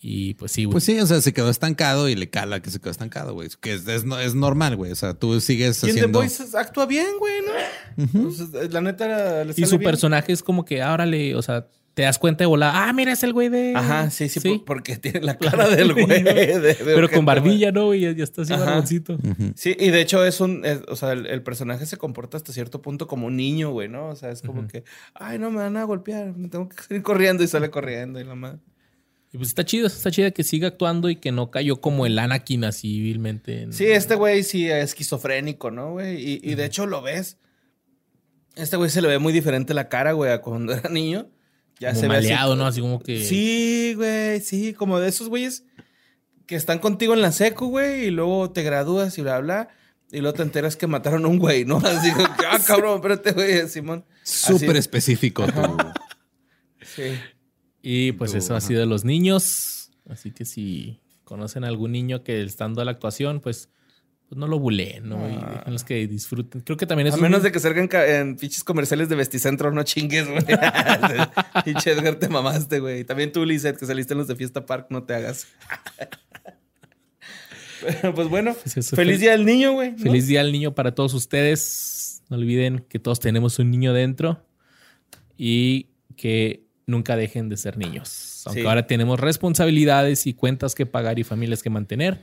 [0.00, 0.72] Y pues sí, güey.
[0.72, 3.48] Pues sí, o sea, se quedó estancado y le cala que se quedó estancado, güey.
[3.60, 4.92] Que es, es, normal, güey.
[4.92, 6.00] O sea, tú sigues haciendo...
[6.00, 8.30] ¿Quién The Voice actúa bien, güey, ¿no?
[8.70, 12.18] la neta le Y su personaje es como que, ahora le, o sea, te das
[12.18, 12.72] cuenta de volar.
[12.74, 13.72] Ah, mira, es el güey de.
[13.74, 16.06] Ajá, sí, sí, porque tiene la cara del güey.
[16.06, 17.94] Pero con barbilla, ¿no?
[17.94, 19.16] Y ya, está así barboncito.
[19.54, 20.62] Sí, y de hecho es un.
[20.88, 24.08] o sea, el, personaje se comporta hasta cierto punto como un niño, güey, ¿no?
[24.08, 24.84] O sea, es como que,
[25.14, 28.24] ay, no me van a golpear, me tengo que salir corriendo y sale corriendo y
[28.24, 28.58] la madre.
[29.32, 32.18] Y pues está chido, está chido que siga actuando y que no cayó como el
[32.18, 33.66] Anakin así civilmente.
[33.70, 36.16] Sí, este güey sí es esquizofrénico, ¿no, güey?
[36.16, 37.38] Y, y de hecho lo ves.
[38.54, 41.28] Este güey se le ve muy diferente la cara, güey, a cuando era niño.
[41.78, 42.66] Ya se maleado, ve ¿no?
[42.66, 43.22] Así como que.
[43.24, 45.64] Sí, güey, sí, como de esos güeyes
[46.46, 49.68] que están contigo en la seco, güey, y luego te gradúas y bla, bla.
[50.12, 51.78] Y luego te enteras que mataron a un güey, ¿no?
[51.84, 54.04] Así que, ah, cabrón, espérate, güey, Simón.
[54.22, 55.44] Súper específico.
[56.80, 57.18] sí.
[57.88, 59.92] Y pues eso ha sido de los niños.
[60.08, 63.68] Así que si conocen a algún niño que estando a la actuación, pues,
[64.28, 65.18] pues no lo buleen, ¿no?
[65.30, 65.62] Y ah.
[65.68, 66.62] los que disfruten.
[66.62, 67.14] Creo que también es.
[67.14, 70.42] A menos de que salgan en pinches comerciales de Vesticentro, no chingues, güey.
[71.64, 73.04] Pinche Edgar, te mamaste, güey.
[73.04, 75.46] También tú, Lizette, que saliste en los de Fiesta Park, no te hagas.
[78.16, 79.96] pues bueno, pues feliz día del niño, güey.
[79.96, 82.24] Feliz día del niño para todos ustedes.
[82.30, 84.44] No olviden que todos tenemos un niño dentro
[85.38, 88.42] y que nunca dejen de ser niños.
[88.46, 92.22] Aunque ahora tenemos responsabilidades y cuentas que pagar y familias que mantener,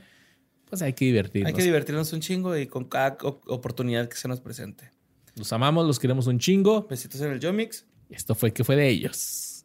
[0.64, 1.48] pues hay que divertirnos.
[1.48, 4.90] Hay que divertirnos un chingo y con cada oportunidad que se nos presente.
[5.36, 6.86] Los amamos, los queremos un chingo.
[6.88, 7.84] Besitos en el Yomix.
[8.08, 9.64] Esto fue que fue de ellos.